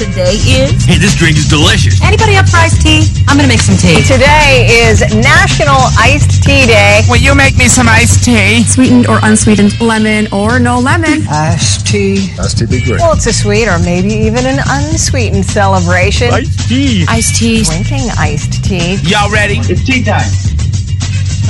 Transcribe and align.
Today 0.00 0.40
is? 0.48 0.88
Hey, 0.88 0.96
this 0.96 1.14
drink 1.14 1.36
is 1.36 1.44
delicious. 1.46 2.00
Anybody 2.00 2.34
up 2.36 2.48
for 2.48 2.56
iced 2.56 2.80
tea? 2.80 3.04
I'm 3.28 3.36
gonna 3.36 3.52
make 3.52 3.60
some 3.60 3.76
tea. 3.76 4.00
Today 4.00 4.64
is 4.88 5.04
National 5.12 5.76
Iced 6.00 6.42
Tea 6.42 6.64
Day. 6.64 7.02
Will 7.06 7.20
you 7.20 7.34
make 7.34 7.58
me 7.58 7.68
some 7.68 7.86
iced 7.86 8.24
tea? 8.24 8.64
sweetened 8.64 9.08
or 9.08 9.20
unsweetened, 9.22 9.78
lemon 9.78 10.26
or 10.32 10.58
no 10.58 10.80
lemon. 10.80 11.28
Iced 11.28 11.86
tea. 11.86 12.32
Iced 12.40 12.58
tea 12.58 12.66
be 12.66 12.80
great. 12.80 13.00
Well, 13.00 13.12
it's 13.12 13.26
a 13.26 13.32
sweet 13.32 13.68
or 13.68 13.78
maybe 13.80 14.08
even 14.08 14.46
an 14.46 14.60
unsweetened 14.66 15.44
celebration. 15.44 16.32
Iced 16.32 16.66
tea. 16.66 17.04
Iced 17.06 17.36
tea. 17.36 17.62
Drinking 17.62 18.08
iced 18.16 18.64
tea. 18.64 18.96
Y'all 19.04 19.30
ready? 19.30 19.60
It's 19.68 19.84
tea 19.84 20.02
time. 20.02 20.24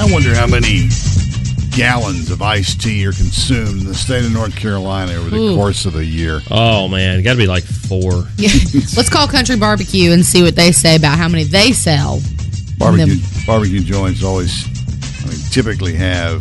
I 0.03 0.11
wonder 0.11 0.35
how 0.35 0.49
many 0.49 0.91
gallons 1.71 2.31
of 2.31 2.43
iced 2.43 2.81
tea 2.81 3.07
are 3.07 3.13
consumed 3.13 3.83
in 3.83 3.87
the 3.87 3.95
state 3.95 4.25
of 4.25 4.33
North 4.33 4.55
Carolina 4.57 5.13
over 5.13 5.31
the 5.31 5.55
course 5.55 5.87
of 5.87 5.93
the 5.93 6.05
year. 6.05 6.41
Oh 6.51 6.89
man, 6.89 7.23
got 7.23 7.33
to 7.33 7.39
be 7.39 7.47
like 7.47 7.65
four. 7.65 8.25
Yeah. 8.37 8.51
Let's 8.97 9.09
call 9.09 9.27
Country 9.29 9.57
Barbecue 9.57 10.13
and 10.13 10.25
see 10.25 10.43
what 10.43 10.57
they 10.57 10.73
say 10.73 10.97
about 10.97 11.19
how 11.19 11.29
many 11.29 11.45
they 11.45 11.73
sell. 11.73 12.21
Barbecue 12.79 13.17
Them. 13.17 13.47
barbecue 13.47 13.81
joints 13.81 14.23
always, 14.25 14.65
I 15.25 15.29
mean, 15.29 15.39
typically 15.51 15.95
have 15.95 16.41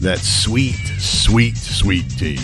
that 0.00 0.18
sweet, 0.18 0.76
sweet, 0.98 1.56
sweet 1.56 2.08
tea. 2.10 2.38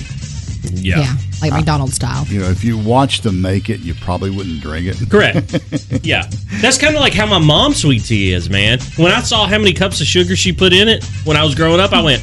Yeah, 0.71 1.01
Yeah, 1.01 1.17
like 1.41 1.53
McDonald's 1.53 1.95
style. 1.95 2.25
You 2.27 2.41
know, 2.41 2.49
if 2.51 2.65
you 2.65 2.77
watch 2.79 3.21
them 3.23 3.41
make 3.41 3.71
it, 3.71 3.81
you 3.81 3.95
probably 3.95 4.31
wouldn't 4.31 4.61
drink 4.61 4.87
it. 4.89 5.11
correct. 5.11 5.53
yeah, 6.05 6.29
that's 6.61 6.79
kind 6.79 6.95
of 6.95 7.01
like 7.01 7.15
how 7.15 7.27
my 7.27 7.39
mom's 7.39 7.81
sweet 7.83 8.05
tea 8.05 8.33
is, 8.33 8.49
man. 8.51 8.79
When 8.97 9.13
I 9.13 9.21
saw 9.21 9.47
how 9.47 9.59
many 9.59 9.73
cups 9.73 10.01
of 10.01 10.07
sugar 10.07 10.35
she 10.37 10.53
put 10.53 10.73
in 10.73 10.89
it 10.89 11.05
when 11.25 11.37
I 11.37 11.45
was 11.45 11.55
growing 11.55 11.81
up, 11.81 11.93
I 11.93 12.03
went, 12.03 12.23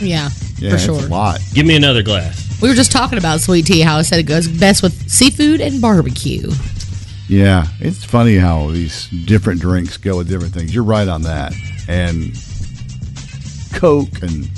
Yeah, 0.00 0.30
Yeah, 0.58 0.70
for 0.70 0.74
it's 0.76 0.84
sure. 0.84 0.94
a 1.00 1.06
lot. 1.08 1.40
"Give 1.54 1.64
me 1.66 1.76
another 1.76 2.02
glass." 2.02 2.40
We 2.60 2.68
were 2.68 2.74
just 2.74 2.92
talking 2.92 3.18
about 3.18 3.40
sweet 3.40 3.66
tea, 3.66 3.80
how 3.80 3.96
I 3.98 4.02
said 4.02 4.18
it 4.20 4.24
goes 4.24 4.46
best 4.48 4.82
with 4.82 5.10
seafood 5.10 5.60
and 5.60 5.80
barbecue. 5.80 6.50
Yeah, 7.28 7.66
it's 7.80 8.04
funny 8.04 8.36
how 8.36 8.70
these 8.70 9.08
different 9.24 9.60
drinks 9.60 9.96
go 9.96 10.18
with 10.18 10.28
different 10.28 10.52
things. 10.54 10.74
You're 10.74 10.84
right 10.84 11.08
on 11.08 11.22
that. 11.22 11.52
And 11.88 12.36
Coke 13.74 14.22
and 14.22 14.48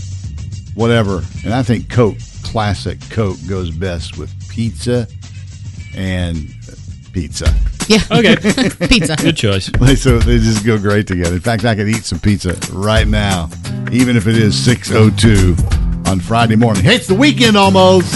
whatever. 0.74 1.22
And 1.44 1.54
I 1.54 1.62
think 1.62 1.88
Coke, 1.88 2.16
classic 2.58 3.00
Coke, 3.10 3.36
goes 3.48 3.68
best 3.72 4.16
with 4.16 4.30
pizza 4.48 5.08
and 5.96 6.54
pizza. 7.12 7.52
Yeah. 7.88 7.98
Okay, 8.12 8.36
Pizza. 8.88 9.16
good 9.16 9.36
choice. 9.36 9.68
They- 9.80 9.96
So 9.96 10.20
they 10.20 10.38
just 10.38 10.64
go 10.64 10.78
great 10.78 11.08
together. 11.08 11.34
In 11.34 11.40
fact, 11.40 11.64
I 11.64 11.74
could 11.74 11.88
eat 11.88 12.04
some 12.04 12.20
pizza 12.20 12.56
right 12.72 13.08
now, 13.08 13.50
even 13.90 14.16
if 14.16 14.28
it 14.28 14.38
is 14.38 14.54
6.02 14.54 16.06
on 16.06 16.20
Friday 16.20 16.54
morning. 16.54 16.84
Hey, 16.84 16.94
it's 16.94 17.08
the 17.08 17.16
weekend 17.16 17.56
almost. 17.56 18.12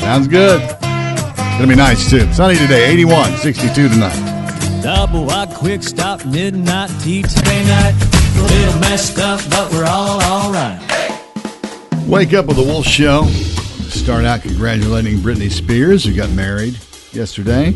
Sounds 0.00 0.28
good. 0.28 0.58
Gonna 0.80 1.66
be 1.66 1.74
nice 1.74 2.08
too. 2.08 2.32
Sunny 2.32 2.56
today, 2.56 2.86
81, 2.90 3.36
62 3.36 3.90
tonight. 3.90 4.80
Double 4.82 5.26
wide 5.26 5.50
quick 5.50 5.82
stop 5.82 6.24
midnight 6.24 6.88
tea 7.02 7.20
today 7.20 7.64
night. 7.66 7.92
A 8.38 8.42
little 8.44 8.80
messed 8.80 9.18
up, 9.18 9.40
but 9.50 9.70
we're 9.72 9.84
all 9.84 10.22
alright. 10.22 10.80
Wake 12.12 12.34
up 12.34 12.44
with 12.44 12.58
the 12.58 12.62
Wolf 12.62 12.84
Show. 12.84 13.24
Start 13.88 14.26
out 14.26 14.42
congratulating 14.42 15.16
Britney 15.20 15.50
Spears, 15.50 16.04
who 16.04 16.14
got 16.14 16.28
married 16.32 16.78
yesterday. 17.10 17.72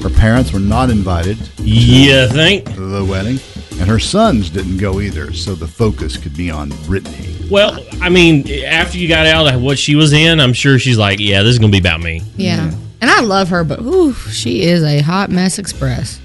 Her 0.00 0.10
parents 0.10 0.52
were 0.52 0.60
not 0.60 0.90
invited 0.90 1.38
You 1.58 2.28
think? 2.28 2.66
the 2.66 3.04
wedding, 3.04 3.40
and 3.80 3.90
her 3.90 3.98
sons 3.98 4.48
didn't 4.48 4.76
go 4.76 5.00
either, 5.00 5.32
so 5.32 5.56
the 5.56 5.66
focus 5.66 6.16
could 6.16 6.36
be 6.36 6.52
on 6.52 6.70
Britney. 6.86 7.50
Well, 7.50 7.84
I 8.00 8.10
mean, 8.10 8.48
after 8.64 8.96
you 8.96 9.08
got 9.08 9.26
out 9.26 9.52
of 9.52 9.60
what 9.60 9.76
she 9.76 9.96
was 9.96 10.12
in, 10.12 10.38
I'm 10.38 10.52
sure 10.52 10.78
she's 10.78 10.96
like, 10.96 11.18
"Yeah, 11.18 11.42
this 11.42 11.54
is 11.54 11.58
gonna 11.58 11.72
be 11.72 11.78
about 11.78 12.00
me." 12.00 12.22
Yeah. 12.36 12.70
And 13.00 13.10
I 13.10 13.22
love 13.22 13.48
her, 13.48 13.64
but 13.64 13.80
ooh, 13.80 14.14
she 14.14 14.62
is 14.62 14.84
a 14.84 15.00
hot 15.00 15.30
mess 15.30 15.58
express. 15.58 16.20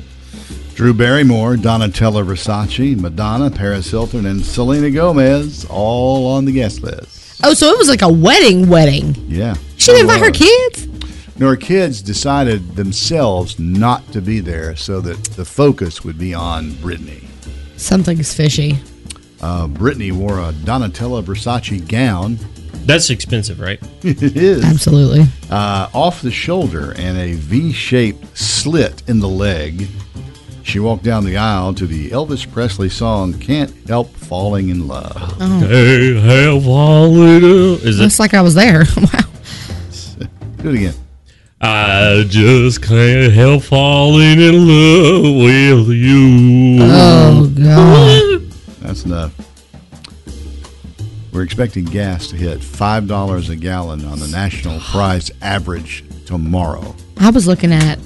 Drew 0.77 0.93
Barrymore, 0.93 1.55
Donatella 1.55 2.23
Versace, 2.23 2.95
Madonna, 2.99 3.49
Paris 3.49 3.89
Hilton, 3.89 4.27
and 4.27 4.45
Selena 4.45 4.91
Gomez 4.91 5.65
all 5.71 6.27
on 6.27 6.45
the 6.45 6.51
guest 6.51 6.83
list. 6.83 7.41
Oh, 7.43 7.55
so 7.55 7.71
it 7.71 7.79
was 7.79 7.89
like 7.89 8.03
a 8.03 8.13
wedding 8.13 8.69
wedding. 8.69 9.15
Yeah. 9.27 9.55
She 9.77 9.87
didn't 9.87 10.01
invite 10.01 10.21
her 10.21 10.29
kids? 10.29 10.87
No, 11.39 11.47
her 11.47 11.55
kids 11.55 12.03
decided 12.03 12.75
themselves 12.75 13.57
not 13.57 14.11
to 14.11 14.21
be 14.21 14.39
there 14.39 14.75
so 14.75 15.01
that 15.01 15.17
the 15.35 15.45
focus 15.45 16.03
would 16.03 16.19
be 16.19 16.35
on 16.35 16.69
Britney. 16.73 17.25
Something's 17.75 18.31
fishy. 18.31 18.77
Uh, 19.41 19.65
Britney 19.65 20.11
wore 20.11 20.37
a 20.37 20.51
Donatella 20.51 21.23
Versace 21.23 21.87
gown. 21.87 22.37
That's 22.85 23.09
expensive, 23.09 23.59
right? 23.59 23.79
it 24.03 24.37
is. 24.37 24.63
Absolutely. 24.63 25.25
Uh, 25.49 25.89
off 25.91 26.21
the 26.21 26.29
shoulder 26.29 26.93
and 26.97 27.17
a 27.17 27.33
V 27.33 27.73
shaped 27.73 28.37
slit 28.37 29.01
in 29.07 29.19
the 29.21 29.27
leg. 29.27 29.87
She 30.67 30.79
walked 30.79 31.03
down 31.03 31.23
the 31.23 31.37
aisle 31.37 31.73
to 31.75 31.87
the 31.87 32.09
Elvis 32.09 32.51
Presley 32.51 32.89
song 32.89 33.39
Can't 33.39 33.73
Help 33.87 34.13
Falling 34.13 34.67
in 34.67 34.85
Love. 34.85 35.15
Hey, 35.61 36.19
hey, 36.19 36.61
Wallet. 36.61 37.41
Is 37.41 38.01
it? 38.01 38.03
It's 38.03 38.19
like 38.19 38.33
I 38.33 38.41
was 38.41 38.53
there. 38.53 38.83
wow. 38.97 39.21
Do 40.57 40.69
it 40.69 40.75
again. 40.75 40.93
I 41.61 42.25
just 42.27 42.81
can't 42.81 43.31
help 43.31 43.63
falling 43.63 44.41
in 44.41 44.67
love 44.67 45.23
with 45.23 45.95
you. 45.95 46.79
Oh, 46.81 47.49
God. 47.57 48.51
That's 48.81 49.05
enough. 49.05 49.33
We're 51.31 51.43
expecting 51.43 51.85
gas 51.85 52.27
to 52.27 52.35
hit 52.35 52.59
$5 52.59 53.49
a 53.49 53.55
gallon 53.55 54.03
on 54.03 54.19
the 54.19 54.27
national 54.27 54.81
price 54.81 55.31
average 55.41 56.03
tomorrow. 56.25 56.93
I 57.19 57.29
was 57.29 57.47
looking 57.47 57.71
at 57.71 57.99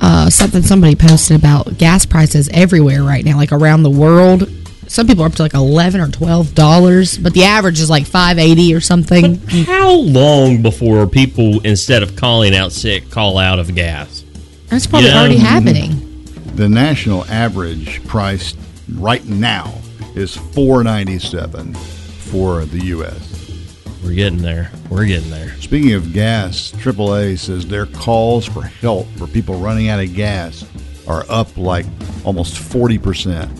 uh, 0.00 0.30
something 0.30 0.62
somebody 0.62 0.94
posted 0.94 1.36
about 1.36 1.76
gas 1.78 2.06
prices 2.06 2.48
everywhere 2.52 3.02
right 3.02 3.24
now, 3.24 3.36
like 3.36 3.52
around 3.52 3.82
the 3.82 3.90
world. 3.90 4.50
Some 4.86 5.06
people 5.06 5.22
are 5.22 5.26
up 5.26 5.34
to 5.34 5.42
like 5.42 5.52
eleven 5.54 6.00
or 6.00 6.08
twelve 6.08 6.54
dollars, 6.54 7.18
but 7.18 7.34
the 7.34 7.44
average 7.44 7.78
is 7.80 7.90
like 7.90 8.06
five 8.06 8.38
eighty 8.38 8.74
or 8.74 8.80
something. 8.80 9.36
How 9.66 9.92
long 9.92 10.62
before 10.62 11.06
people, 11.06 11.60
instead 11.60 12.02
of 12.02 12.16
calling 12.16 12.54
out 12.54 12.72
sick, 12.72 13.10
call 13.10 13.36
out 13.38 13.58
of 13.58 13.74
gas? 13.74 14.24
That's 14.68 14.86
probably 14.86 15.08
Yeah. 15.10 15.18
already 15.20 15.36
happening. 15.36 16.24
The 16.54 16.68
national 16.68 17.24
average 17.26 18.02
price 18.06 18.54
right 18.94 19.24
now 19.26 19.74
is 20.14 20.34
four 20.36 20.82
ninety 20.82 21.18
seven 21.18 21.74
for 21.74 22.64
the 22.64 22.86
U.S. 22.86 23.27
We're 24.02 24.14
getting 24.14 24.38
there. 24.40 24.70
We're 24.90 25.06
getting 25.06 25.30
there. 25.30 25.54
Speaking 25.56 25.92
of 25.92 26.12
gas, 26.12 26.72
AAA 26.72 27.38
says 27.38 27.66
their 27.66 27.86
calls 27.86 28.46
for 28.46 28.62
help 28.62 29.06
for 29.16 29.26
people 29.26 29.58
running 29.58 29.88
out 29.88 30.00
of 30.00 30.14
gas 30.14 30.64
are 31.06 31.24
up 31.28 31.56
like 31.56 31.86
almost 32.24 32.58
forty 32.58 32.98
percent. 32.98 33.50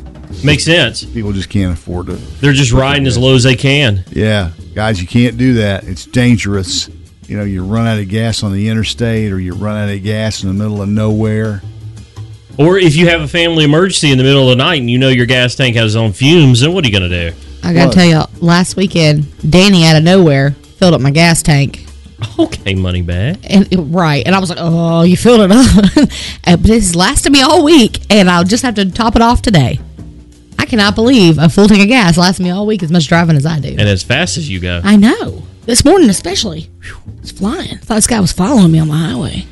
Makes 0.45 0.65
sense. 0.65 1.05
People 1.05 1.33
just 1.33 1.49
can't 1.49 1.73
afford 1.73 2.11
it. 2.11 2.21
They're 2.41 2.53
just 2.53 2.73
riding 2.73 3.07
as 3.07 3.17
low 3.19 3.35
as 3.35 3.43
they 3.43 3.57
can. 3.57 4.05
Yeah, 4.11 4.53
guys, 4.75 5.01
you 5.01 5.09
can't 5.09 5.37
do 5.37 5.55
that. 5.55 5.85
It's 5.85 6.05
dangerous. 6.07 6.89
You 7.27 7.37
know, 7.37 7.45
you 7.45 7.65
run 7.65 7.87
out 7.87 7.99
of 7.99 8.09
gas 8.09 8.43
on 8.43 8.53
the 8.53 8.69
interstate 8.69 9.33
or 9.33 9.41
you 9.41 9.55
run 9.55 9.77
out 9.77 9.95
of 9.95 10.03
gas 10.03 10.43
in 10.43 10.49
the 10.49 10.55
middle 10.55 10.81
of 10.81 10.89
nowhere. 10.89 11.63
Or 12.59 12.79
if 12.79 12.97
you 12.97 13.09
have 13.09 13.21
a 13.21 13.29
family 13.29 13.65
emergency 13.65 14.11
in 14.11 14.19
the 14.19 14.25
middle 14.25 14.51
of 14.51 14.57
the 14.57 14.65
night 14.65 14.81
and 14.81 14.91
you 14.91 14.99
know 14.99 15.09
your 15.09 15.27
gas 15.27 15.55
tank 15.55 15.77
has 15.77 15.95
its 15.95 15.97
own 15.97 16.13
fumes, 16.13 16.61
then 16.61 16.73
what 16.73 16.85
are 16.85 16.89
you 16.89 16.99
going 16.99 17.09
to 17.11 17.31
do? 17.31 17.37
I 17.63 17.73
gotta 17.73 17.87
What? 17.89 17.95
tell 17.95 18.05
you, 18.07 18.23
last 18.41 18.77
weekend, 18.77 19.27
Danny 19.51 19.85
out 19.87 19.97
of 19.97 20.03
nowhere 20.03 20.53
filled 20.79 20.95
up 20.95 21.01
my 21.01 21.11
gas 21.11 21.43
tank. 21.43 21.85
Okay, 22.39 22.75
money 22.75 23.03
bag. 23.03 23.39
And 23.45 23.95
right, 23.95 24.25
and 24.27 24.35
I 24.35 24.39
was 24.41 24.49
like, 24.51 24.59
"Oh, 24.61 25.03
you 25.03 25.17
filled 25.17 25.41
it 25.43 25.53
up," 25.53 26.09
And- 26.45 26.63
but 26.63 26.71
it's 26.71 26.95
lasted 26.97 27.31
me 27.33 27.43
all 27.43 27.63
week, 27.63 28.01
and 28.11 28.29
I'll 28.31 28.45
just 28.45 28.63
have 28.65 28.75
to 28.77 28.91
top 28.91 29.15
it 29.17 29.23
off 29.23 29.43
today. 29.43 29.79
I 30.59 30.65
cannot 30.67 30.95
believe 30.97 31.39
a 31.39 31.49
full 31.49 31.69
tank 31.69 31.81
of 31.83 31.89
gas 31.89 32.17
lasts 32.17 32.41
me 32.41 32.51
all 32.51 32.67
week 32.67 32.83
as 32.83 32.91
much 32.91 33.07
driving 33.07 33.37
as 33.37 33.47
I 33.47 33.61
do. 33.61 33.69
And 33.69 33.81
as 33.83 34.03
fast 34.03 34.37
as 34.37 34.49
you 34.51 34.59
go. 34.61 34.81
I 34.83 34.97
know. 34.97 35.45
This 35.67 35.85
morning, 35.85 36.11
especially, 36.11 36.69
Whew, 36.83 36.97
it's 37.23 37.31
flying. 37.31 37.75
I 37.75 37.77
thought 37.77 37.95
this 37.97 38.07
guy 38.09 38.19
was 38.21 38.33
following 38.33 38.73
me 38.73 38.79
on 38.81 38.89
the 38.89 38.95
highway. 38.95 39.47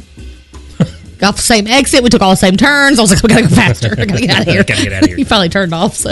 Got 1.19 1.29
off 1.31 1.37
the 1.37 1.43
same 1.43 1.67
exit. 1.67 2.03
We 2.03 2.09
took 2.11 2.23
all 2.23 2.31
the 2.31 2.37
same 2.37 2.57
turns. 2.57 2.99
I 2.99 3.03
was 3.03 3.11
like, 3.13 3.23
we 3.23 3.29
gotta 3.29 3.43
go 3.43 3.49
faster. 3.49 3.93
I 3.97 4.05
gotta 4.07 4.21
get 4.27 4.31
out 4.31 4.43
of 4.43 4.49
here. 4.49 4.65
Gotta 4.65 4.83
get 4.83 4.93
outta 4.93 5.07
here. 5.09 5.17
he 5.17 5.25
finally 5.25 5.49
turned 5.49 5.73
off. 5.73 5.95
So 5.95 6.11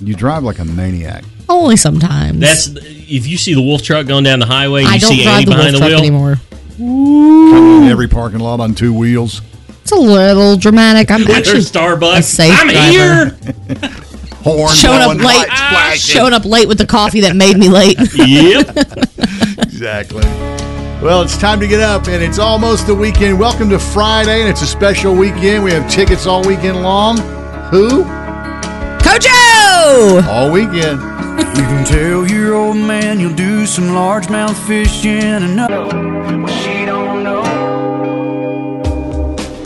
You 0.00 0.14
drive 0.14 0.42
like 0.42 0.58
a 0.58 0.64
maniac. 0.64 1.24
only 1.48 1.76
sometimes. 1.76 2.38
That's 2.40 2.68
if 2.68 3.26
you 3.26 3.36
see 3.36 3.54
the 3.54 3.60
wolf 3.62 3.82
truck 3.82 4.06
going 4.06 4.24
down 4.24 4.38
the 4.38 4.46
highway 4.46 4.80
and 4.82 4.88
I 4.90 4.94
you 4.94 5.00
don't 5.00 5.10
see 5.10 5.22
drive 5.24 5.34
Annie 5.36 5.44
the 5.44 5.50
wolf 5.50 5.58
behind 5.58 5.74
the 5.74 5.78
truck 5.78 5.90
wheel. 5.90 5.98
anymore. 5.98 6.36
Coming 6.78 7.82
in 7.84 7.88
every 7.90 8.08
parking 8.08 8.40
lot 8.40 8.60
on 8.60 8.74
two 8.74 8.94
wheels. 8.94 9.42
It's 9.82 9.92
a 9.92 9.96
little 9.96 10.56
dramatic. 10.56 11.10
I'm 11.10 11.20
With 11.20 11.30
actually 11.30 11.60
their 11.60 11.94
a 11.94 11.96
Starbucks. 11.96 12.22
safe 12.24 12.52
I'm 12.58 12.68
driver. 12.68 12.90
here. 12.90 13.90
Horn 14.42 14.74
showing 14.74 15.00
up 15.00 15.04
blowing, 15.12 15.18
late. 15.18 15.24
lights 15.48 15.60
flashing. 15.60 16.14
Showing 16.16 16.32
up 16.32 16.44
late 16.46 16.66
with 16.66 16.78
the 16.78 16.86
coffee 16.86 17.20
that 17.20 17.36
made 17.36 17.58
me 17.58 17.68
late. 17.68 17.98
yep. 18.14 18.66
Exactly. 19.62 20.22
Well, 21.02 21.22
it's 21.22 21.38
time 21.38 21.58
to 21.60 21.66
get 21.66 21.80
up, 21.80 22.06
and 22.06 22.22
it's 22.22 22.38
almost 22.38 22.86
the 22.86 22.94
weekend. 22.94 23.38
Welcome 23.40 23.70
to 23.70 23.78
Friday, 23.78 24.40
and 24.40 24.48
it's 24.50 24.60
a 24.60 24.66
special 24.66 25.14
weekend. 25.14 25.64
We 25.64 25.70
have 25.72 25.90
tickets 25.90 26.26
all 26.26 26.46
weekend 26.46 26.82
long. 26.82 27.16
Who? 27.70 28.04
Kojo! 29.90 30.26
All 30.28 30.50
weekend. 30.52 31.00
You 31.56 31.64
can 31.66 31.84
tell 31.84 32.26
your 32.26 32.54
old 32.54 32.76
man 32.76 33.18
you'll 33.18 33.34
do 33.34 33.66
some 33.66 33.88
largemouth 33.88 34.54
fishing 34.66 35.10
and 35.20 35.56
no, 35.56 36.46
she 36.62 36.84
don't 36.84 37.24
know. 37.24 37.40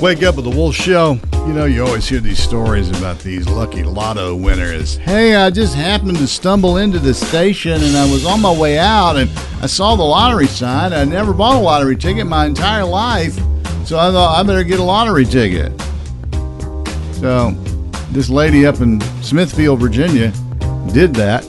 Wake 0.00 0.23
up 0.23 0.37
with 0.37 0.47
the 0.47 0.50
Wolf 0.50 0.75
Show. 0.75 1.19
You 1.32 1.53
know, 1.53 1.67
you 1.67 1.85
always 1.85 2.09
hear 2.09 2.21
these 2.21 2.38
stories 2.38 2.88
about 2.88 3.19
these 3.19 3.47
lucky 3.49 3.82
lotto 3.82 4.35
winners. 4.35 4.97
Hey, 4.97 5.35
I 5.35 5.50
just 5.50 5.75
happened 5.75 6.17
to 6.17 6.27
stumble 6.27 6.79
into 6.79 6.99
the 6.99 7.12
station 7.12 7.82
and 7.82 7.97
I 7.97 8.11
was 8.11 8.25
on 8.25 8.41
my 8.41 8.53
way 8.53 8.79
out 8.79 9.17
and 9.17 9.31
I 9.61 9.67
saw 9.67 9.94
the 9.94 10.05
lottery 10.05 10.47
sign. 10.47 10.94
I 10.94 11.05
never 11.05 11.35
bought 11.35 11.56
a 11.56 11.59
lottery 11.59 11.97
ticket 11.97 12.27
my 12.27 12.47
entire 12.47 12.85
life, 12.85 13.35
so 13.85 13.99
I 13.99 14.11
thought 14.11 14.38
I 14.38 14.43
better 14.43 14.65
get 14.65 14.81
a 14.81 14.82
lottery 14.82 15.27
ticket. 15.27 15.79
So, 17.12 17.55
this 18.14 18.31
lady 18.31 18.64
up 18.64 18.81
in 18.81 19.00
Smithfield, 19.22 19.81
Virginia, 19.81 20.32
did 20.93 21.12
that. 21.16 21.44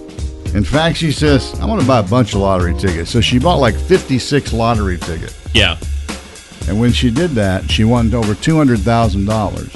In 0.55 0.63
fact, 0.63 0.97
she 0.97 1.11
says, 1.11 1.57
I 1.61 1.65
want 1.65 1.79
to 1.79 1.87
buy 1.87 1.99
a 1.99 2.03
bunch 2.03 2.33
of 2.33 2.41
lottery 2.41 2.73
tickets. 2.73 3.11
So 3.11 3.21
she 3.21 3.37
bought 3.37 3.57
like 3.57 3.75
56 3.75 4.51
lottery 4.51 4.97
tickets. 4.97 5.37
Yeah. 5.53 5.77
And 6.67 6.79
when 6.79 6.91
she 6.91 7.11
did 7.11 7.31
that, 7.31 7.69
she 7.69 7.83
won 7.83 8.11
over 8.15 8.33
two 8.33 8.57
hundred 8.57 8.79
thousand 8.79 9.25
dollars. 9.25 9.71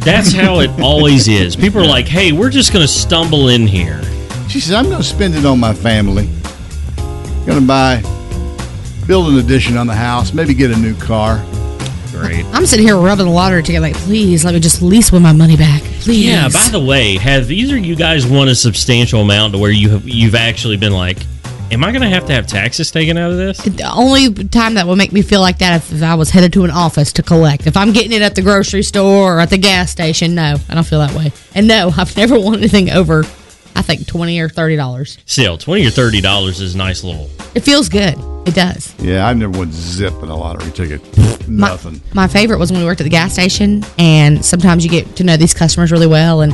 That's 0.00 0.32
how 0.32 0.58
it 0.58 0.70
always 0.80 1.28
is. 1.28 1.54
People 1.54 1.80
are 1.80 1.86
like, 1.86 2.08
"Hey, 2.08 2.32
we're 2.32 2.50
just 2.50 2.72
going 2.72 2.84
to 2.84 2.92
stumble 2.92 3.48
in 3.48 3.68
here." 3.68 4.02
She 4.48 4.58
says, 4.58 4.72
"I'm 4.74 4.86
going 4.86 4.96
to 4.96 5.04
spend 5.04 5.36
it 5.36 5.46
on 5.46 5.60
my 5.60 5.72
family. 5.72 6.28
Going 7.46 7.60
to 7.60 7.66
buy, 7.66 8.02
build 9.06 9.32
an 9.32 9.38
addition 9.38 9.76
on 9.76 9.86
the 9.86 9.94
house, 9.94 10.32
maybe 10.32 10.54
get 10.54 10.72
a 10.72 10.76
new 10.76 10.96
car." 10.96 11.40
Great. 12.22 12.44
I'm 12.46 12.66
sitting 12.66 12.86
here 12.86 12.96
rubbing 12.96 13.26
the 13.26 13.32
lottery 13.32 13.62
ticket 13.62 13.82
like, 13.82 13.94
please 13.94 14.44
let 14.44 14.54
me 14.54 14.60
just 14.60 14.76
at 14.76 14.82
least 14.82 15.12
win 15.12 15.22
my 15.22 15.32
money 15.32 15.56
back. 15.56 15.82
Please. 15.82 16.26
Yeah. 16.26 16.48
By 16.48 16.68
the 16.70 16.80
way, 16.80 17.16
have 17.16 17.50
either 17.50 17.76
you 17.76 17.96
guys 17.96 18.26
won 18.26 18.48
a 18.48 18.54
substantial 18.54 19.20
amount 19.22 19.54
to 19.54 19.58
where 19.58 19.70
you 19.70 19.90
have 19.90 20.08
you've 20.08 20.34
actually 20.34 20.76
been 20.76 20.92
like, 20.92 21.18
"Am 21.70 21.84
I 21.84 21.90
going 21.90 22.02
to 22.02 22.08
have 22.08 22.26
to 22.26 22.32
have 22.32 22.46
taxes 22.46 22.90
taken 22.90 23.16
out 23.18 23.30
of 23.30 23.36
this?" 23.36 23.58
The 23.58 23.90
only 23.92 24.32
time 24.44 24.74
that 24.74 24.86
would 24.86 24.96
make 24.98 25.12
me 25.12 25.22
feel 25.22 25.40
like 25.40 25.58
that 25.58 25.82
is 25.82 25.92
if 25.92 26.02
I 26.02 26.14
was 26.14 26.30
headed 26.30 26.52
to 26.54 26.64
an 26.64 26.70
office 26.70 27.12
to 27.14 27.22
collect. 27.22 27.66
If 27.66 27.76
I'm 27.76 27.92
getting 27.92 28.12
it 28.12 28.22
at 28.22 28.34
the 28.34 28.42
grocery 28.42 28.82
store 28.82 29.36
or 29.36 29.40
at 29.40 29.50
the 29.50 29.58
gas 29.58 29.90
station, 29.90 30.34
no, 30.34 30.56
I 30.68 30.74
don't 30.74 30.86
feel 30.86 31.00
that 31.00 31.14
way. 31.14 31.32
And 31.54 31.66
no, 31.68 31.92
I've 31.96 32.16
never 32.16 32.38
won 32.38 32.58
anything 32.58 32.90
over, 32.90 33.20
I 33.74 33.82
think 33.82 34.06
twenty 34.06 34.40
or 34.40 34.48
thirty 34.48 34.76
dollars. 34.76 35.18
Still, 35.26 35.58
twenty 35.58 35.86
or 35.86 35.90
thirty 35.90 36.20
dollars 36.20 36.60
is 36.60 36.74
a 36.74 36.78
nice 36.78 37.04
little. 37.04 37.30
It 37.54 37.60
feels 37.60 37.88
good. 37.88 38.16
It 38.44 38.54
does. 38.54 38.94
Yeah, 38.98 39.26
I 39.26 39.32
never 39.34 39.56
won 39.56 39.70
zip 39.72 40.14
in 40.22 40.28
a 40.28 40.36
lottery 40.36 40.70
ticket. 40.72 41.00
My- 41.48 41.68
Nothing. 41.68 42.00
My, 42.14 42.26
favorite 42.26 42.58
was 42.58 42.72
when 42.72 42.80
we 42.80 42.86
worked 42.86 43.00
at 43.00 43.04
the 43.04 43.10
gas 43.10 43.32
station, 43.32 43.84
and 43.98 44.44
sometimes 44.44 44.84
you 44.84 44.90
get 44.90 45.16
to 45.16 45.24
know 45.24 45.36
these 45.36 45.54
customers 45.54 45.92
really 45.92 46.06
well, 46.06 46.40
and 46.40 46.52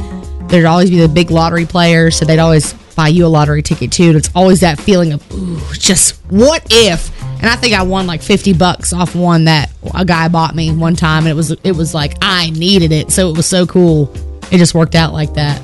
there'd 0.51 0.67
always 0.67 0.91
be 0.91 0.99
the 0.99 1.09
big 1.09 1.31
lottery 1.31 1.65
players, 1.67 2.17
so 2.17 2.25
they'd 2.25 2.39
always 2.39 2.75
buy 2.95 3.09
you 3.09 3.25
a 3.25 3.29
lottery 3.29 3.63
ticket 3.63 3.93
too. 3.93 4.09
And 4.09 4.17
it's 4.17 4.31
always 4.35 4.61
that 4.61 4.79
feeling 4.79 5.13
of, 5.13 5.33
ooh, 5.33 5.61
just 5.73 6.17
what 6.31 6.67
if? 6.71 7.11
And 7.41 7.47
I 7.47 7.55
think 7.57 7.73
I 7.75 7.83
won 7.83 8.07
like 8.09 8.21
fifty 8.21 8.53
bucks 8.53 8.93
off 8.93 9.15
one 9.15 9.45
that 9.45 9.71
a 9.95 10.05
guy 10.05 10.27
bought 10.29 10.57
me 10.57 10.73
one 10.73 10.97
time, 10.97 11.19
and 11.23 11.29
it 11.29 11.35
was 11.37 11.53
it 11.63 11.73
was 11.77 11.95
like 11.95 12.17
I 12.21 12.51
needed 12.51 12.91
it, 12.91 13.13
so 13.13 13.31
it 13.31 13.37
was 13.37 13.47
so 13.47 13.65
cool. 13.67 14.13
It 14.51 14.59
just 14.59 14.75
worked 14.75 14.97
out 14.97 15.13
like 15.13 15.35
that. 15.35 15.63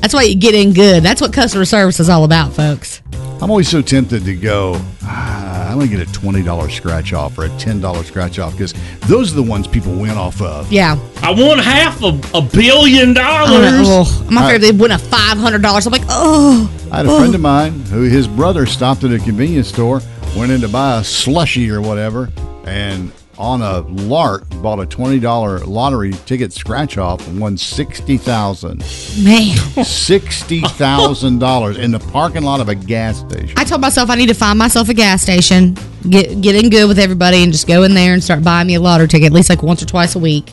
That's 0.00 0.14
why 0.14 0.22
you 0.22 0.36
get 0.36 0.54
in 0.54 0.72
good. 0.72 1.02
That's 1.02 1.20
what 1.20 1.32
customer 1.32 1.64
service 1.64 1.98
is 1.98 2.08
all 2.08 2.22
about, 2.22 2.52
folks. 2.52 3.02
I'm 3.42 3.50
always 3.50 3.68
so 3.68 3.82
tempted 3.82 4.24
to 4.24 4.36
go. 4.36 4.80
Ah, 5.02 5.45
I'm 5.76 5.80
going 5.80 5.90
to 5.90 5.96
get 5.98 6.08
a 6.08 6.12
twenty 6.18 6.42
dollars 6.42 6.72
scratch 6.72 7.12
off 7.12 7.36
or 7.36 7.44
a 7.44 7.48
ten 7.58 7.82
dollars 7.82 8.06
scratch 8.06 8.38
off 8.38 8.52
because 8.52 8.72
those 9.00 9.32
are 9.32 9.36
the 9.36 9.42
ones 9.42 9.66
people 9.66 9.92
win 9.94 10.12
off 10.12 10.40
of. 10.40 10.72
Yeah. 10.72 10.98
I 11.20 11.32
won 11.32 11.58
half 11.58 12.02
of 12.02 12.14
a 12.34 12.40
billion 12.40 13.10
I 13.10 13.46
don't 13.46 13.60
dollars. 13.60 13.86
Oh, 13.86 14.26
I'm 14.30 14.38
afraid 14.38 14.62
they 14.62 14.72
win 14.72 14.92
a 14.92 14.98
five 14.98 15.36
hundred 15.36 15.60
dollars. 15.60 15.84
I'm 15.84 15.92
like, 15.92 16.06
oh. 16.08 16.72
I 16.90 16.96
had 16.96 17.06
a 17.06 17.10
friend 17.10 17.32
oh. 17.32 17.34
of 17.34 17.40
mine 17.42 17.80
who 17.90 18.04
his 18.04 18.26
brother 18.26 18.64
stopped 18.64 19.04
at 19.04 19.12
a 19.12 19.18
convenience 19.18 19.68
store, 19.68 20.00
went 20.34 20.50
in 20.50 20.62
to 20.62 20.68
buy 20.68 21.00
a 21.00 21.04
slushy 21.04 21.70
or 21.70 21.82
whatever, 21.82 22.30
and 22.64 23.12
on 23.38 23.62
a 23.62 23.80
lark 23.80 24.48
bought 24.62 24.80
a 24.80 24.86
twenty 24.86 25.18
dollar 25.18 25.58
lottery 25.60 26.12
ticket 26.26 26.52
scratch 26.52 26.98
off 26.98 27.26
and 27.28 27.40
won 27.40 27.56
sixty 27.56 28.16
thousand. 28.16 28.80
Man. 29.22 29.56
Sixty 29.84 30.60
thousand 30.60 31.38
dollars 31.38 31.76
in 31.76 31.90
the 31.90 31.98
parking 31.98 32.42
lot 32.42 32.60
of 32.60 32.68
a 32.68 32.74
gas 32.74 33.20
station. 33.20 33.54
I 33.56 33.64
told 33.64 33.80
myself 33.80 34.10
I 34.10 34.14
need 34.14 34.28
to 34.28 34.34
find 34.34 34.58
myself 34.58 34.88
a 34.88 34.94
gas 34.94 35.22
station, 35.22 35.76
get 36.08 36.40
get 36.40 36.54
in 36.54 36.70
good 36.70 36.88
with 36.88 36.98
everybody, 36.98 37.42
and 37.42 37.52
just 37.52 37.66
go 37.66 37.82
in 37.82 37.94
there 37.94 38.14
and 38.14 38.22
start 38.22 38.42
buying 38.42 38.66
me 38.66 38.74
a 38.74 38.80
lottery 38.80 39.08
ticket 39.08 39.26
at 39.26 39.32
least 39.32 39.50
like 39.50 39.62
once 39.62 39.82
or 39.82 39.86
twice 39.86 40.14
a 40.14 40.18
week. 40.18 40.52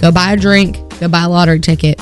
Go 0.00 0.12
buy 0.12 0.32
a 0.32 0.36
drink, 0.36 0.76
go 1.00 1.08
buy 1.08 1.22
a 1.24 1.28
lottery 1.28 1.60
ticket. 1.60 2.00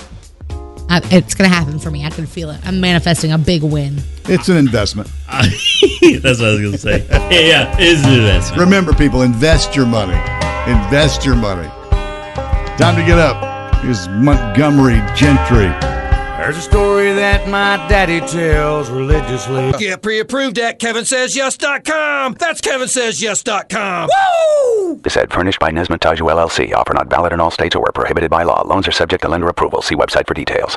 I, 0.88 1.00
it's 1.10 1.34
gonna 1.34 1.48
happen 1.48 1.78
for 1.78 1.90
me. 1.90 2.04
I 2.04 2.10
can 2.10 2.26
feel 2.26 2.50
it. 2.50 2.60
I'm 2.64 2.80
manifesting 2.80 3.32
a 3.32 3.38
big 3.38 3.62
win. 3.62 3.98
It's 4.28 4.48
an 4.48 4.56
investment. 4.56 5.08
That's 5.30 6.40
what 6.40 6.48
I 6.48 6.52
was 6.52 6.60
going 6.60 6.72
to 6.72 6.78
say. 6.78 7.06
Yeah, 7.08 7.28
yeah, 7.30 7.74
it 7.78 7.80
is 7.80 8.04
an 8.04 8.14
investment. 8.14 8.60
Remember, 8.60 8.92
people, 8.92 9.22
invest 9.22 9.76
your 9.76 9.86
money. 9.86 10.14
Invest 10.70 11.24
your 11.24 11.36
money. 11.36 11.68
Time 12.76 12.96
to 12.96 13.04
get 13.06 13.18
up. 13.18 13.76
Here's 13.82 14.08
Montgomery 14.08 15.00
Gentry. 15.14 15.95
There's 16.46 16.58
a 16.58 16.62
story 16.62 17.12
that 17.12 17.48
my 17.48 17.76
daddy 17.88 18.20
tells 18.20 18.88
religiously. 18.88 19.72
Get 19.80 20.00
pre-approved 20.00 20.60
at 20.60 20.78
kevinsays.yes.com. 20.78 22.34
That's 22.34 22.60
kevinsays.yes.com. 22.60 24.08
Woo! 24.08 25.00
This 25.02 25.16
ad 25.16 25.32
furnished 25.32 25.58
by 25.58 25.72
Nesmond 25.72 25.98
Taju 25.98 26.30
LLC. 26.30 26.72
Offer 26.72 26.94
not 26.94 27.10
valid 27.10 27.32
in 27.32 27.40
all 27.40 27.50
states 27.50 27.74
or 27.74 27.80
where 27.80 27.90
prohibited 27.90 28.30
by 28.30 28.44
law. 28.44 28.62
Loans 28.64 28.86
are 28.86 28.92
subject 28.92 29.24
to 29.24 29.28
lender 29.28 29.48
approval. 29.48 29.82
See 29.82 29.96
website 29.96 30.28
for 30.28 30.34
details. 30.34 30.76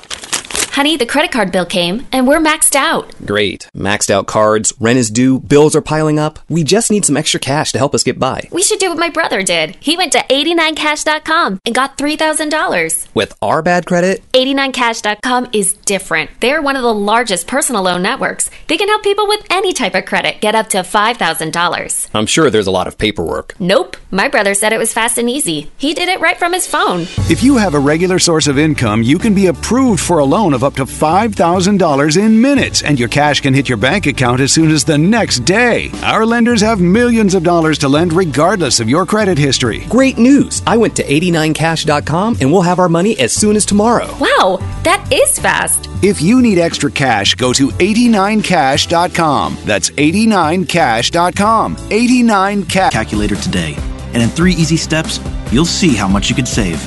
Honey, 0.80 0.96
the 0.96 1.06
credit 1.06 1.30
card 1.30 1.52
bill 1.52 1.66
came 1.66 2.08
and 2.14 2.26
we're 2.26 2.40
maxed 2.40 2.74
out. 2.74 3.14
Great. 3.26 3.70
Maxed 3.76 4.10
out 4.10 4.28
cards, 4.28 4.72
rent 4.80 4.98
is 4.98 5.12
due, 5.12 5.38
bills 5.42 5.76
are 5.76 5.82
piling 5.82 6.18
up. 6.18 6.40
We 6.48 6.64
just 6.64 6.90
need 6.90 7.04
some 7.04 7.18
extra 7.18 7.38
cash 7.38 7.74
to 7.74 7.78
help 7.78 7.94
us 7.94 8.02
get 8.02 8.18
by. 8.18 8.48
We 8.50 8.64
should 8.64 8.80
do 8.80 8.88
what 8.88 8.98
my 8.98 9.10
brother 9.10 9.44
did. 9.44 9.76
He 9.82 9.98
went 9.98 10.14
to 10.14 10.20
89cash.com 10.20 11.60
and 11.66 11.76
got 11.76 11.98
$3,000. 11.98 13.14
With 13.14 13.34
our 13.42 13.62
bad 13.62 13.88
credit, 13.88 14.24
89cash.com 14.32 15.50
is 15.52 15.74
different. 15.74 16.30
They're 16.40 16.62
one 16.62 16.78
of 16.78 16.84
the 16.84 16.94
largest 16.94 17.46
personal 17.46 17.84
loan 17.84 18.02
networks. 18.02 18.50
They 18.68 18.78
can 18.78 18.88
help 18.88 19.04
people 19.04 19.28
with 19.28 19.46
any 19.50 19.74
type 19.74 19.96
of 19.96 20.06
credit 20.06 20.40
get 20.40 20.56
up 20.56 20.70
to 20.70 20.78
$5,000. 20.78 22.10
I'm 22.14 22.26
sure 22.26 22.50
there's 22.50 22.68
a 22.68 22.72
lot 22.72 22.88
of 22.88 22.98
paperwork. 22.98 23.54
Nope. 23.60 23.98
My 24.12 24.30
brother 24.30 24.54
said 24.54 24.72
it 24.72 24.80
was 24.80 24.94
fast 24.94 25.18
and 25.18 25.30
easy. 25.30 25.74
He 25.78 25.94
did 25.94 26.08
it 26.08 26.22
right 26.22 26.40
from 26.40 26.54
his 26.54 26.68
phone. 26.68 27.02
If 27.30 27.44
you 27.44 27.58
have 27.58 27.74
a 27.74 27.80
regular 27.80 28.18
source 28.18 28.48
of 28.48 28.58
income, 28.58 29.04
you 29.04 29.20
can 29.20 29.36
be 29.36 29.48
approved 29.48 30.00
for 30.00 30.20
a 30.20 30.24
loan 30.24 30.54
of 30.54 30.64
up 30.69 30.69
to 30.76 30.86
$5,000 30.86 32.18
in 32.18 32.42
minutes, 32.42 32.82
and 32.84 33.00
your 33.00 33.10
cash 33.10 33.42
can 33.42 33.54
hit 33.54 33.70
your 33.70 33.78
bank 33.78 34.06
account 34.06 34.42
as 34.42 34.52
soon 34.52 34.72
as 34.72 34.84
the 34.84 34.98
next 34.98 35.40
day. 35.46 35.90
Our 36.04 36.26
lenders 36.26 36.62
have 36.62 36.82
millions 36.82 37.36
of 37.36 37.44
dollars 37.44 37.78
to 37.80 37.90
lend 37.90 38.14
regardless 38.14 38.80
of 38.80 38.90
your 38.90 39.06
credit 39.06 39.38
history. 39.38 39.86
Great 39.90 40.18
news! 40.18 40.62
I 40.66 40.78
went 40.78 40.96
to 40.98 41.04
89cash.com 41.04 42.38
and 42.42 42.52
we'll 42.52 42.62
have 42.62 42.80
our 42.80 42.90
money 42.90 43.18
as 43.20 43.34
soon 43.34 43.56
as 43.56 43.66
tomorrow. 43.66 44.08
Wow, 44.20 44.58
that 44.84 45.08
is 45.12 45.38
fast. 45.40 45.88
If 46.02 46.22
you 46.22 46.42
need 46.42 46.60
extra 46.60 46.90
cash, 46.92 47.36
go 47.36 47.52
to 47.54 47.68
89cash.com. 47.70 49.58
That's 49.66 49.90
89cash.com. 49.92 51.76
89cash. 51.76 52.92
Calculator 52.92 53.36
today. 53.36 53.76
And 54.14 54.24
in 54.24 54.30
three 54.30 54.54
easy 54.54 54.78
steps, 54.78 55.20
you'll 55.52 55.66
see 55.66 55.94
how 55.96 56.08
much 56.08 56.30
you 56.30 56.36
could 56.36 56.48
save. 56.48 56.78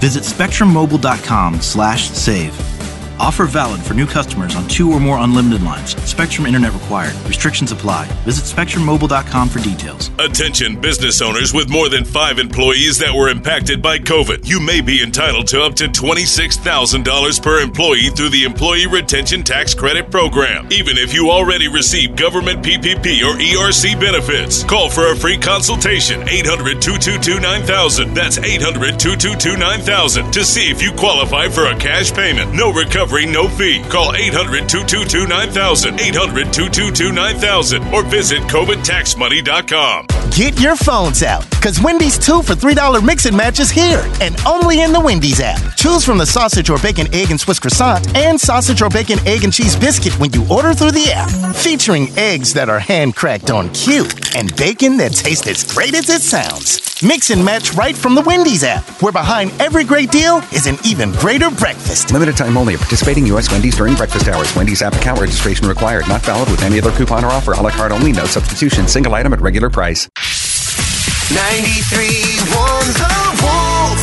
Visit 0.00 0.22
spectrummobile.com/save. 0.22 2.77
Offer 3.20 3.46
valid 3.46 3.80
for 3.82 3.94
new 3.94 4.06
customers 4.06 4.54
on 4.54 4.66
two 4.68 4.90
or 4.92 5.00
more 5.00 5.18
unlimited 5.18 5.62
lines. 5.62 5.96
Spectrum 6.04 6.46
Internet 6.46 6.72
required. 6.72 7.14
Restrictions 7.26 7.72
apply. 7.72 8.06
Visit 8.24 8.44
spectrummobile.com 8.44 9.48
for 9.48 9.58
details. 9.58 10.10
Attention 10.18 10.80
business 10.80 11.20
owners 11.20 11.52
with 11.52 11.68
more 11.68 11.88
than 11.88 12.04
five 12.04 12.38
employees 12.38 12.98
that 12.98 13.12
were 13.14 13.28
impacted 13.28 13.82
by 13.82 13.98
COVID. 13.98 14.48
You 14.48 14.60
may 14.60 14.80
be 14.80 15.02
entitled 15.02 15.48
to 15.48 15.62
up 15.62 15.74
to 15.76 15.88
$26,000 15.88 17.42
per 17.42 17.60
employee 17.60 18.10
through 18.10 18.30
the 18.30 18.44
Employee 18.44 18.86
Retention 18.86 19.42
Tax 19.42 19.74
Credit 19.74 20.10
Program, 20.10 20.68
even 20.70 20.96
if 20.96 21.12
you 21.12 21.30
already 21.30 21.68
receive 21.68 22.16
government 22.16 22.64
PPP 22.64 23.22
or 23.24 23.34
ERC 23.38 23.98
benefits. 24.00 24.62
Call 24.64 24.88
for 24.88 25.12
a 25.12 25.16
free 25.16 25.36
consultation 25.38 26.28
800 26.28 26.80
222 26.80 27.40
9000. 27.40 28.14
That's 28.14 28.38
800 28.38 28.98
222 28.98 29.56
9000 29.56 30.32
to 30.32 30.44
see 30.44 30.70
if 30.70 30.80
you 30.82 30.92
qualify 30.92 31.48
for 31.48 31.66
a 31.66 31.78
cash 31.78 32.12
payment. 32.12 32.52
No 32.52 32.72
recovery, 32.72 33.07
no 33.26 33.48
fee. 33.48 33.82
Call 33.88 34.14
800 34.14 34.68
222 34.68 35.26
9000. 35.26 36.00
800 36.00 36.52
222 36.52 37.12
9000 37.12 37.94
or 37.94 38.02
visit 38.04 38.42
COVIDTaxMoney.com. 38.42 40.06
Get 40.38 40.60
your 40.60 40.76
phones 40.76 41.24
out, 41.24 41.48
because 41.50 41.80
Wendy's 41.80 42.16
2 42.16 42.42
for 42.42 42.54
$3 42.54 43.04
mix 43.04 43.24
and 43.26 43.36
match 43.36 43.58
is 43.58 43.70
here, 43.70 44.04
and 44.20 44.36
only 44.46 44.82
in 44.82 44.92
the 44.92 45.00
Wendy's 45.00 45.40
app. 45.40 45.58
Choose 45.76 46.04
from 46.04 46.18
the 46.18 46.26
sausage 46.26 46.70
or 46.70 46.78
bacon, 46.78 47.12
egg, 47.12 47.30
and 47.30 47.40
Swiss 47.40 47.58
croissant 47.58 48.06
and 48.16 48.40
sausage 48.40 48.80
or 48.80 48.88
bacon, 48.88 49.18
egg, 49.26 49.42
and 49.42 49.52
cheese 49.52 49.74
biscuit 49.74 50.12
when 50.20 50.32
you 50.32 50.46
order 50.48 50.74
through 50.74 50.92
the 50.92 51.10
app. 51.12 51.56
Featuring 51.56 52.08
eggs 52.16 52.52
that 52.54 52.68
are 52.68 52.78
hand 52.78 53.16
cracked 53.16 53.50
on 53.50 53.68
cue 53.70 54.06
and 54.36 54.54
bacon 54.56 54.96
that 54.98 55.12
tastes 55.12 55.48
as 55.48 55.64
great 55.74 55.94
as 55.94 56.08
it 56.08 56.22
sounds. 56.22 57.02
Mix 57.02 57.30
and 57.30 57.44
match 57.44 57.74
right 57.74 57.96
from 57.96 58.14
the 58.14 58.22
Wendy's 58.22 58.64
app, 58.64 58.84
where 59.02 59.12
behind 59.12 59.50
every 59.60 59.84
great 59.84 60.10
deal 60.10 60.38
is 60.52 60.66
an 60.66 60.76
even 60.84 61.12
greater 61.12 61.50
breakfast. 61.50 62.12
Limited 62.12 62.36
time 62.36 62.56
only 62.56 62.74
at 62.74 62.80
participating 62.98 63.26
U.S. 63.28 63.48
Wendy's 63.52 63.76
during 63.76 63.94
breakfast 63.94 64.26
hours. 64.26 64.52
Wendy's 64.56 64.82
app 64.82 64.92
account 64.94 65.20
registration 65.20 65.68
required. 65.68 66.08
Not 66.08 66.20
valid 66.22 66.50
with 66.50 66.62
any 66.62 66.80
other 66.80 66.90
coupon 66.90 67.24
or 67.24 67.28
offer. 67.28 67.52
A 67.52 67.62
la 67.62 67.70
carte 67.70 67.92
only. 67.92 68.10
No 68.10 68.26
substitution. 68.26 68.88
Single 68.88 69.14
item 69.14 69.32
at 69.32 69.40
regular 69.40 69.70
price. 69.70 70.08
93 71.30 72.06
1 72.08 72.86
The 72.98 73.38
Wolf. 73.44 74.02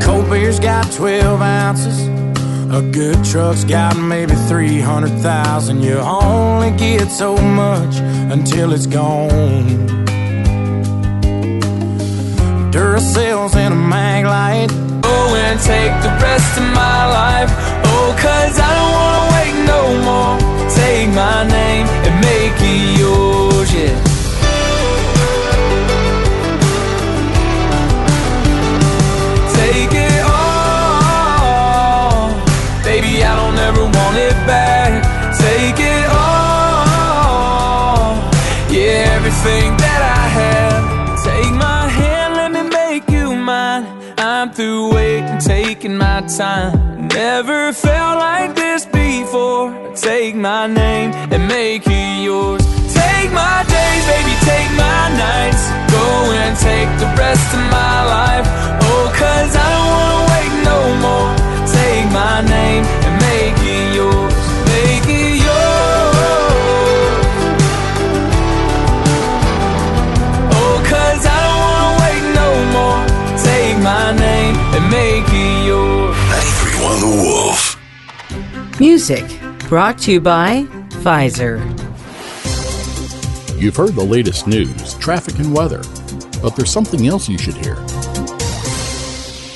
Cold 0.00 0.30
beer's 0.30 0.60
got 0.60 0.92
12 0.92 1.40
ounces. 1.42 2.05
A 2.70 2.82
good 2.82 3.24
truck's 3.24 3.62
got 3.64 3.96
maybe 3.96 4.34
300,000. 4.34 5.82
You 5.82 5.98
only 5.98 6.72
get 6.76 7.08
so 7.10 7.36
much 7.36 7.96
until 8.30 8.72
it's 8.72 8.86
gone. 8.86 9.86
Duracells 12.72 13.54
and 13.54 13.72
a 13.72 13.76
mag 13.76 14.24
light. 14.24 14.68
Go 15.00 15.34
and 15.36 15.60
take 15.60 15.92
the 16.02 16.10
rest 16.20 16.58
of 16.58 16.64
my 16.74 17.06
life. 17.06 17.50
Oh, 17.84 18.14
cause 18.18 18.58
I 18.58 18.70
don't 18.78 18.94
wanna 18.98 19.24
wait 19.36 19.54
no 19.72 19.82
more. 20.08 20.36
Take 20.70 21.08
my 21.14 21.44
name 21.46 21.86
and 21.86 22.20
make 22.20 22.60
it 22.60 22.95
time. 46.28 47.08
Never 47.08 47.72
felt 47.72 48.18
like 48.18 48.54
this 48.54 48.84
before. 48.86 49.72
Take 49.94 50.34
my 50.34 50.66
name 50.66 51.12
and 51.32 51.46
make 51.48 51.82
it 51.86 52.22
yours. 52.22 52.62
Take 52.92 53.30
my 53.32 53.64
days, 53.68 54.04
baby, 54.10 54.34
take 54.42 54.70
my 54.76 55.02
nights. 55.16 55.62
Go 55.92 56.06
and 56.42 56.56
take 56.58 56.90
the 56.98 57.10
rest 57.16 57.46
of 57.54 57.62
my 57.70 57.96
life. 58.16 58.46
Oh, 58.82 59.06
cause 59.14 59.52
I 59.54 59.66
don't 59.74 59.90
wanna 59.96 60.22
wait 60.32 60.52
no 60.70 60.80
more. 61.04 61.30
Take 61.78 62.06
my 62.12 62.40
name 62.42 62.84
and 63.06 63.14
make 63.22 63.58
it 63.62 63.94
yours. 63.94 64.15
Music 78.78 79.24
brought 79.70 79.96
to 79.96 80.12
you 80.12 80.20
by 80.20 80.64
Pfizer. 81.00 81.58
You've 83.58 83.74
heard 83.74 83.94
the 83.94 84.04
latest 84.04 84.46
news, 84.46 84.92
traffic, 84.98 85.38
and 85.38 85.54
weather, 85.54 85.80
but 86.42 86.54
there's 86.54 86.72
something 86.72 87.06
else 87.06 87.26
you 87.26 87.38
should 87.38 87.54
hear. 87.54 87.76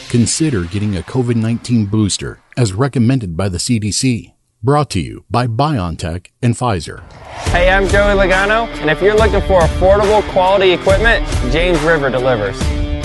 Consider 0.09 0.65
getting 0.65 0.97
a 0.97 1.03
COVID 1.03 1.37
19 1.37 1.85
booster 1.85 2.41
as 2.57 2.73
recommended 2.73 3.37
by 3.37 3.51
the 3.51 3.59
CDC. 3.59 4.33
Brought 4.63 4.89
to 4.91 5.01
you 5.01 5.27
by 5.29 5.47
BioNTech 5.47 6.29
and 6.41 6.55
Pfizer. 6.55 7.03
Hey, 7.51 7.69
I'm 7.69 7.89
Joey 7.89 8.17
Logano, 8.17 8.69
and 8.81 8.89
if 8.89 9.03
you're 9.03 9.17
looking 9.17 9.43
for 9.43 9.61
affordable 9.61 10.23
quality 10.31 10.71
equipment, 10.71 11.27
James 11.53 11.79
River 11.81 12.09
delivers. 12.09 12.59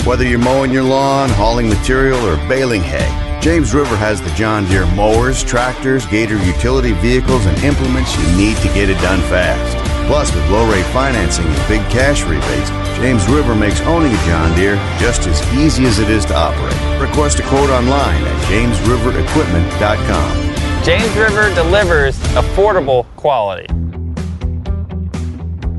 Whether 0.06 0.26
you're 0.26 0.38
mowing 0.38 0.72
your 0.72 0.84
lawn, 0.84 1.28
hauling 1.28 1.68
material, 1.68 2.26
or 2.26 2.36
baling 2.48 2.80
hay, 2.80 3.25
James 3.46 3.70
River 3.72 3.96
has 3.96 4.20
the 4.20 4.30
John 4.30 4.64
Deere 4.64 4.86
mowers, 4.96 5.44
tractors, 5.44 6.04
Gator 6.06 6.36
utility 6.44 6.90
vehicles, 6.94 7.46
and 7.46 7.56
implements 7.62 8.18
you 8.18 8.26
need 8.36 8.56
to 8.56 8.66
get 8.74 8.90
it 8.90 9.00
done 9.00 9.20
fast. 9.30 9.76
Plus, 10.08 10.34
with 10.34 10.50
low 10.50 10.68
rate 10.68 10.84
financing 10.86 11.46
and 11.46 11.68
big 11.68 11.80
cash 11.82 12.24
rebates, 12.24 12.70
James 12.98 13.24
River 13.28 13.54
makes 13.54 13.80
owning 13.82 14.12
a 14.12 14.16
John 14.26 14.52
Deere 14.56 14.74
just 14.98 15.28
as 15.28 15.40
easy 15.54 15.84
as 15.84 16.00
it 16.00 16.10
is 16.10 16.24
to 16.24 16.34
operate. 16.34 16.74
Request 17.00 17.38
a 17.38 17.44
quote 17.44 17.70
online 17.70 18.20
at 18.20 18.44
jamesriverequipment.com. 18.50 20.82
James 20.82 21.16
River 21.16 21.54
delivers 21.54 22.18
affordable 22.34 23.06
quality. 23.14 23.68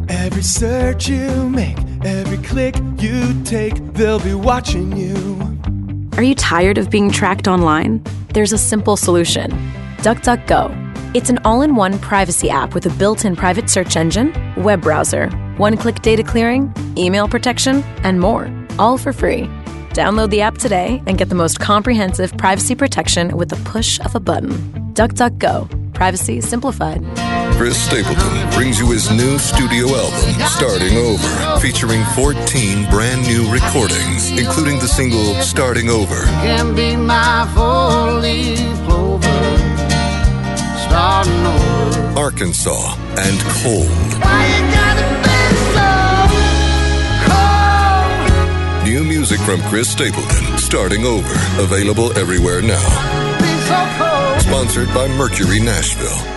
Every 0.07 0.41
search 0.41 1.09
you 1.09 1.49
make, 1.49 1.77
every 2.05 2.37
click 2.37 2.77
you 2.97 3.43
take, 3.43 3.75
they'll 3.93 4.21
be 4.21 4.35
watching 4.35 4.95
you. 4.95 5.56
Are 6.17 6.23
you 6.23 6.33
tired 6.33 6.79
of 6.79 6.89
being 6.89 7.11
tracked 7.11 7.47
online? 7.47 8.01
There's 8.33 8.51
a 8.51 8.57
simple 8.57 8.97
solution 8.97 9.51
DuckDuckGo. 9.97 11.15
It's 11.15 11.29
an 11.29 11.37
all 11.45 11.61
in 11.61 11.75
one 11.75 11.99
privacy 11.99 12.49
app 12.49 12.73
with 12.73 12.87
a 12.87 12.89
built 12.89 13.23
in 13.23 13.35
private 13.35 13.69
search 13.69 13.95
engine, 13.95 14.33
web 14.57 14.81
browser, 14.81 15.29
one 15.57 15.77
click 15.77 16.01
data 16.01 16.23
clearing, 16.23 16.73
email 16.97 17.27
protection, 17.27 17.83
and 18.03 18.19
more, 18.19 18.51
all 18.79 18.97
for 18.97 19.13
free. 19.13 19.43
Download 19.93 20.31
the 20.31 20.41
app 20.41 20.57
today 20.57 21.03
and 21.05 21.19
get 21.19 21.29
the 21.29 21.35
most 21.35 21.59
comprehensive 21.59 22.35
privacy 22.35 22.73
protection 22.73 23.37
with 23.37 23.49
the 23.49 23.69
push 23.69 23.99
of 23.99 24.15
a 24.15 24.19
button. 24.19 24.53
DuckDuckGo. 24.93 25.93
Privacy 25.93 26.41
simplified. 26.41 27.05
Chris 27.57 27.83
Stapleton 27.83 28.49
brings 28.51 28.77
you 28.77 28.91
his 28.91 29.09
new 29.09 29.39
studio 29.39 29.87
album, 29.87 30.39
Starting 30.45 30.95
Over, 30.95 31.59
featuring 31.59 32.03
14 32.13 32.87
brand 32.87 33.25
new 33.25 33.51
recordings, 33.51 34.29
including 34.29 34.77
the 34.77 34.87
single 34.87 35.33
Starting 35.41 35.89
Over. 35.89 36.23
Can 36.45 36.75
be 36.75 36.95
my 36.95 37.49
four-leaf 37.55 38.59
clover, 38.85 39.27
starting 40.85 41.45
over. 41.47 42.19
Arkansas 42.19 42.95
and 43.17 43.39
Cold. 43.63 43.89
Why 44.21 44.45
you 44.53 44.61
gotta 44.77 45.07
be 45.25 45.39
so 45.73 45.89
cold? 48.77 48.87
New 48.87 49.03
music 49.03 49.39
from 49.39 49.59
Chris 49.63 49.89
Stapleton, 49.89 50.59
Starting 50.59 51.05
Over, 51.05 51.33
available 51.59 52.15
everywhere 52.19 52.61
now. 52.61 52.87
So. 53.65 54.47
Sponsored 54.47 54.93
by 54.93 55.07
Mercury 55.07 55.59
Nashville. 55.59 56.36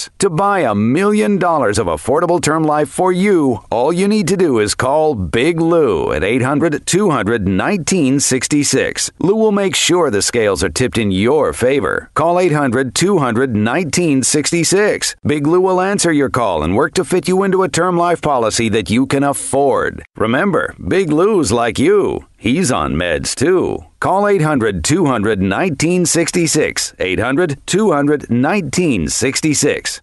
To 0.19 0.29
buy 0.29 0.59
a 0.61 0.75
million 0.75 1.37
dollars 1.37 1.77
of 1.77 1.87
affordable 1.87 2.41
term 2.41 2.63
life 2.63 2.89
for 2.89 3.11
you, 3.11 3.59
all 3.69 3.91
you 3.91 4.07
need 4.07 4.27
to 4.29 4.37
do 4.37 4.59
is 4.59 4.75
call 4.75 5.15
Big 5.15 5.59
Lou 5.59 6.11
at 6.13 6.23
800 6.23 6.85
200 6.85 7.41
1966. 7.41 9.11
Lou 9.19 9.35
will 9.35 9.51
make 9.51 9.75
sure 9.75 10.09
the 10.09 10.21
scales 10.21 10.63
are 10.63 10.69
tipped 10.69 10.97
in 10.97 11.11
your 11.11 11.53
favor. 11.53 12.09
Call 12.13 12.39
800 12.39 12.95
200 12.95 13.49
1966. 13.51 15.15
Big 15.25 15.45
Lou 15.45 15.61
will 15.61 15.81
answer 15.81 16.11
your 16.11 16.29
call 16.29 16.63
and 16.63 16.75
work 16.75 16.93
to 16.95 17.05
fit 17.05 17.27
you 17.27 17.43
into 17.43 17.63
a 17.63 17.69
term 17.69 17.97
life 17.97 18.21
policy 18.21 18.69
that 18.69 18.89
you 18.89 19.05
can 19.05 19.23
afford. 19.23 20.03
Remember, 20.15 20.75
Big 20.87 21.11
Lou's 21.11 21.51
like 21.51 21.77
you. 21.79 22.25
He's 22.41 22.71
on 22.71 22.95
meds 22.95 23.35
too. 23.35 23.85
Call 23.99 24.27
800 24.27 24.83
200 24.83 25.37
1966. 25.41 26.95
800 26.97 27.61
200 27.67 28.21
1966. 28.31 30.01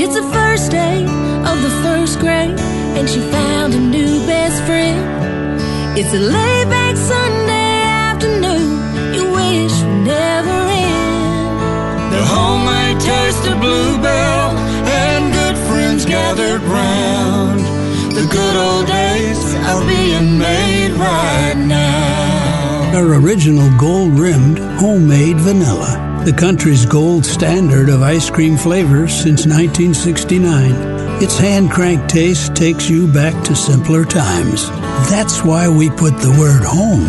It's 0.00 0.14
the 0.14 0.30
first 0.34 0.70
day 0.70 1.02
of 1.02 1.62
the 1.62 1.70
first 1.82 2.20
grade, 2.20 2.60
and 2.60 3.08
she 3.08 3.20
found 3.20 3.72
a 3.72 3.80
new 3.80 4.20
best 4.26 4.62
friend. 4.64 5.58
It's 5.98 6.12
a 6.12 6.18
laid 6.18 6.68
back 6.68 6.94
Sunday 6.98 7.84
afternoon, 8.04 9.14
you 9.14 9.32
wish 9.32 9.72
would 9.80 10.04
never 10.04 10.58
end. 10.76 12.12
The 12.12 12.22
homemade 12.22 13.00
taste 13.00 13.46
of 13.46 13.58
bluebell 13.62 14.50
and 14.92 15.32
good 15.32 15.56
friends 15.66 16.04
gathered 16.04 16.60
round. 16.64 17.77
The 18.18 18.26
good 18.26 18.56
old 18.56 18.86
days 18.88 19.54
are 19.54 19.86
being 19.86 20.38
made 20.38 20.90
right 20.90 21.54
now. 21.56 22.90
Our 22.92 23.14
original 23.14 23.70
gold 23.78 24.18
rimmed 24.18 24.58
homemade 24.80 25.36
vanilla, 25.36 26.24
the 26.24 26.32
country's 26.32 26.84
gold 26.84 27.24
standard 27.24 27.88
of 27.88 28.02
ice 28.02 28.28
cream 28.28 28.56
flavors 28.56 29.14
since 29.14 29.46
1969. 29.46 31.22
Its 31.22 31.38
hand 31.38 31.70
crank 31.70 32.08
taste 32.08 32.56
takes 32.56 32.90
you 32.90 33.06
back 33.06 33.40
to 33.44 33.54
simpler 33.54 34.04
times. 34.04 34.68
That's 35.08 35.44
why 35.44 35.68
we 35.68 35.88
put 35.88 36.18
the 36.18 36.34
word 36.40 36.64
home 36.64 37.06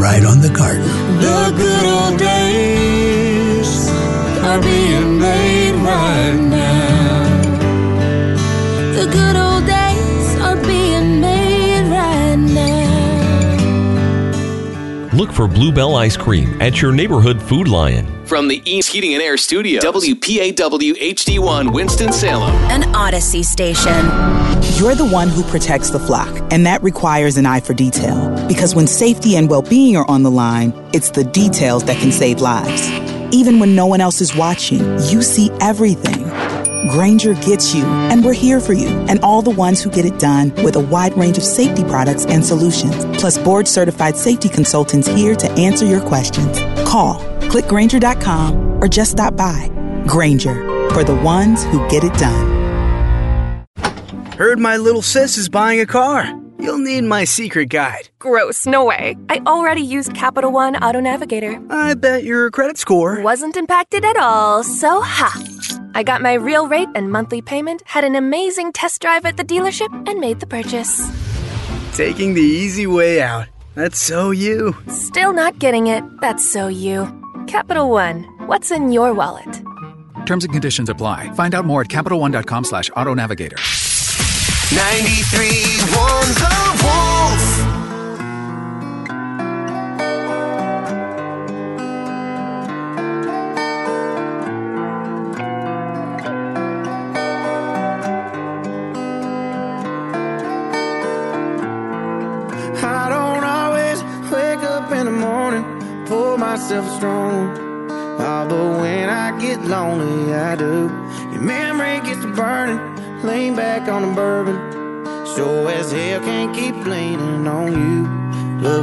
right 0.00 0.24
on 0.24 0.40
the 0.40 0.48
carton. 0.56 0.80
The 1.20 1.52
good 1.58 1.84
old 1.84 2.18
days 2.18 3.90
are 4.44 4.62
being 4.62 5.18
made 5.18 5.74
right 5.84 6.40
now. 6.40 6.88
The 8.94 9.06
good 9.12 9.36
old 9.36 9.57
Look 15.18 15.32
for 15.32 15.48
Bluebell 15.48 15.96
Ice 15.96 16.16
Cream 16.16 16.62
at 16.62 16.80
your 16.80 16.92
neighborhood 16.92 17.42
Food 17.42 17.66
Lion. 17.66 18.24
From 18.24 18.46
the 18.46 18.62
East 18.64 18.92
Heating 18.92 19.14
and 19.14 19.20
Air 19.20 19.36
Studio, 19.36 19.80
WPAW 19.80 20.94
HD1 20.94 21.72
Winston-Salem. 21.72 22.54
An 22.70 22.82
Audacy 22.92 23.44
station. 23.44 23.90
You're 24.78 24.94
the 24.94 25.08
one 25.12 25.28
who 25.28 25.42
protects 25.42 25.90
the 25.90 25.98
flock, 25.98 26.28
and 26.52 26.64
that 26.66 26.80
requires 26.84 27.36
an 27.36 27.46
eye 27.46 27.58
for 27.58 27.74
detail. 27.74 28.46
Because 28.46 28.76
when 28.76 28.86
safety 28.86 29.34
and 29.34 29.50
well 29.50 29.62
being 29.62 29.96
are 29.96 30.08
on 30.08 30.22
the 30.22 30.30
line, 30.30 30.72
it's 30.92 31.10
the 31.10 31.24
details 31.24 31.82
that 31.86 32.00
can 32.00 32.12
save 32.12 32.40
lives. 32.40 32.88
Even 33.34 33.58
when 33.58 33.74
no 33.74 33.86
one 33.86 34.00
else 34.00 34.20
is 34.20 34.36
watching, 34.36 34.78
you 35.08 35.20
see 35.22 35.50
everything. 35.60 36.30
Grainger 36.86 37.34
gets 37.34 37.74
you, 37.74 37.84
and 37.84 38.24
we're 38.24 38.32
here 38.32 38.60
for 38.60 38.72
you, 38.72 38.88
and 39.08 39.18
all 39.20 39.42
the 39.42 39.50
ones 39.50 39.82
who 39.82 39.90
get 39.90 40.04
it 40.04 40.18
done 40.18 40.54
with 40.62 40.76
a 40.76 40.80
wide 40.80 41.16
range 41.16 41.36
of 41.36 41.44
safety 41.44 41.82
products 41.84 42.24
and 42.26 42.44
solutions, 42.44 43.04
plus 43.18 43.36
board 43.36 43.66
certified 43.66 44.16
safety 44.16 44.48
consultants 44.48 45.08
here 45.08 45.34
to 45.34 45.50
answer 45.52 45.84
your 45.84 46.00
questions. 46.00 46.58
Call, 46.88 47.20
clickgrainger.com, 47.50 48.82
or 48.82 48.88
just 48.88 49.12
stop 49.12 49.36
by. 49.36 49.68
Grainger, 50.06 50.88
for 50.90 51.02
the 51.02 51.16
ones 51.16 51.64
who 51.64 51.86
get 51.88 52.04
it 52.04 52.14
done. 52.14 53.66
Heard 54.36 54.60
my 54.60 54.76
little 54.76 55.02
sis 55.02 55.36
is 55.36 55.48
buying 55.48 55.80
a 55.80 55.86
car. 55.86 56.32
You'll 56.60 56.78
need 56.78 57.02
my 57.02 57.24
secret 57.24 57.70
guide. 57.70 58.08
Gross, 58.18 58.66
no 58.66 58.84
way. 58.84 59.16
I 59.28 59.40
already 59.46 59.80
used 59.80 60.14
Capital 60.14 60.52
One 60.52 60.76
Auto 60.76 61.00
Navigator. 61.00 61.60
I 61.70 61.94
bet 61.94 62.24
your 62.24 62.50
credit 62.50 62.78
score 62.78 63.20
wasn't 63.20 63.56
impacted 63.56 64.04
at 64.04 64.16
all, 64.16 64.62
so 64.62 65.00
ha. 65.00 65.57
I 65.98 66.04
got 66.04 66.22
my 66.22 66.34
real 66.34 66.68
rate 66.68 66.88
and 66.94 67.10
monthly 67.10 67.42
payment, 67.42 67.82
had 67.84 68.04
an 68.04 68.14
amazing 68.14 68.72
test 68.72 69.02
drive 69.02 69.26
at 69.26 69.36
the 69.36 69.42
dealership, 69.42 69.90
and 70.08 70.20
made 70.20 70.38
the 70.38 70.46
purchase. 70.46 71.10
Taking 71.96 72.34
the 72.34 72.40
easy 72.40 72.86
way 72.86 73.20
out. 73.20 73.48
That's 73.74 73.98
so 73.98 74.30
you. 74.30 74.76
Still 74.86 75.32
not 75.32 75.58
getting 75.58 75.88
it. 75.88 76.04
That's 76.20 76.48
so 76.48 76.68
you. 76.68 77.08
Capital 77.48 77.90
One, 77.90 78.22
what's 78.46 78.70
in 78.70 78.92
your 78.92 79.12
wallet? 79.12 79.52
Terms 80.24 80.44
and 80.44 80.52
conditions 80.52 80.88
apply. 80.88 81.32
Find 81.32 81.52
out 81.52 81.64
more 81.64 81.80
at 81.80 81.88
CapitalOne.com 81.88 82.62
slash 82.62 82.90
auto 82.94 83.14
navigator. 83.14 83.56
93 83.56 85.48
one's 85.98 86.34
the 86.36 86.78
wolf. 86.84 87.87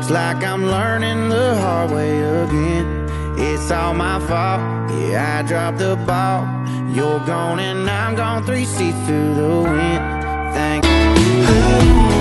Looks 0.06 0.14
like 0.14 0.44
I'm 0.44 0.68
learning 0.68 1.30
the 1.30 1.56
hard 1.56 1.90
way 1.90 2.22
again. 2.22 3.10
It's 3.40 3.72
all 3.72 3.96
my 3.96 4.20
fault, 4.20 4.62
yeah, 4.92 5.40
I 5.40 5.42
dropped 5.42 5.80
the 5.80 5.96
ball. 5.96 6.46
You're 6.94 7.26
gone 7.26 7.58
and 7.60 7.90
I'm 7.90 8.14
gone, 8.14 8.44
three 8.44 8.66
seats 8.66 9.00
to 9.08 9.34
the 9.34 9.62
wind. 9.64 10.54
Thank 10.54 10.86
Oh, 10.86 12.15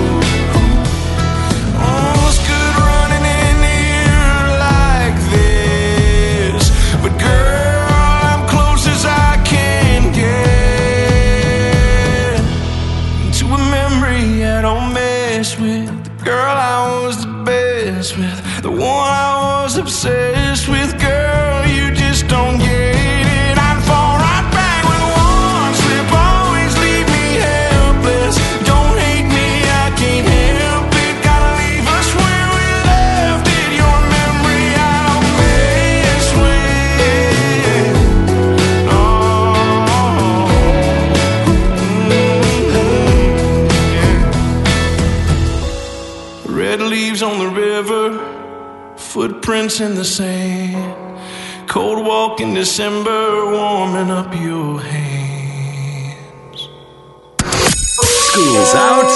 footprints 49.14 49.80
in 49.80 49.94
the 49.94 50.04
sand. 50.04 50.92
Cold 51.68 52.04
walk 52.04 52.40
in 52.40 52.52
December, 52.52 53.48
warming 53.52 54.10
up 54.10 54.34
your 54.34 54.80
hands. 54.80 56.68
School's 57.38 58.74
out, 58.74 59.12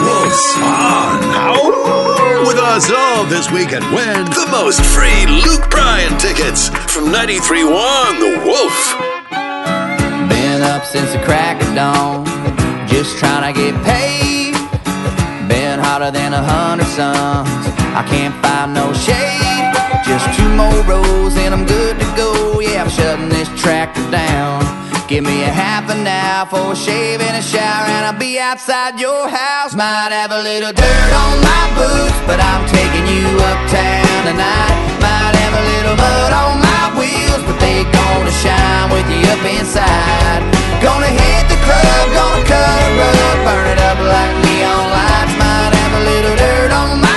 wolves 0.00 0.54
on. 0.56 1.20
Out 1.36 2.46
with 2.46 2.56
us 2.56 2.90
all 2.90 3.26
this 3.26 3.50
week 3.50 3.74
and 3.74 3.84
win 3.94 4.24
the 4.24 4.48
most 4.50 4.80
free 4.80 5.26
Luke 5.26 5.68
Bryan 5.70 6.16
tickets 6.16 6.70
from 6.90 7.12
93.1 7.12 8.20
The 8.20 8.40
Wolf. 8.46 8.96
Been 10.30 10.62
up 10.62 10.86
since 10.86 11.12
the 11.12 11.22
crack 11.26 11.60
of 11.60 11.74
dawn, 11.74 12.24
just 12.88 13.18
trying 13.18 13.52
to 13.52 13.60
get 13.60 13.74
paid. 13.84 14.54
Been 15.46 15.78
hotter 15.78 16.10
than 16.10 16.32
a 16.32 16.42
hundred 16.42 16.86
suns. 16.86 17.81
I 17.94 18.02
can't 18.08 18.34
find 18.40 18.72
no 18.72 18.92
shade. 18.92 19.68
Just 20.08 20.24
two 20.36 20.48
more 20.56 20.80
rows 20.88 21.36
and 21.36 21.52
I'm 21.52 21.66
good 21.66 22.00
to 22.00 22.08
go. 22.16 22.58
Yeah, 22.60 22.84
I'm 22.84 22.90
shutting 22.90 23.28
this 23.28 23.48
tractor 23.60 24.04
down. 24.10 24.64
Give 25.08 25.24
me 25.24 25.44
a 25.44 25.52
half 25.52 25.90
an 25.92 26.06
hour 26.06 26.46
for 26.48 26.72
a 26.72 26.76
shave 26.76 27.20
and 27.20 27.36
a 27.36 27.44
shower, 27.44 27.84
and 27.84 28.06
I'll 28.08 28.18
be 28.18 28.40
outside 28.40 28.98
your 28.98 29.28
house. 29.28 29.74
Might 29.74 30.08
have 30.08 30.32
a 30.32 30.40
little 30.40 30.72
dirt 30.72 31.12
on 31.12 31.34
my 31.44 31.64
boots, 31.76 32.16
but 32.24 32.40
I'm 32.40 32.64
taking 32.72 33.04
you 33.12 33.28
uptown 33.44 34.24
tonight. 34.24 34.76
Might 35.04 35.36
have 35.36 35.52
a 35.52 35.64
little 35.76 35.96
mud 36.00 36.32
on 36.32 36.64
my 36.64 36.96
wheels, 36.96 37.44
but 37.44 37.60
they 37.60 37.84
gonna 37.92 38.34
shine 38.40 38.88
with 38.88 39.04
you 39.12 39.20
up 39.36 39.44
inside. 39.44 40.40
Gonna 40.80 41.12
hit 41.12 41.44
the 41.52 41.60
club, 41.60 42.04
gonna 42.16 42.48
cut 42.48 42.80
a 42.80 42.90
rug, 42.96 43.36
burn 43.44 43.66
it 43.68 43.80
up 43.84 44.00
like 44.00 44.32
neon 44.48 44.84
lights. 44.96 45.34
Might 45.36 45.72
have 45.76 45.92
a 45.92 46.02
little 46.08 46.36
dirt 46.40 46.72
on 46.72 47.04
my 47.04 47.11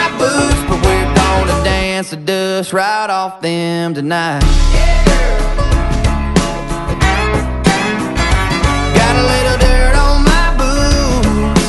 dance 2.06 2.12
the 2.12 2.18
dust 2.18 2.74
right 2.74 3.10
off 3.10 3.41
them 3.41 3.94
tonight. 3.94 4.41
Got 8.96 9.15
a 9.15 9.24
little 9.34 9.58
dirt 9.58 9.96
on 9.96 10.24
my 10.24 10.56
boots. 10.60 11.65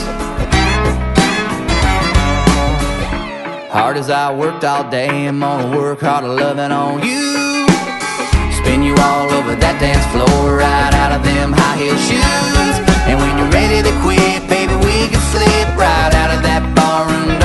Hard 3.73 3.97
as 3.97 4.11
I 4.11 4.35
worked 4.35 4.65
all 4.65 4.91
day, 4.91 5.27
I'm 5.27 5.41
gonna 5.41 5.77
work 5.77 6.01
harder 6.01 6.29
loving 6.29 6.73
on 6.73 7.03
you. 7.03 7.67
Spin 8.53 8.83
you 8.83 8.95
all 8.97 9.31
over 9.33 9.55
that 9.55 9.79
dance 9.81 10.05
floor, 10.13 10.57
right 10.57 10.95
out 10.95 11.13
of 11.13 11.23
them 11.23 11.53
high 11.53 11.77
heel 11.77 11.97
shoes. 11.97 12.77
And 13.09 13.19
when 13.19 13.39
you're 13.39 13.51
ready 13.51 13.83
to 13.83 13.93
quit, 14.03 14.49
baby, 14.49 14.75
we 14.85 15.09
can 15.09 15.21
slip 15.33 15.77
right 15.79 16.13
out 16.13 16.31
of 16.37 16.43
that 16.43 16.63
barroom 16.75 17.36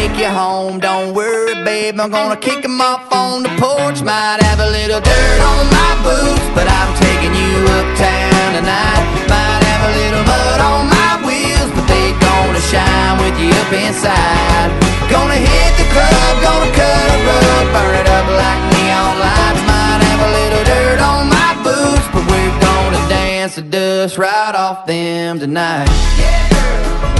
take 0.00 0.18
you 0.18 0.28
home, 0.28 0.78
don't 0.80 1.12
worry, 1.14 1.54
babe, 1.64 2.00
I'm 2.00 2.10
gonna 2.10 2.36
kick 2.36 2.64
'em 2.64 2.80
off 2.80 3.12
on 3.12 3.42
the 3.42 3.52
porch. 3.62 4.00
Might 4.02 4.40
have 4.48 4.60
a 4.66 4.70
little 4.78 5.00
dirt 5.00 5.40
on 5.52 5.62
my 5.78 5.92
boots, 6.06 6.46
but 6.56 6.66
I'm 6.78 6.90
taking 7.06 7.34
you 7.42 7.54
uptown 7.78 8.48
tonight. 8.58 9.04
Might 9.32 9.62
have 9.70 9.82
a 9.88 9.92
little 10.00 10.24
mud 10.32 10.60
on 10.72 10.82
my 10.98 11.12
wheels, 11.26 11.70
but 11.76 11.86
they 11.92 12.06
gonna 12.28 12.62
shine 12.72 13.14
with 13.22 13.36
you 13.42 13.50
up 13.62 13.72
inside. 13.84 14.68
Gonna 15.14 15.40
hit 15.48 15.72
the 15.80 15.86
club, 15.94 16.32
gonna 16.46 16.70
cut 16.80 17.06
a 17.16 17.18
rug, 17.28 17.64
burn 17.74 17.94
it 18.00 18.08
up 18.18 18.26
like 18.42 18.62
neon 18.72 19.14
lights. 19.26 19.62
Might 19.72 20.00
have 20.08 20.20
a 20.28 20.30
little 20.38 20.64
dirt 20.72 21.00
on 21.12 21.22
my 21.38 21.50
boots, 21.66 22.06
but 22.14 22.24
we're 22.30 22.56
gonna 22.68 23.02
dance 23.18 23.54
the 23.58 23.64
dust 23.76 24.16
right 24.16 24.54
off 24.64 24.78
them 24.86 25.38
tonight. 25.44 25.90
Got 26.22 27.19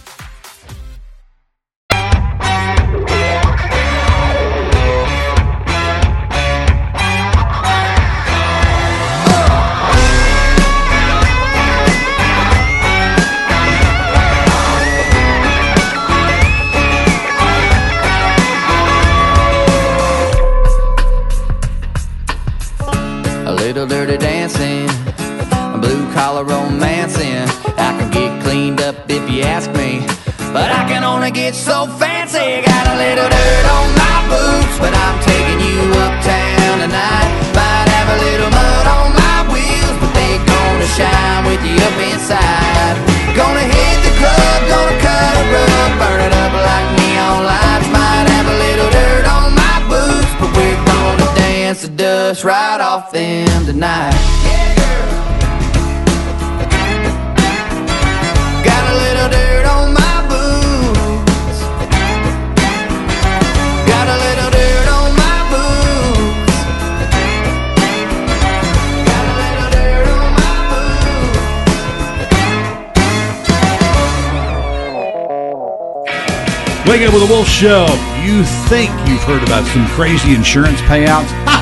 A 3.31 3.70
them 53.11 53.65
tonight. 53.65 54.13
Yeah, 54.45 54.75
girl. 54.75 55.11
Got 58.63 58.83
a 58.87 58.95
little 58.95 59.29
dirt 59.29 59.65
on 59.65 59.93
my 59.93 60.21
boots. 60.29 61.59
Got 63.85 64.07
a 64.07 64.17
little 64.17 64.49
dirt 64.51 64.87
on 64.87 65.15
my 65.19 65.43
boots. 65.51 66.55
Got 69.05 69.25
a 69.27 69.35
little 69.41 69.69
dirt 69.75 70.07
on 70.07 70.31
my 70.39 70.57
boots. 76.79 76.89
Wake 76.89 77.01
up 77.07 77.13
with 77.13 77.23
a 77.23 77.27
Wolf 77.27 77.47
Show. 77.47 77.85
You 78.23 78.43
think 78.69 78.89
you've 79.09 79.23
heard 79.23 79.43
about 79.43 79.65
some 79.67 79.85
crazy 79.89 80.33
insurance 80.33 80.79
payouts? 80.81 81.27
Ha! 81.45 81.60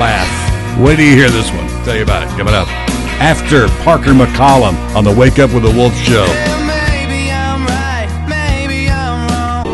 Laugh. 0.00 0.80
Wait 0.80 0.96
till 0.96 1.04
you 1.04 1.14
hear 1.14 1.28
this 1.28 1.52
one. 1.52 1.68
Tell 1.84 1.94
you 1.94 2.02
about 2.02 2.22
it. 2.22 2.30
Coming 2.30 2.54
up 2.54 2.66
after 3.20 3.68
Parker 3.84 4.12
McCollum 4.12 4.74
on 4.96 5.04
the 5.04 5.12
Wake 5.12 5.38
Up 5.38 5.52
with 5.52 5.62
the 5.62 5.70
Wolf 5.70 5.94
Show. 5.94 6.26
Maybe 6.66 7.30
I'm 7.30 7.66
right, 7.66 8.08
maybe 8.26 8.88
I'm 8.88 9.28
wrong. 9.28 9.66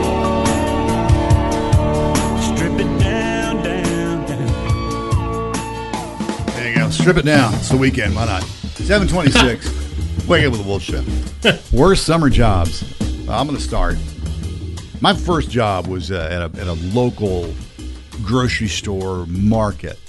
Strip 2.43 2.73
it 2.73 2.99
down, 2.99 3.63
down, 3.63 4.27
down. 4.27 5.53
There 6.49 6.69
you 6.71 6.75
go. 6.75 6.91
Strip 6.91 7.19
it 7.19 7.25
down. 7.25 7.55
It's 7.55 7.69
the 7.69 7.77
weekend. 7.77 8.17
Why 8.17 8.27
not? 8.27 8.43
726. 8.43 10.27
Wake 10.29 10.45
up 10.45 10.51
with 10.51 10.61
the 10.61 10.69
Wolf 10.69 10.83
Show. 10.83 11.05
Worst 11.73 12.05
summer 12.05 12.29
jobs. 12.29 12.83
I'm 13.29 13.47
going 13.47 13.57
to 13.57 13.63
start. 13.63 13.97
My 15.01 15.15
first 15.15 15.51
job 15.51 15.87
was 15.87 16.11
uh, 16.11 16.29
at, 16.33 16.43
a, 16.43 16.61
at 16.61 16.67
a 16.67 16.73
local 16.93 17.55
grocery 18.25 18.67
store 18.67 19.27
market. 19.27 20.01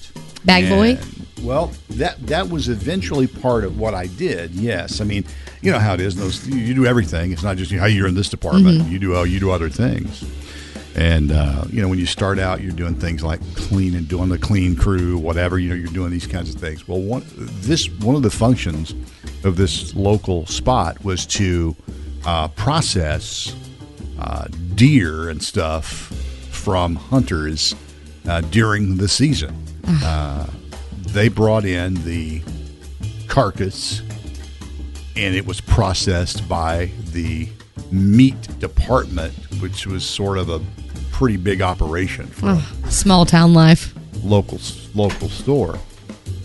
Bag 0.48 0.70
boy? 0.70 0.98
Well, 1.44 1.72
that 1.92 2.26
that 2.28 2.50
was 2.50 2.70
eventually 2.70 3.28
part 3.28 3.64
of 3.64 3.78
what 3.78 3.94
I 3.94 4.08
did. 4.08 4.52
Yes, 4.52 5.02
I 5.02 5.04
mean, 5.04 5.24
you 5.62 5.72
know 5.72 5.78
how 5.78 5.94
it 5.94 6.00
is. 6.00 6.16
Those 6.16 6.48
you 6.48 6.74
do 6.74 6.86
everything. 6.88 7.32
It's 7.32 7.44
not 7.44 7.58
just 7.58 7.72
how 7.72 7.86
you're 7.86 8.08
in 8.08 8.16
this 8.16 8.30
department. 8.30 8.82
Mhm. 8.82 8.90
You 8.90 9.00
do 9.00 9.18
uh, 9.18 9.24
you 9.24 9.40
do 9.40 9.52
other 9.52 9.70
things. 9.70 10.24
And 10.96 11.32
uh, 11.32 11.66
you 11.70 11.80
know, 11.80 11.90
when 11.90 12.00
you 12.00 12.08
start 12.08 12.40
out, 12.40 12.62
you're 12.62 12.72
doing 12.72 12.96
things 12.96 13.22
like 13.24 13.40
cleaning, 13.56 14.06
doing 14.06 14.30
the 14.30 14.40
clean 14.40 14.76
crew, 14.76 15.18
whatever. 15.20 15.60
You 15.60 15.70
know, 15.70 15.76
you're 15.76 15.94
doing 15.94 16.10
these 16.12 16.26
kinds 16.26 16.54
of 16.54 16.60
things. 16.60 16.88
Well, 16.88 17.02
one 17.02 17.24
this 17.62 17.88
one 18.00 18.16
of 18.16 18.24
the 18.24 18.32
functions 18.32 18.96
of 19.44 19.58
this 19.58 19.94
local 19.96 20.48
spot 20.48 21.04
was 21.04 21.26
to 21.28 21.76
uh, 22.26 22.48
process 22.48 23.54
uh, 24.20 24.48
deer 24.74 25.30
and 25.30 25.44
stuff 25.44 25.90
from 26.50 26.96
hunters 26.96 27.76
uh, 28.28 28.42
during 28.42 28.98
the 28.98 29.08
season. 29.08 29.54
Uh, 29.88 30.46
they 31.08 31.30
brought 31.30 31.66
in 31.66 31.94
the 32.04 32.42
carcass 33.28 34.02
and 35.16 35.34
it 35.36 35.46
was 35.46 35.62
processed 35.62 36.48
by 36.50 36.92
the 37.12 37.48
meat 37.92 38.36
department, 38.60 39.34
which 39.62 39.88
was 39.88 40.06
sort 40.06 40.38
of 40.38 40.50
a 40.50 40.62
pretty 41.12 41.38
big 41.38 41.62
operation 41.62 42.28
for 42.28 42.50
Oh, 42.50 42.74
small 42.90 43.26
town 43.26 43.54
life. 43.54 43.94
local 44.24 44.60
local 44.94 45.30
store. 45.30 45.80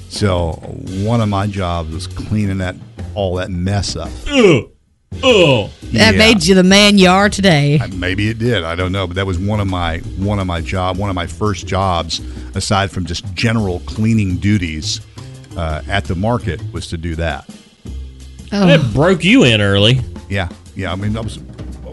So 0.08 0.52
one 1.04 1.20
of 1.20 1.28
my 1.28 1.46
jobs 1.46 1.92
was 1.92 2.06
cleaning 2.06 2.58
that 2.58 2.76
all 3.14 3.34
that 3.36 3.50
mess 3.50 3.96
up. 3.96 4.10
Oh, 5.22 5.70
that 5.92 6.12
Yeah. 6.14 6.18
made 6.18 6.44
you 6.44 6.54
the 6.54 6.62
man 6.62 6.98
you 6.98 7.08
are 7.08 7.28
today. 7.28 7.80
Maybe 7.94 8.28
it 8.28 8.38
did. 8.38 8.64
I 8.64 8.74
don't 8.74 8.92
know, 8.92 9.06
but 9.06 9.16
that 9.16 9.26
was 9.26 9.38
one 9.38 9.60
of 9.60 9.66
my 9.66 9.98
one 10.18 10.38
of 10.38 10.46
my 10.46 10.60
job, 10.60 10.96
one 10.96 11.10
of 11.10 11.14
my 11.16 11.26
first 11.26 11.66
jobs, 11.66 12.20
aside 12.54 12.90
from 12.90 13.04
just 13.06 13.24
general 13.34 13.80
cleaning 13.80 14.36
duties 14.38 15.00
uh, 15.56 15.82
at 15.88 16.04
the 16.04 16.14
market, 16.14 16.60
was 16.72 16.86
to 16.88 16.96
do 16.96 17.14
that. 17.16 17.44
Oh. 18.52 18.68
It 18.68 18.92
broke 18.94 19.24
you 19.24 19.44
in 19.44 19.60
early. 19.60 20.00
Yeah, 20.28 20.48
yeah. 20.76 20.92
I 20.92 20.96
mean, 20.96 21.16
I 21.16 21.20
was. 21.20 21.38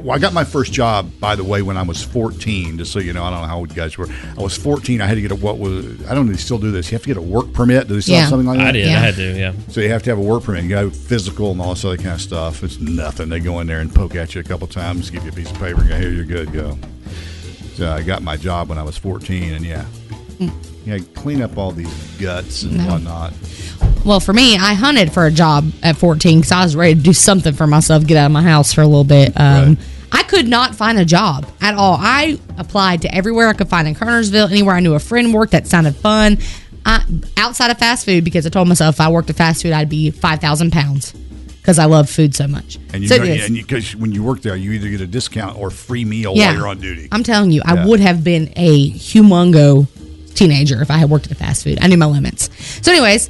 Well, 0.02 0.16
I 0.16 0.20
got 0.20 0.34
my 0.34 0.44
first 0.46 0.72
job, 0.72 1.12
by 1.20 1.36
the 1.36 1.44
way, 1.44 1.62
when 1.62 1.76
I 1.78 1.82
was 1.84 2.02
14. 2.04 2.78
Just 2.78 2.92
so 2.94 3.00
you 3.00 3.12
know, 3.14 3.24
I 3.24 3.30
don't 3.32 3.42
know 3.42 3.48
how 3.48 3.58
old 3.58 3.70
you 3.70 3.76
guys 3.76 3.98
were. 3.98 4.08
I 4.38 4.42
was 4.42 4.56
14. 4.58 5.02
I 5.02 5.06
had 5.08 5.16
to 5.16 5.22
get 5.22 5.32
a 5.32 5.36
what 5.36 5.58
was 5.60 5.86
I 6.08 6.16
don't 6.16 6.26
know. 6.26 6.32
if 6.32 6.38
They 6.38 6.42
still 6.44 6.58
do 6.58 6.72
this. 6.72 6.90
You 6.92 6.96
have 6.96 7.04
to 7.04 7.08
get 7.08 7.18
a 7.18 7.22
work 7.22 7.52
permit. 7.54 7.88
Do 7.88 7.96
they 7.96 8.02
still 8.02 8.16
Yeah. 8.16 8.22
have 8.22 8.30
something 8.30 8.48
like 8.48 8.58
that? 8.60 8.68
I 8.68 8.72
did. 8.72 8.88
I 8.88 8.92
had 9.00 9.16
to, 9.16 9.38
yeah. 9.38 9.54
So 9.68 9.82
you 9.82 9.90
have 9.90 10.04
to 10.04 10.10
have 10.12 10.20
a 10.20 10.22
work 10.22 10.44
permit. 10.44 10.64
You 10.64 10.70
got 10.70 10.82
to 10.82 10.92
physical 10.92 11.52
and 11.52 11.62
all 11.62 11.74
this 11.74 11.84
other 11.86 11.98
kind 11.98 12.10
of 12.10 12.22
stuff. 12.22 12.64
It's 12.64 12.80
nothing. 12.80 13.30
They 13.30 13.40
go 13.40 13.60
in 13.60 13.68
there 13.68 13.80
and 13.82 13.94
poke 13.94 14.16
at 14.16 14.36
you 14.36 14.42
a 14.42 14.44
couple 14.44 14.68
times, 14.68 15.10
give 15.10 15.24
you 15.24 15.30
a 15.32 15.34
piece 15.34 15.52
of 15.52 15.58
paper, 15.60 15.82
and 15.82 15.90
go, 15.90 15.98
here 15.98 16.10
you're 16.12 16.24
good, 16.26 16.52
go. 16.54 16.78
So 17.76 17.92
I 17.92 18.02
got 18.04 18.22
my 18.24 18.38
job 18.38 18.70
when 18.70 18.78
I 18.78 18.84
was 18.84 18.98
14, 18.98 19.54
and 19.54 19.66
yeah, 19.66 19.84
hmm. 20.38 20.50
yeah, 20.86 21.00
clean 21.14 21.42
up 21.42 21.58
all 21.58 21.72
these 21.72 21.94
guts 22.20 22.64
and 22.64 22.78
No. 22.78 22.86
whatnot. 22.94 23.34
Well, 24.06 24.20
for 24.20 24.34
me, 24.34 24.56
I 24.56 24.74
hunted 24.74 25.12
for 25.12 25.26
a 25.26 25.32
job 25.32 25.72
at 25.84 25.98
14 25.98 26.40
because 26.40 26.52
I 26.52 26.64
was 26.64 26.76
ready 26.76 26.96
to 26.96 27.02
do 27.02 27.14
something 27.14 27.54
for 27.54 27.68
myself, 27.68 28.06
get 28.08 28.18
out 28.18 28.28
of 28.28 28.32
my 28.32 28.42
house 28.42 28.74
for 28.74 28.82
a 28.82 28.88
little 28.88 29.04
bit. 29.04 29.34
Um, 29.40 29.78
I 30.12 30.24
could 30.24 30.48
not 30.48 30.74
find 30.74 30.98
a 30.98 31.06
job 31.06 31.46
at 31.62 31.76
all. 31.76 31.98
I 32.00 32.40
applied 32.58 33.02
to 33.04 33.14
everywhere 33.14 33.50
I 33.50 33.54
could 33.54 33.68
find 33.70 33.88
in 33.88 33.94
Kernersville, 33.96 34.50
anywhere 34.50 34.76
I 34.76 34.80
knew 34.80 34.96
a 34.96 35.00
friend 35.00 35.34
worked 35.34 35.52
that 35.52 35.68
sounded 35.68 35.96
fun. 35.96 36.38
I, 36.86 37.04
outside 37.38 37.70
of 37.72 37.78
fast 37.78 38.06
food, 38.06 38.24
because 38.24 38.46
I 38.48 38.50
told 38.50 38.68
myself 38.68 38.96
if 38.96 39.02
I 39.02 39.10
worked 39.12 39.30
at 39.30 39.36
fast 39.36 39.62
food, 39.62 39.74
I'd 39.74 39.90
be 39.90 40.10
5,000 40.12 40.72
pounds 40.72 41.12
because 41.62 41.78
I 41.78 41.86
love 41.86 42.10
food 42.10 42.34
so 42.34 42.48
much. 42.48 42.80
And 42.94 43.04
you 43.04 43.10
So 43.10 43.18
know, 43.18 43.26
and 43.26 43.54
because 43.54 43.96
when 43.96 44.12
you 44.14 44.24
work 44.24 44.42
there, 44.42 44.56
you 44.56 44.72
either 44.72 44.90
get 44.90 45.02
a 45.02 45.08
discount 45.08 45.58
or 45.60 45.70
free 45.70 46.06
meal 46.06 46.34
Yeah. 46.36 46.48
while 46.48 46.56
you're 46.56 46.68
on 46.68 46.80
duty. 46.80 47.10
I'm 47.12 47.24
telling 47.24 47.52
you, 47.52 47.62
I 47.66 47.86
would 47.86 48.00
have 48.00 48.24
been 48.24 48.52
a 48.56 48.90
humongo 48.92 49.88
teenager 50.34 50.82
if 50.82 50.90
I 50.90 50.98
had 50.98 51.10
worked 51.10 51.26
at 51.26 51.34
a 51.34 51.36
fast 51.36 51.66
food. 51.66 51.78
I 51.82 51.88
knew 51.88 51.98
my 51.98 52.06
limits. 52.06 52.50
So, 52.82 52.92
anyways, 52.94 53.30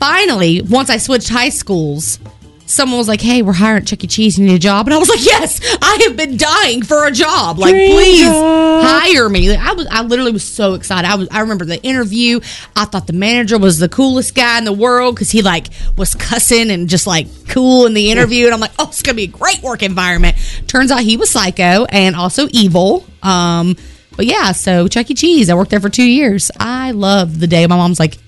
finally, 0.00 0.62
once 0.62 0.90
I 0.90 0.96
switched 0.96 1.28
high 1.28 1.50
schools, 1.50 2.18
someone 2.66 2.98
was 2.98 3.08
like, 3.08 3.20
"Hey, 3.20 3.42
we're 3.42 3.52
hiring 3.52 3.84
Chuck 3.84 4.02
E. 4.02 4.06
Cheese. 4.06 4.38
You 4.38 4.46
need 4.46 4.54
a 4.54 4.58
job?" 4.58 4.86
And 4.86 4.94
I 4.94 4.98
was 4.98 5.08
like, 5.08 5.24
"Yes, 5.24 5.60
I 5.82 5.98
have 6.04 6.16
been 6.16 6.36
dying 6.36 6.82
for 6.82 7.06
a 7.06 7.10
job. 7.10 7.58
Like, 7.58 7.72
Dream 7.72 7.92
please 7.92 8.26
job." 8.26 8.84
hire 8.84 9.28
me." 9.28 9.50
Like, 9.50 9.60
I 9.60 9.72
was, 9.74 9.86
I 9.90 10.02
literally 10.02 10.32
was 10.32 10.44
so 10.44 10.74
excited. 10.74 11.08
I 11.08 11.14
was, 11.16 11.28
I 11.30 11.40
remember 11.40 11.64
the 11.64 11.82
interview. 11.82 12.40
I 12.74 12.86
thought 12.86 13.06
the 13.06 13.12
manager 13.12 13.58
was 13.58 13.78
the 13.78 13.88
coolest 13.88 14.34
guy 14.34 14.58
in 14.58 14.64
the 14.64 14.72
world 14.72 15.14
because 15.14 15.30
he 15.30 15.42
like 15.42 15.66
was 15.96 16.14
cussing 16.14 16.70
and 16.70 16.88
just 16.88 17.06
like 17.06 17.26
cool 17.48 17.86
in 17.86 17.94
the 17.94 18.10
interview. 18.10 18.46
And 18.46 18.54
I'm 18.54 18.60
like, 18.60 18.72
"Oh, 18.78 18.88
it's 18.88 19.02
gonna 19.02 19.16
be 19.16 19.24
a 19.24 19.28
great 19.28 19.62
work 19.62 19.82
environment." 19.82 20.36
Turns 20.66 20.90
out 20.90 21.00
he 21.00 21.16
was 21.16 21.30
psycho 21.30 21.84
and 21.86 22.16
also 22.16 22.48
evil. 22.50 23.04
Um, 23.22 23.76
but 24.16 24.26
yeah, 24.26 24.52
so 24.52 24.86
Chuck 24.88 25.10
E. 25.10 25.14
Cheese. 25.14 25.50
I 25.50 25.54
worked 25.54 25.70
there 25.70 25.80
for 25.80 25.88
two 25.88 26.04
years. 26.04 26.50
I 26.58 26.90
love 26.90 27.40
the 27.40 27.46
day 27.46 27.66
my 27.66 27.76
mom's 27.76 27.98
like, 27.98 28.18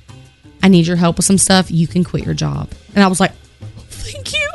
"I 0.63 0.69
need 0.69 0.87
your 0.87 0.97
help 0.97 1.17
with 1.17 1.27
some 1.27 1.39
stuff. 1.39 1.71
You 1.71 1.87
can 1.87 2.05
quit 2.05 2.25
your 2.25 2.35
job," 2.35 2.71
and 2.95 3.03
I 3.05 3.09
was 3.09 3.21
like 3.21 3.33
thank 4.03 4.33
you. 4.33 4.51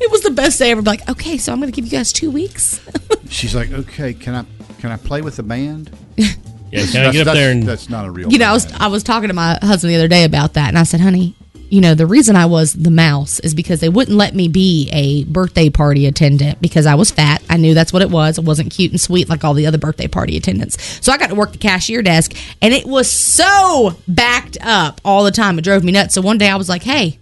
it 0.00 0.10
was 0.10 0.22
the 0.22 0.30
best 0.30 0.58
day 0.58 0.70
ever. 0.70 0.82
Like, 0.82 1.08
okay, 1.08 1.38
so 1.38 1.52
I'm 1.52 1.60
going 1.60 1.72
to 1.72 1.74
give 1.74 1.84
you 1.84 1.96
guys 1.96 2.12
two 2.12 2.30
weeks. 2.30 2.80
She's 3.28 3.54
like, 3.54 3.72
okay, 3.72 4.14
can 4.14 4.34
I 4.34 4.44
can 4.80 4.90
I 4.90 4.96
play 4.96 5.22
with 5.22 5.36
the 5.36 5.42
band? 5.42 5.90
Yeah, 6.16 6.86
can 6.86 7.06
I 7.06 7.12
get 7.12 7.28
up 7.28 7.34
there 7.34 7.50
and 7.50 7.62
that's 7.62 7.88
not 7.88 8.06
a 8.06 8.10
real. 8.10 8.30
you 8.30 8.38
know, 8.38 8.46
I 8.46 8.52
was 8.52 8.72
I 8.72 8.86
was 8.88 9.02
talking 9.02 9.28
to 9.28 9.34
my 9.34 9.58
husband 9.62 9.92
the 9.92 9.96
other 9.96 10.08
day 10.08 10.24
about 10.24 10.54
that, 10.54 10.68
and 10.68 10.78
I 10.78 10.84
said, 10.84 11.00
honey, 11.00 11.34
you 11.72 11.80
know, 11.80 11.94
the 11.94 12.04
reason 12.04 12.36
I 12.36 12.44
was 12.44 12.74
the 12.74 12.90
mouse 12.90 13.40
is 13.40 13.54
because 13.54 13.80
they 13.80 13.88
wouldn't 13.88 14.14
let 14.14 14.34
me 14.34 14.46
be 14.46 14.90
a 14.92 15.24
birthday 15.24 15.70
party 15.70 16.04
attendant 16.04 16.60
because 16.60 16.84
I 16.84 16.96
was 16.96 17.10
fat. 17.10 17.42
I 17.48 17.56
knew 17.56 17.72
that's 17.72 17.94
what 17.94 18.02
it 18.02 18.10
was. 18.10 18.36
It 18.36 18.44
wasn't 18.44 18.70
cute 18.70 18.90
and 18.90 19.00
sweet 19.00 19.30
like 19.30 19.42
all 19.42 19.54
the 19.54 19.66
other 19.66 19.78
birthday 19.78 20.06
party 20.06 20.36
attendants. 20.36 20.82
So 21.02 21.12
I 21.12 21.16
got 21.16 21.30
to 21.30 21.34
work 21.34 21.52
the 21.52 21.56
cashier 21.56 22.02
desk, 22.02 22.34
and 22.60 22.74
it 22.74 22.84
was 22.84 23.10
so 23.10 23.96
backed 24.06 24.58
up 24.60 25.00
all 25.02 25.24
the 25.24 25.30
time. 25.30 25.58
It 25.58 25.62
drove 25.62 25.82
me 25.82 25.92
nuts. 25.92 26.12
So 26.12 26.20
one 26.20 26.36
day 26.36 26.50
I 26.50 26.56
was 26.56 26.68
like, 26.68 26.82
hey. 26.82 27.18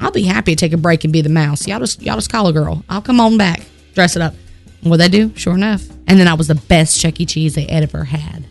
I'll 0.00 0.10
be 0.10 0.24
happy 0.24 0.56
to 0.56 0.56
take 0.56 0.72
a 0.72 0.76
break 0.76 1.04
and 1.04 1.12
be 1.12 1.20
the 1.20 1.28
mouse. 1.28 1.68
Y'all 1.68 1.78
just 1.78 2.02
y'all 2.02 2.16
just 2.16 2.28
call 2.28 2.48
a 2.48 2.52
girl. 2.52 2.84
I'll 2.88 3.02
come 3.02 3.20
on 3.20 3.38
back, 3.38 3.62
dress 3.94 4.16
it 4.16 4.22
up. 4.22 4.34
And 4.80 4.90
what 4.90 4.96
they 4.96 5.08
do? 5.08 5.32
Sure 5.36 5.54
enough. 5.54 5.88
And 6.08 6.18
then 6.18 6.26
I 6.26 6.34
was 6.34 6.48
the 6.48 6.56
best 6.56 7.00
Chuck 7.00 7.20
E. 7.20 7.26
Cheese 7.26 7.54
they 7.54 7.68
ever 7.68 8.02
had. 8.02 8.44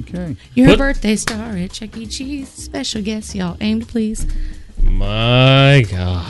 Okay. 0.00 0.36
You're 0.54 0.66
Put- 0.68 0.74
a 0.74 0.78
birthday 0.78 1.16
star 1.16 1.52
at 1.56 1.72
Chuck 1.72 1.96
E. 1.96 2.06
Cheese. 2.06 2.48
Special 2.48 3.02
guest, 3.02 3.34
y'all. 3.34 3.56
Aim 3.60 3.80
to 3.80 3.86
please. 3.86 4.26
My 4.82 5.84
God, 5.90 6.26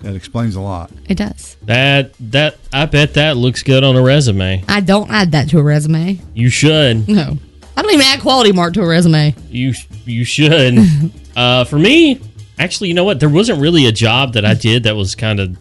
that 0.00 0.14
explains 0.14 0.56
a 0.56 0.60
lot. 0.60 0.90
It 1.08 1.16
does. 1.16 1.56
That 1.64 2.12
that 2.20 2.56
I 2.72 2.86
bet 2.86 3.14
that 3.14 3.36
looks 3.36 3.62
good 3.62 3.84
on 3.84 3.96
a 3.96 4.02
resume. 4.02 4.64
I 4.68 4.80
don't 4.80 5.10
add 5.10 5.32
that 5.32 5.48
to 5.50 5.58
a 5.58 5.62
resume. 5.62 6.18
You 6.34 6.48
should. 6.48 7.08
No. 7.08 7.36
I 7.76 7.82
don't 7.82 7.92
even 7.92 8.04
add 8.06 8.20
quality 8.20 8.52
mark 8.52 8.74
to 8.74 8.82
a 8.82 8.86
resume. 8.88 9.34
You 9.48 9.74
you 10.04 10.24
should. 10.24 10.78
uh, 11.36 11.64
for 11.64 11.78
me, 11.78 12.20
actually, 12.58 12.88
you 12.88 12.94
know 12.94 13.04
what? 13.04 13.20
There 13.20 13.28
wasn't 13.28 13.60
really 13.60 13.86
a 13.86 13.92
job 13.92 14.34
that 14.34 14.44
I 14.44 14.54
did 14.54 14.82
that 14.84 14.96
was 14.96 15.14
kind 15.14 15.40
of 15.40 15.56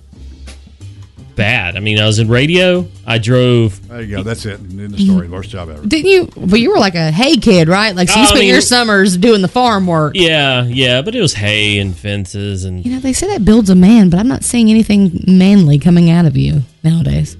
bad. 1.40 1.78
I 1.78 1.80
mean, 1.80 1.98
I 1.98 2.06
was 2.06 2.20
in 2.20 2.28
radio. 2.28 2.86
I 3.08 3.18
drove. 3.18 3.88
There 3.88 4.02
you 4.02 4.18
go. 4.18 4.24
That's 4.24 4.46
it. 4.46 4.60
In 4.60 4.92
the 4.92 4.98
story, 4.98 5.24
mm-hmm. 5.24 5.34
worst 5.34 5.50
job 5.50 5.70
ever. 5.70 5.86
Didn't 5.88 6.12
you? 6.12 6.30
But 6.36 6.60
you 6.60 6.72
were 6.72 6.78
like 6.78 6.96
a 6.96 7.12
hay 7.12 7.38
kid, 7.38 7.70
right? 7.70 7.96
Like, 7.96 8.10
so 8.10 8.16
you 8.16 8.22
oh, 8.22 8.24
I 8.24 8.28
spent 8.28 8.40
mean- 8.42 8.50
your 8.50 8.62
summers 8.62 9.16
doing 9.16 9.42
the 9.42 9.48
farm 9.48 9.88
work. 9.88 10.14
Yeah, 10.16 10.64
yeah, 10.64 11.02
but 11.02 11.16
it 11.16 11.22
was 11.22 11.34
hay 11.34 11.80
and 11.80 11.96
fences 11.96 12.66
and 12.66 12.86
You 12.86 12.92
know, 12.92 13.00
they 13.00 13.14
say 13.14 13.28
that 13.28 13.46
builds 13.46 13.70
a 13.70 13.76
man, 13.76 14.10
but 14.10 14.20
I'm 14.20 14.28
not 14.28 14.44
seeing 14.44 14.70
anything 14.70 15.24
manly 15.28 15.80
coming 15.80 16.10
out 16.10 16.26
of 16.26 16.36
you 16.36 16.62
nowadays. 16.84 17.38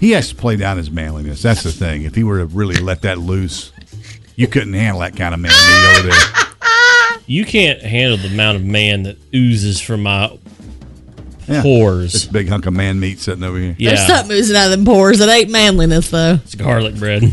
He 0.00 0.10
has 0.10 0.30
to 0.30 0.34
play 0.34 0.56
down 0.56 0.76
his 0.76 0.90
manliness. 0.90 1.40
That's 1.40 1.62
the 1.62 1.72
thing. 1.72 2.02
If 2.02 2.16
he 2.16 2.24
were 2.24 2.38
to 2.38 2.46
really 2.46 2.76
let 2.76 3.02
that 3.02 3.18
loose, 3.18 3.70
you 4.34 4.48
couldn't 4.48 4.72
handle 4.72 5.00
that 5.00 5.14
kind 5.14 5.34
of 5.34 5.40
man 5.40 5.52
meat 5.52 5.98
over 5.98 6.08
there. 6.08 7.20
you 7.26 7.44
can't 7.44 7.80
handle 7.80 8.16
the 8.16 8.28
amount 8.28 8.56
of 8.56 8.64
man 8.64 9.04
that 9.04 9.18
oozes 9.32 9.80
from 9.80 10.02
my 10.02 10.36
Yeah. 11.50 11.62
pores. 11.62 12.12
This 12.12 12.24
big 12.26 12.48
hunk 12.48 12.66
of 12.66 12.72
man 12.74 13.00
meat 13.00 13.18
sitting 13.18 13.42
over 13.42 13.58
here. 13.58 13.74
Yeah. 13.78 13.90
There's 13.94 14.06
something 14.06 14.36
oozing 14.36 14.56
out 14.56 14.66
of 14.66 14.70
them 14.70 14.84
pores. 14.84 15.20
It 15.20 15.28
ain't 15.28 15.50
manliness, 15.50 16.10
though. 16.10 16.34
It's 16.44 16.54
garlic 16.54 16.96
bread. 16.96 17.24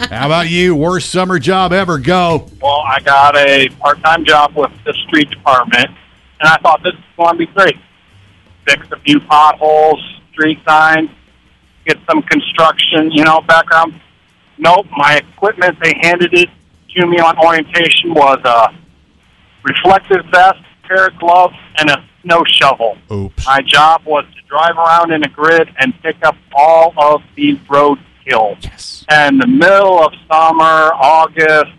How 0.00 0.26
about 0.26 0.48
you? 0.48 0.74
Worst 0.74 1.10
summer 1.10 1.38
job 1.38 1.72
ever? 1.72 1.98
Go. 1.98 2.48
Well, 2.62 2.82
I 2.86 3.00
got 3.00 3.36
a 3.36 3.68
part-time 3.68 4.24
job 4.24 4.54
with 4.56 4.70
the 4.84 4.94
street 5.06 5.28
department, 5.30 5.90
and 6.40 6.48
I 6.48 6.56
thought 6.58 6.82
this 6.82 6.94
was 6.94 7.04
going 7.16 7.32
to 7.38 7.38
be 7.38 7.46
great. 7.52 7.76
Fix 8.66 8.86
a 8.90 8.98
few 9.00 9.20
potholes, 9.20 10.02
street 10.32 10.58
signs, 10.66 11.10
get 11.86 11.98
some 12.08 12.22
construction, 12.22 13.10
you 13.10 13.24
know, 13.24 13.40
background. 13.42 14.00
Nope, 14.56 14.86
my 14.96 15.16
equipment 15.16 15.78
they 15.82 15.94
handed 16.00 16.32
it 16.34 16.48
to 16.96 17.06
me 17.06 17.18
on 17.18 17.38
orientation 17.38 18.14
was 18.14 18.38
a 18.44 18.74
reflective 19.62 20.24
vest, 20.30 20.58
pair 20.84 21.06
of 21.08 21.18
gloves, 21.18 21.54
and 21.78 21.90
a 21.90 22.07
snow 22.22 22.42
shovel. 22.46 22.98
Oops. 23.10 23.46
My 23.46 23.60
job 23.62 24.02
was 24.04 24.24
to 24.34 24.42
drive 24.48 24.76
around 24.76 25.12
in 25.12 25.24
a 25.24 25.28
grid 25.28 25.68
and 25.78 25.94
pick 26.02 26.16
up 26.24 26.36
all 26.54 26.92
of 26.96 27.22
the 27.36 27.58
road 27.68 27.98
kills. 28.26 28.58
Yes. 28.62 29.04
And 29.08 29.40
the 29.40 29.46
middle 29.46 30.04
of 30.04 30.12
summer, 30.30 30.92
August, 30.94 31.72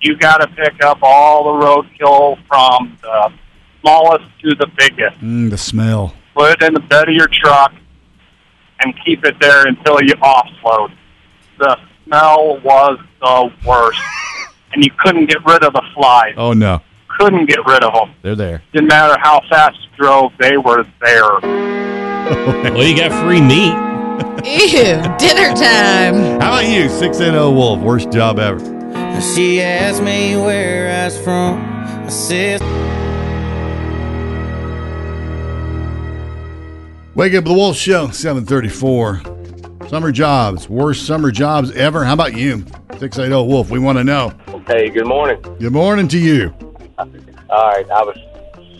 you 0.00 0.16
got 0.16 0.38
to 0.38 0.46
pick 0.48 0.82
up 0.82 0.98
all 1.02 1.44
the 1.44 1.66
roadkill 1.66 2.38
from 2.46 2.96
the 3.02 3.32
smallest 3.80 4.24
to 4.42 4.54
the 4.54 4.66
biggest. 4.76 5.18
Mm, 5.20 5.50
the 5.50 5.58
smell. 5.58 6.14
Put 6.34 6.52
it 6.52 6.62
in 6.62 6.74
the 6.74 6.80
bed 6.80 7.08
of 7.08 7.14
your 7.14 7.28
truck 7.28 7.74
and 8.82 8.94
keep 9.04 9.24
it 9.24 9.36
there 9.40 9.66
until 9.66 10.02
you 10.02 10.14
offload. 10.14 10.92
The 11.58 11.76
smell 12.04 12.60
was 12.60 12.98
the 13.20 13.52
worst, 13.66 14.00
and 14.72 14.84
you 14.84 14.90
couldn't 14.98 15.26
get 15.26 15.44
rid 15.44 15.62
of 15.62 15.72
the 15.72 15.82
flies. 15.94 16.34
Oh 16.36 16.52
no, 16.52 16.80
Couldn't 17.18 17.46
get 17.46 17.58
rid 17.66 17.82
of 17.84 17.92
them. 17.92 18.14
they're 18.22 18.34
there. 18.36 18.62
Didn't 18.72 18.88
matter 18.88 19.16
how 19.20 19.40
fast 19.50 19.76
you 19.82 20.04
drove; 20.04 20.32
they 20.38 20.56
were 20.56 20.84
there. 21.02 21.40
Well, 22.30 22.84
you 22.86 22.96
got 22.96 23.10
free 23.24 23.40
meat. 23.40 23.72
Ew, 24.46 25.02
dinner 25.18 25.52
time. 25.54 26.14
How 26.40 26.60
about 26.60 26.68
you? 26.68 26.88
Six 26.88 27.18
eight 27.20 27.30
zero 27.32 27.50
Wolf. 27.50 27.80
Worst 27.80 28.12
job 28.12 28.38
ever. 28.38 28.60
She 29.20 29.60
asked 29.60 30.00
me 30.02 30.36
where 30.36 30.88
I 31.02 31.04
was 31.06 31.18
from. 31.18 31.58
I 31.60 32.08
said. 32.08 32.60
Wake 37.16 37.34
up 37.34 37.44
the 37.44 37.52
Wolf 37.52 37.76
Show. 37.76 38.08
Seven 38.10 38.44
thirty 38.46 38.68
four. 38.68 39.20
Summer 39.88 40.12
jobs. 40.12 40.68
Worst 40.68 41.06
summer 41.06 41.30
jobs 41.32 41.72
ever. 41.72 42.04
How 42.04 42.12
about 42.14 42.34
you? 42.34 42.64
Six 42.98 43.18
eight 43.18 43.26
zero 43.26 43.42
Wolf. 43.42 43.70
We 43.70 43.78
want 43.80 43.98
to 43.98 44.04
know. 44.04 44.32
Hey, 44.68 44.88
good 44.90 45.06
morning. 45.06 45.40
Good 45.58 45.72
morning 45.72 46.06
to 46.08 46.18
you. 46.18 46.54
All 47.50 47.68
right, 47.68 47.90
I 47.90 48.02
was 48.02 48.16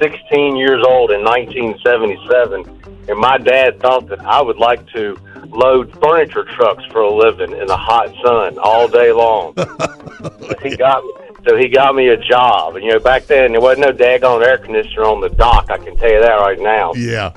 16 0.01 0.57
years 0.57 0.83
old 0.87 1.11
in 1.11 1.23
1977, 1.23 3.09
and 3.09 3.19
my 3.19 3.39
dad 3.39 3.81
thought 3.81 4.09
that 4.09 4.21
I 4.21 4.41
would 4.41 4.59
like 4.59 4.87
to 4.95 5.17
load 5.49 5.93
furniture 6.01 6.45
trucks 6.45 6.85
for 6.87 7.03
a 7.03 7.13
living 7.13 7.53
in 7.53 7.67
the 7.67 7.77
hot 7.77 8.15
sun 8.25 8.59
all 8.59 8.89
day 8.89 9.13
long. 9.13 9.55
he 10.63 10.77
got 10.77 11.03
so 11.47 11.57
he 11.57 11.69
got 11.69 11.95
me 11.95 12.09
a 12.09 12.17
job, 12.17 12.77
and 12.77 12.85
you 12.85 12.93
know 12.93 12.99
back 12.99 13.27
then 13.27 13.53
there 13.53 13.61
wasn't 13.61 13.87
no 13.87 13.93
daggone 13.93 14.45
air 14.45 14.59
conditioner 14.59 15.05
on 15.05 15.21
the 15.21 15.31
dock. 15.31 15.71
I 15.71 15.79
can 15.79 15.97
tell 15.97 16.11
you 16.11 16.21
that 16.21 16.35
right 16.35 16.59
now. 16.59 16.93
Yeah. 16.95 17.33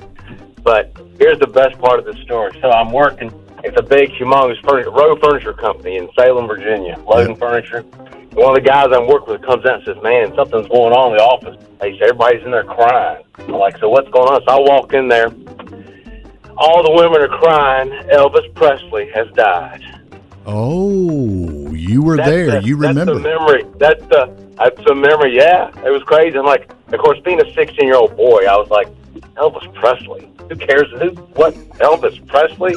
But 0.62 0.96
here's 1.18 1.38
the 1.38 1.46
best 1.46 1.78
part 1.78 1.98
of 1.98 2.04
the 2.04 2.14
story. 2.22 2.56
So 2.60 2.70
I'm 2.70 2.92
working. 2.92 3.32
It's 3.62 3.78
a 3.78 3.82
big, 3.82 4.10
humongous 4.10 4.60
furniture, 4.62 4.90
Rowe 4.90 5.16
furniture 5.16 5.54
company 5.54 5.96
in 5.96 6.10
Salem, 6.18 6.46
Virginia, 6.46 6.98
loading 7.06 7.34
furniture. 7.36 7.82
One 8.34 8.56
of 8.56 8.62
the 8.62 8.68
guys 8.68 8.86
I'm 8.92 9.06
working 9.06 9.32
with 9.34 9.42
comes 9.42 9.64
out 9.64 9.74
and 9.76 9.84
says, 9.84 10.02
"Man, 10.02 10.34
something's 10.34 10.68
going 10.68 10.92
on 10.92 11.12
in 11.12 11.18
the 11.18 11.22
office." 11.24 11.56
He 11.82 11.92
said, 11.98 12.08
"Everybody's 12.10 12.44
in 12.44 12.50
there 12.50 12.64
crying." 12.64 13.24
I'm 13.38 13.52
like, 13.52 13.78
"So 13.78 13.88
what's 13.88 14.08
going 14.10 14.28
on?" 14.28 14.40
So 14.46 14.54
I 14.54 14.58
walk 14.60 14.92
in 14.92 15.08
there. 15.08 15.28
All 16.56 16.82
the 16.82 16.92
women 16.92 17.20
are 17.20 17.28
crying. 17.38 17.90
Elvis 18.12 18.52
Presley 18.54 19.10
has 19.14 19.28
died. 19.34 19.82
Oh, 20.46 21.72
you 21.72 22.02
were 22.02 22.16
That's 22.16 22.28
there. 22.28 22.50
the- 22.60 22.62
you 22.64 22.76
remember. 22.76 23.14
That's 23.14 23.22
the 23.24 23.28
memory. 23.28 23.64
That's 23.78 24.04
the 24.06 24.30
that's 24.56 24.84
the 24.84 24.94
memory. 24.94 25.36
Yeah, 25.36 25.70
it 25.84 25.90
was 25.90 26.02
crazy. 26.04 26.38
I'm 26.38 26.44
like, 26.44 26.70
of 26.92 26.98
course, 27.00 27.18
being 27.24 27.40
a 27.40 27.52
16 27.54 27.86
year 27.86 27.96
old 27.96 28.16
boy, 28.16 28.44
I 28.48 28.56
was 28.56 28.68
like, 28.70 28.88
Elvis 29.36 29.72
Presley. 29.74 30.28
Who 30.48 30.56
cares? 30.56 30.90
Who? 31.00 31.10
What? 31.34 31.54
Elvis 31.78 32.24
Presley? 32.28 32.74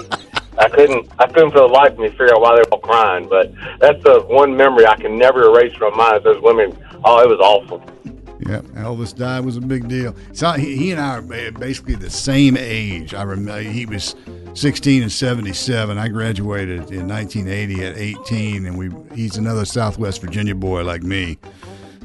I 0.60 0.70
couldn't. 0.70 1.10
I 1.20 1.28
couldn't 1.28 1.52
for 1.52 1.60
the 1.60 1.68
life 1.68 1.94
of 1.94 2.00
me 2.00 2.10
figure 2.10 2.34
out 2.34 2.42
why 2.42 2.56
they 2.56 2.62
were 2.62 2.74
all 2.74 2.80
crying. 2.80 3.28
But 3.30 3.54
that's 3.80 4.02
the 4.04 4.22
one 4.22 4.56
memory 4.56 4.86
I 4.86 4.96
can 4.96 5.18
never 5.18 5.44
erase 5.44 5.76
from 5.76 5.96
my 5.96 6.12
mind. 6.12 6.24
Those 6.24 6.42
women. 6.42 6.78
Oh, 7.04 7.22
it 7.22 7.30
was 7.30 7.40
awful. 7.40 7.84
Yeah, 8.40 8.62
Elvis 8.76 9.16
died 9.16 9.44
was 9.46 9.58
a 9.58 9.62
big 9.62 9.88
deal. 9.88 10.16
So 10.34 10.52
he, 10.52 10.78
he 10.78 10.92
and 10.92 11.02
I 11.02 11.18
are 11.18 11.52
basically 11.52 11.96
the 11.96 12.10
same 12.10 12.56
age. 12.56 13.14
I 13.14 13.24
remember 13.24 13.62
he 13.62 13.86
was 13.86 14.16
16 14.54 15.02
and 15.02 15.12
77. 15.12 15.98
I 15.98 16.08
graduated 16.08 16.92
in 16.92 17.08
1980 17.08 17.86
at 17.86 17.98
18, 17.98 18.66
and 18.66 18.78
we 18.78 18.90
he's 19.16 19.38
another 19.38 19.66
Southwest 19.66 20.22
Virginia 20.22 20.56
boy 20.56 20.84
like 20.84 21.04
me. 21.04 21.38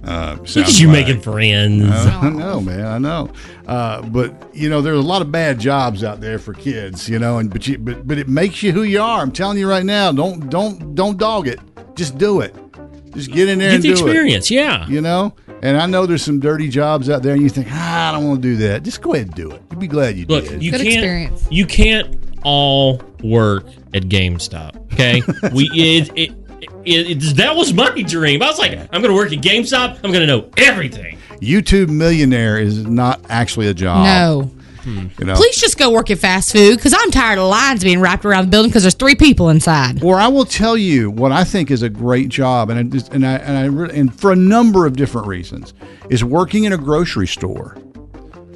Uh, 0.04 0.36
Look 0.40 0.56
at 0.66 0.80
you 0.80 0.88
like. 0.88 1.06
making 1.06 1.20
friends. 1.22 1.82
Uh, 1.84 2.18
I 2.22 2.28
know, 2.30 2.60
man. 2.60 2.84
I 2.86 2.98
know. 2.98 3.30
Uh, 3.66 4.02
but 4.02 4.50
you 4.54 4.68
know, 4.68 4.80
there's 4.82 4.98
a 4.98 5.02
lot 5.02 5.22
of 5.22 5.30
bad 5.30 5.60
jobs 5.60 6.02
out 6.02 6.20
there 6.20 6.38
for 6.38 6.54
kids. 6.54 7.08
You 7.08 7.18
know, 7.18 7.38
and 7.38 7.50
but 7.50 7.66
you, 7.68 7.78
but 7.78 8.06
but 8.06 8.18
it 8.18 8.28
makes 8.28 8.62
you 8.62 8.72
who 8.72 8.82
you 8.82 9.00
are. 9.00 9.20
I'm 9.20 9.32
telling 9.32 9.58
you 9.58 9.68
right 9.68 9.84
now. 9.84 10.10
Don't 10.12 10.50
don't 10.50 10.94
don't 10.94 11.16
dog 11.18 11.46
it. 11.46 11.60
Just 11.94 12.18
do 12.18 12.40
it. 12.40 12.54
Just 13.14 13.30
get 13.30 13.48
in 13.48 13.58
there 13.58 13.70
Get 13.70 13.74
and 13.76 13.84
the 13.84 13.88
do 13.88 13.92
experience, 13.94 14.50
it. 14.50 14.54
yeah. 14.54 14.86
You 14.88 15.00
know. 15.00 15.34
And 15.62 15.76
I 15.76 15.86
know 15.86 16.06
there's 16.06 16.24
some 16.24 16.40
dirty 16.40 16.68
jobs 16.68 17.08
out 17.08 17.22
there, 17.22 17.34
and 17.34 17.42
you 17.42 17.48
think, 17.48 17.68
ah, 17.70 18.08
I 18.08 18.12
don't 18.12 18.26
want 18.26 18.42
to 18.42 18.48
do 18.48 18.56
that. 18.66 18.82
Just 18.82 19.00
go 19.00 19.14
ahead 19.14 19.26
and 19.28 19.36
do 19.36 19.52
it. 19.52 19.62
You'll 19.70 19.78
be 19.78 19.86
glad 19.86 20.16
you 20.16 20.26
Look, 20.26 20.48
did. 20.48 20.60
you 20.60 20.72
can't. 20.72 21.40
You 21.52 21.66
can't 21.66 22.16
all 22.42 23.00
work 23.22 23.66
at 23.94 24.04
GameStop. 24.04 24.74
Okay, 24.94 25.22
we 25.54 25.70
it, 25.72 26.10
it, 26.16 26.41
it, 26.84 27.24
it 27.24 27.36
that 27.36 27.54
was 27.56 27.72
my 27.72 27.90
dream. 28.02 28.42
I 28.42 28.46
was 28.46 28.58
like, 28.58 28.72
I'm 28.78 29.02
going 29.02 29.08
to 29.08 29.14
work 29.14 29.32
at 29.32 29.38
GameStop. 29.38 29.96
I'm 30.04 30.12
going 30.12 30.26
to 30.26 30.26
know 30.26 30.50
everything. 30.56 31.18
YouTube 31.40 31.88
millionaire 31.88 32.58
is 32.58 32.86
not 32.86 33.20
actually 33.28 33.68
a 33.68 33.74
job. 33.74 34.04
No. 34.04 34.50
Hmm. 34.84 35.06
You 35.18 35.26
know. 35.26 35.34
Please 35.34 35.60
just 35.60 35.78
go 35.78 35.90
work 35.90 36.10
at 36.10 36.18
fast 36.18 36.52
food 36.52 36.76
because 36.76 36.92
I'm 36.92 37.10
tired 37.12 37.38
of 37.38 37.48
lines 37.48 37.84
being 37.84 38.00
wrapped 38.00 38.24
around 38.24 38.46
the 38.46 38.50
building 38.50 38.68
because 38.68 38.82
there's 38.82 38.94
three 38.94 39.14
people 39.14 39.48
inside. 39.48 40.02
Or 40.02 40.16
I 40.16 40.26
will 40.26 40.44
tell 40.44 40.76
you 40.76 41.08
what 41.10 41.30
I 41.30 41.44
think 41.44 41.70
is 41.70 41.82
a 41.82 41.88
great 41.88 42.28
job, 42.28 42.68
and 42.68 42.78
I 42.78 42.82
just, 42.82 43.12
and 43.12 43.24
I 43.24 43.34
and 43.36 43.56
I 43.56 43.64
re- 43.66 43.96
and 43.96 44.12
for 44.12 44.32
a 44.32 44.36
number 44.36 44.84
of 44.84 44.96
different 44.96 45.28
reasons, 45.28 45.72
is 46.10 46.24
working 46.24 46.64
in 46.64 46.72
a 46.72 46.78
grocery 46.78 47.28
store, 47.28 47.76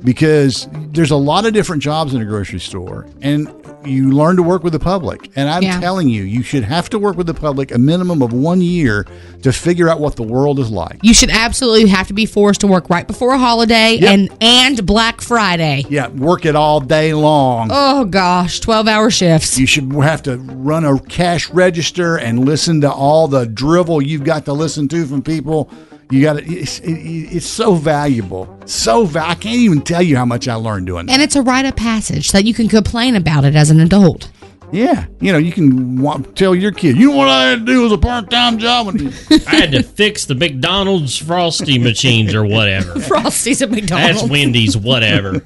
because 0.03 0.69
there's 0.91 1.13
a 1.13 1.17
lot 1.17 1.47
of 1.47 1.53
different 1.53 1.81
jobs 1.81 2.13
in 2.13 2.21
a 2.21 2.25
grocery 2.25 2.59
store, 2.61 3.07
and 3.23 3.47
you 3.87 4.11
learn 4.11 4.37
to 4.37 4.43
work 4.43 4.63
with 4.65 4.73
the 4.73 4.79
public. 4.79 5.31
And 5.37 5.49
I'm 5.49 5.63
Yeah. 5.63 5.81
telling 5.81 6.09
you, 6.09 6.23
you 6.23 6.43
should 6.43 6.65
have 6.65 6.91
to 6.91 6.99
work 6.99 7.17
with 7.17 7.27
the 7.27 7.35
public 7.35 7.73
a 7.75 7.79
minimum 7.79 8.23
of 8.23 8.33
one 8.33 8.61
year 8.61 9.07
to 9.43 9.53
figure 9.53 9.89
out 9.89 10.01
what 10.01 10.17
the 10.17 10.23
world 10.23 10.59
is 10.59 10.71
like. 10.71 10.99
You 11.03 11.15
should 11.15 11.31
absolutely 11.31 11.89
have 11.89 12.09
to 12.09 12.15
be 12.15 12.27
forced 12.27 12.61
to 12.63 12.67
work 12.67 12.91
right 12.91 13.07
before 13.07 13.33
a 13.35 13.39
holiday 13.39 13.99
Yep. 14.01 14.13
and 14.13 14.29
and 14.41 14.87
Black 14.87 15.21
Friday. 15.21 15.85
Yeah, 15.89 16.09
work 16.09 16.45
it 16.47 16.57
all 16.57 16.81
day 16.81 17.15
long. 17.15 17.69
Oh 17.73 18.05
gosh, 18.05 18.61
twelve 18.61 18.89
hour 18.89 19.11
shifts. 19.11 19.59
You 19.59 19.67
should 19.67 19.93
have 19.93 20.23
to 20.25 20.37
run 20.39 20.85
a 20.85 20.99
cash 21.01 21.49
register 21.51 22.17
and 22.17 22.45
listen 22.45 22.81
to 22.83 22.91
all 22.91 23.29
the 23.29 23.47
drivel 23.47 24.03
you've 24.03 24.25
got 24.25 24.45
to 24.47 24.53
listen 24.53 24.89
to 24.89 25.07
from 25.07 25.23
people. 25.23 25.71
You 26.11 26.23
got 26.23 26.35
to. 26.35 26.45
It's, 26.45 26.79
it, 26.81 26.93
it's 26.93 27.47
so 27.47 27.75
valuable. 27.75 28.61
So 28.67 29.07
va- 29.07 29.29
I 29.29 29.35
can't 29.35 29.57
even 29.57 29.83
tell 29.83 30.03
you 30.03 30.17
how 30.17 30.25
much 30.25 30.47
I 30.47 30.55
learned 30.55 30.87
doing 30.87 31.07
that. 31.07 31.13
And 31.13 31.23
it's 31.23 31.35
a 31.37 31.43
rite 31.43 31.65
of 31.67 31.75
passage 31.75 32.31
that 32.33 32.45
you 32.45 32.55
can 32.55 32.69
complain 32.69 33.17
about 33.17 33.45
it 33.45 33.57
as 33.57 33.71
an 33.71 33.81
adult. 33.81 34.31
Yeah, 34.73 35.07
you 35.21 35.31
know, 35.33 35.39
you 35.39 35.53
can 35.53 36.01
wa- 36.03 36.19
tell 36.35 36.53
your 36.55 36.73
kid, 36.73 36.97
you 36.97 37.11
know 37.11 37.17
what 37.17 37.29
I 37.29 37.51
had 37.51 37.61
to 37.61 37.65
do 37.67 37.87
as 37.87 37.93
a 37.93 37.99
part 37.99 38.31
time 38.31 38.59
job. 38.59 38.87
When 38.87 39.09
I 39.47 39.55
had 39.57 39.73
to 39.73 39.83
fix 39.83 40.25
the 40.25 40.35
McDonald's 40.35 41.17
frosty 41.17 41.79
machines 41.79 42.35
or 42.35 42.45
whatever. 42.45 42.95
Frosties 42.95 43.63
at 43.63 43.71
McDonald's. 43.71 44.21
That's 44.21 44.31
Wendy's, 44.31 44.77
whatever. 44.77 45.43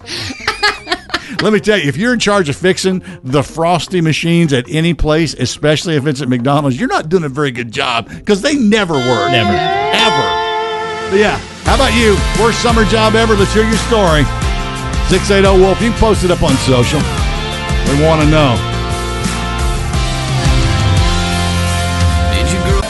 Let 1.42 1.52
me 1.54 1.60
tell 1.60 1.78
you, 1.78 1.88
if 1.88 1.96
you're 1.96 2.12
in 2.12 2.18
charge 2.18 2.48
of 2.50 2.56
fixing 2.56 3.02
the 3.22 3.42
frosty 3.42 4.00
machines 4.02 4.52
at 4.52 4.68
any 4.68 4.92
place, 4.92 5.32
especially 5.34 5.96
if 5.96 6.06
it's 6.06 6.20
at 6.20 6.28
McDonald's, 6.28 6.78
you're 6.78 6.88
not 6.88 7.08
doing 7.08 7.24
a 7.24 7.28
very 7.30 7.50
good 7.50 7.72
job 7.72 8.08
because 8.10 8.42
they 8.42 8.56
never 8.56 8.94
work. 8.94 9.30
Never. 9.30 9.52
Ever. 9.52 10.49
But 11.10 11.18
yeah. 11.18 11.38
How 11.66 11.74
about 11.74 11.92
you? 11.92 12.16
Worst 12.40 12.62
summer 12.62 12.84
job 12.84 13.16
ever? 13.16 13.34
Let's 13.34 13.52
hear 13.52 13.64
your 13.64 13.82
story. 13.90 14.22
680 15.10 15.58
Wolf. 15.60 15.80
You 15.82 15.90
can 15.90 15.98
post 15.98 16.22
it 16.22 16.30
up 16.30 16.40
on 16.44 16.54
social. 16.62 17.00
We 17.90 17.98
want 18.06 18.22
to 18.22 18.30
know. 18.30 18.54
Did 22.30 22.46
you 22.46 22.60
grow 22.62 22.80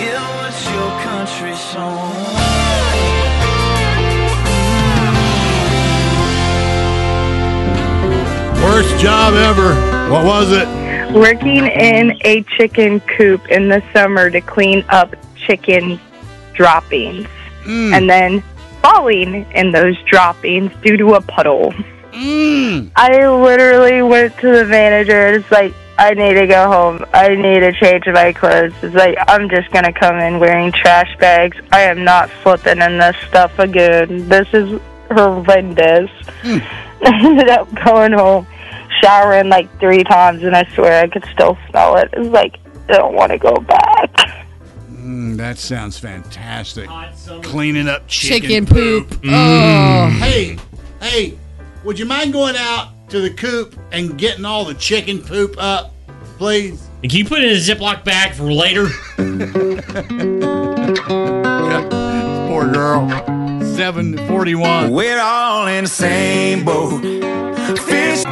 Yeah, 0.00 0.40
what's 0.40 0.64
your 0.72 0.90
country 1.04 1.54
song? 1.54 2.16
Worst 8.64 8.98
job 8.98 9.34
ever. 9.34 9.74
What 10.10 10.24
was 10.24 10.50
it? 10.50 10.66
Working 11.14 11.66
in 11.66 12.18
a 12.24 12.42
chicken 12.56 13.00
coop 13.00 13.46
in 13.48 13.68
the 13.68 13.82
summer 13.92 14.30
to 14.30 14.40
clean 14.40 14.82
up 14.88 15.14
chicken 15.48 15.98
droppings 16.54 17.26
Mm. 17.64 17.92
and 17.92 18.08
then 18.08 18.42
falling 18.82 19.44
in 19.52 19.72
those 19.72 19.96
droppings 20.04 20.72
due 20.82 20.96
to 20.96 21.14
a 21.14 21.20
puddle. 21.20 21.72
Mm. 22.12 22.90
I 22.96 23.28
literally 23.28 24.00
went 24.00 24.36
to 24.38 24.50
the 24.50 24.64
manager 24.64 25.26
and 25.26 25.36
it's 25.36 25.50
like, 25.50 25.74
I 25.98 26.14
need 26.14 26.34
to 26.34 26.46
go 26.46 26.70
home. 26.70 27.04
I 27.12 27.34
need 27.34 27.60
to 27.60 27.72
change 27.72 28.06
my 28.06 28.32
clothes. 28.32 28.72
It's 28.82 28.94
like, 28.94 29.16
I'm 29.26 29.50
just 29.50 29.70
going 29.72 29.84
to 29.84 29.92
come 29.92 30.16
in 30.18 30.38
wearing 30.38 30.72
trash 30.72 31.14
bags. 31.18 31.58
I 31.72 31.82
am 31.82 32.04
not 32.04 32.30
flipping 32.42 32.80
in 32.80 32.98
this 32.98 33.16
stuff 33.28 33.58
again. 33.58 34.28
This 34.28 34.48
is 34.54 34.80
horrendous. 35.10 36.10
I 36.44 37.20
ended 37.24 37.48
up 37.50 37.68
going 37.84 38.12
home, 38.12 38.46
showering 39.02 39.48
like 39.50 39.68
three 39.80 40.04
times, 40.04 40.42
and 40.44 40.56
I 40.56 40.64
swear 40.74 41.02
I 41.04 41.08
could 41.08 41.26
still 41.34 41.58
smell 41.68 41.96
it. 41.96 42.08
It's 42.14 42.28
like 42.30 42.58
I 42.88 42.92
don't 42.94 43.14
want 43.14 43.32
to 43.32 43.38
go 43.38 43.56
back. 43.56 44.10
Mm, 45.08 45.36
that 45.38 45.56
sounds 45.56 45.98
fantastic. 45.98 46.86
Cleaning 47.42 47.88
up 47.88 48.06
chicken, 48.08 48.66
Chicken 48.66 48.66
poop. 48.66 49.08
poop. 49.08 49.20
Oh. 49.24 50.08
Hey, 50.20 50.58
hey, 51.00 51.38
would 51.82 51.98
you 51.98 52.04
mind 52.04 52.34
going 52.34 52.56
out 52.58 52.90
to 53.08 53.20
the 53.22 53.30
coop 53.30 53.74
and 53.90 54.18
getting 54.18 54.44
all 54.44 54.66
the 54.66 54.74
chicken 54.74 55.20
poop 55.22 55.54
up, 55.56 55.94
please? 56.36 56.86
Can 57.00 57.10
you 57.10 57.24
put 57.24 57.38
it 57.40 57.44
in 57.50 57.56
a 57.56 57.58
Ziploc 57.58 58.04
bag 58.04 58.34
for 58.34 58.52
later? 58.52 58.88
Poor 62.48 62.66
girl. 62.70 63.08
741. 63.76 64.90
We're 64.90 65.20
all 65.20 65.68
in 65.68 65.84
the 65.84 65.88
same 65.90 66.64
boat. 66.66 67.00
Fish. 67.78 68.24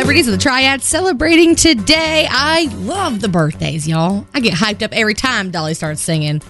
Celebrities 0.00 0.28
of 0.28 0.32
the 0.32 0.38
Triad 0.38 0.80
celebrating 0.80 1.54
today. 1.54 2.26
I 2.30 2.72
love 2.76 3.20
the 3.20 3.28
birthdays, 3.28 3.86
y'all. 3.86 4.26
I 4.32 4.40
get 4.40 4.54
hyped 4.54 4.82
up 4.82 4.94
every 4.94 5.12
time 5.12 5.50
Dolly 5.50 5.74
starts 5.74 6.00
singing. 6.00 6.40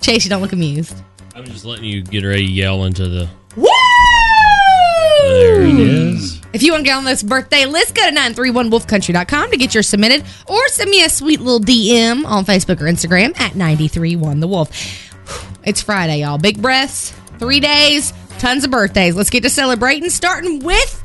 Chase, 0.00 0.24
you 0.24 0.30
don't 0.30 0.42
look 0.42 0.52
amused. 0.52 0.96
I'm 1.36 1.44
just 1.44 1.64
letting 1.64 1.84
you 1.84 2.02
get 2.02 2.24
ready 2.24 2.44
to 2.44 2.52
yell 2.52 2.82
into 2.82 3.08
the. 3.08 3.28
Woo! 3.54 3.68
There 5.22 5.62
it 5.62 5.78
is. 5.78 6.42
If 6.52 6.64
you 6.64 6.72
want 6.72 6.84
to 6.84 6.90
get 6.90 6.96
on 6.96 7.04
this 7.04 7.22
birthday 7.22 7.66
list, 7.66 7.94
go 7.94 8.10
to 8.10 8.16
931wolfcountry.com 8.16 9.52
to 9.52 9.56
get 9.56 9.72
your 9.72 9.84
submitted 9.84 10.24
or 10.48 10.66
send 10.66 10.90
me 10.90 11.04
a 11.04 11.08
sweet 11.08 11.40
little 11.40 11.60
DM 11.60 12.26
on 12.26 12.44
Facebook 12.44 12.80
or 12.80 12.86
Instagram 12.86 13.38
at 13.38 13.52
931thewolf. 13.52 15.60
It's 15.62 15.80
Friday, 15.80 16.22
y'all. 16.22 16.38
Big 16.38 16.60
breaths, 16.60 17.12
three 17.38 17.60
days, 17.60 18.12
tons 18.40 18.64
of 18.64 18.72
birthdays. 18.72 19.14
Let's 19.14 19.30
get 19.30 19.44
to 19.44 19.50
celebrating, 19.50 20.10
starting 20.10 20.58
with 20.58 21.03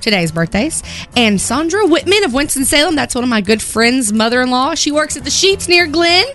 today's 0.00 0.32
birthdays. 0.32 0.82
And 1.16 1.40
Sandra 1.40 1.86
Whitman 1.86 2.24
of 2.24 2.34
Winston-Salem, 2.34 2.96
that's 2.96 3.14
one 3.14 3.24
of 3.24 3.30
my 3.30 3.40
good 3.40 3.62
friends' 3.62 4.12
mother-in-law. 4.12 4.74
She 4.74 4.92
works 4.92 5.16
at 5.16 5.24
the 5.24 5.30
Sheetz 5.30 5.68
near 5.68 5.86
Glen. 5.86 6.26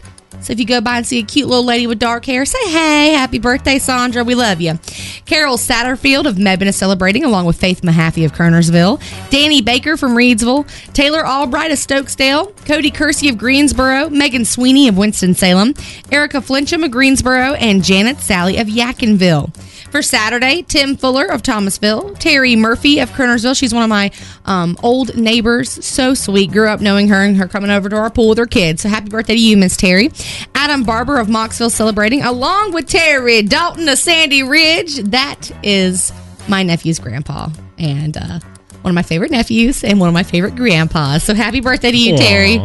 So 0.42 0.52
if 0.52 0.60
you 0.60 0.66
go 0.66 0.82
by 0.82 0.98
and 0.98 1.08
see 1.08 1.20
a 1.20 1.24
cute 1.24 1.48
little 1.48 1.64
lady 1.64 1.88
with 1.88 1.98
dark 1.98 2.26
hair, 2.26 2.46
say 2.46 2.70
hey, 2.70 3.14
happy 3.14 3.40
birthday, 3.40 3.80
Sandra. 3.80 4.24
We 4.24 4.36
love 4.36 4.62
you. 4.62 4.78
Carol 5.26 5.58
Satterfield 5.58 6.26
of 6.28 6.36
Mebane 6.36 6.68
is 6.68 6.76
celebrating, 6.76 7.24
along 7.24 7.46
with 7.46 7.60
Faith 7.60 7.82
Mahaffey 7.82 8.26
of 8.26 8.34
Kernersville, 8.34 9.02
Danny 9.32 9.62
Baker 9.62 9.98
from 9.98 10.12
Reidsville, 10.12 10.68
Taylor 10.94 11.26
Albright 11.26 11.72
of 11.72 11.78
Stokesdale, 11.78 12.54
Cody 12.66 12.92
Kersey 12.92 13.30
of 13.30 13.38
Greensboro, 13.38 14.10
Megan 14.10 14.46
Sweeney 14.46 14.88
of 14.88 14.98
Winston-Salem, 14.98 15.74
Erica 16.12 16.42
Flincham 16.42 16.84
of 16.84 16.92
Greensboro, 16.92 17.54
and 17.54 17.84
Janet 17.84 18.20
Sally 18.20 18.58
of 18.58 18.68
Yadkinville. 18.68 19.56
For 19.96 20.02
Saturday, 20.02 20.62
Tim 20.64 20.98
Fuller 20.98 21.26
of 21.28 21.42
Thomasville, 21.42 22.16
Terry 22.16 22.58
Murphy 22.58 23.00
of 23.00 23.12
Kernersville. 23.12 23.58
She's 23.58 23.74
one 23.74 23.84
of 23.84 23.88
my 23.88 24.12
um, 24.44 24.78
old 24.84 25.16
neighbors. 25.16 25.70
So 25.86 26.14
sweet. 26.14 26.52
Grew 26.52 26.68
up 26.68 26.82
knowing 26.82 27.08
her 27.08 27.24
and 27.24 27.38
her 27.38 27.48
coming 27.48 27.70
over 27.70 27.88
to 27.88 27.96
our 27.96 28.10
pool 28.10 28.28
with 28.28 28.38
her 28.38 28.46
kids. 28.46 28.82
So 28.82 28.90
happy 28.90 29.08
birthday 29.08 29.36
to 29.36 29.40
you, 29.40 29.56
Miss 29.56 29.78
Terry. 29.78 30.12
Adam 30.54 30.84
Barber 30.84 31.18
of 31.18 31.28
Mocksville 31.28 31.72
celebrating, 31.72 32.24
along 32.24 32.74
with 32.74 32.90
Terry 32.90 33.42
Dalton 33.44 33.88
of 33.88 33.98
Sandy 33.98 34.44
Ridge. 34.44 34.98
That 34.98 35.50
is 35.64 36.12
my 36.50 36.62
nephew's 36.62 37.00
grandpa. 37.00 37.48
And 37.78 38.18
uh, 38.18 38.42
one 38.82 38.92
of 38.92 38.96
my 38.96 39.02
favorite 39.02 39.32
nephews 39.32 39.86
and 39.86 39.98
one 40.02 40.10
of 40.10 40.14
my 40.14 40.24
favorite 40.24 40.58
grandpas. 40.58 41.24
So 41.24 41.34
happy 41.34 41.62
birthday 41.62 41.92
to 41.92 41.98
you, 41.98 42.16
Aw. 42.16 42.18
Terry. 42.18 42.60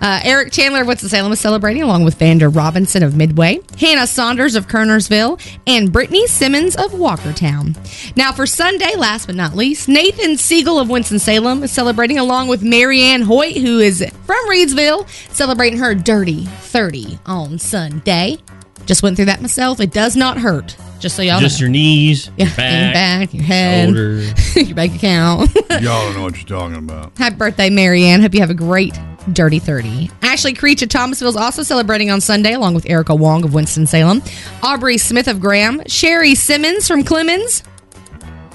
Uh, 0.00 0.20
Eric 0.24 0.52
Chandler 0.52 0.82
of 0.82 0.86
Winston-Salem 0.86 1.32
is 1.32 1.40
celebrating 1.40 1.82
along 1.82 2.04
with 2.04 2.14
Vander 2.18 2.48
Robinson 2.48 3.02
of 3.02 3.16
Midway, 3.16 3.60
Hannah 3.78 4.06
Saunders 4.06 4.54
of 4.54 4.68
Kernersville, 4.68 5.40
and 5.66 5.92
Brittany 5.92 6.26
Simmons 6.26 6.76
of 6.76 6.92
Walkertown. 6.92 7.76
Now 8.16 8.32
for 8.32 8.46
Sunday, 8.46 8.94
last 8.96 9.26
but 9.26 9.34
not 9.34 9.54
least, 9.56 9.88
Nathan 9.88 10.36
Siegel 10.36 10.78
of 10.78 10.88
Winston-Salem 10.88 11.62
is 11.62 11.72
celebrating 11.72 12.18
along 12.18 12.48
with 12.48 12.62
Marianne 12.62 13.22
Hoyt, 13.22 13.56
who 13.56 13.78
is 13.78 14.04
from 14.24 14.48
Reidsville, 14.48 15.08
celebrating 15.32 15.78
her 15.78 15.94
dirty 15.94 16.44
30 16.46 17.18
on 17.26 17.58
Sunday. 17.58 18.38
Just 18.86 19.02
went 19.02 19.16
through 19.16 19.26
that 19.26 19.42
myself. 19.42 19.80
It 19.80 19.92
does 19.92 20.16
not 20.16 20.38
hurt. 20.38 20.76
Just 20.98 21.14
so 21.14 21.22
y'all 21.22 21.40
Just 21.40 21.60
know. 21.60 21.64
your 21.64 21.70
knees, 21.70 22.30
yeah, 22.36 22.46
your 22.46 22.56
back, 22.56 22.94
back, 22.94 23.34
your 23.34 23.44
head, 23.44 23.86
shoulder. 23.86 24.20
your 24.60 24.74
bank 24.74 24.96
account. 24.96 25.54
Y'all 25.70 26.06
don't 26.06 26.16
know 26.16 26.22
what 26.22 26.36
you're 26.36 26.58
talking 26.58 26.76
about. 26.76 27.16
Happy 27.16 27.36
birthday, 27.36 27.70
Marianne. 27.70 28.20
Hope 28.20 28.34
you 28.34 28.40
have 28.40 28.50
a 28.50 28.54
great 28.54 28.98
Dirty 29.32 29.58
30. 29.58 30.10
Ashley 30.22 30.54
Creech 30.54 30.82
of 30.82 30.88
Thomasville 30.88 31.28
is 31.28 31.36
also 31.36 31.62
celebrating 31.62 32.10
on 32.10 32.20
Sunday, 32.20 32.54
along 32.54 32.74
with 32.74 32.88
Erica 32.88 33.14
Wong 33.14 33.44
of 33.44 33.54
Winston-Salem, 33.54 34.22
Aubrey 34.62 34.98
Smith 34.98 35.28
of 35.28 35.38
Graham, 35.38 35.82
Sherry 35.86 36.34
Simmons 36.34 36.88
from 36.88 37.04
Clemmons. 37.04 37.62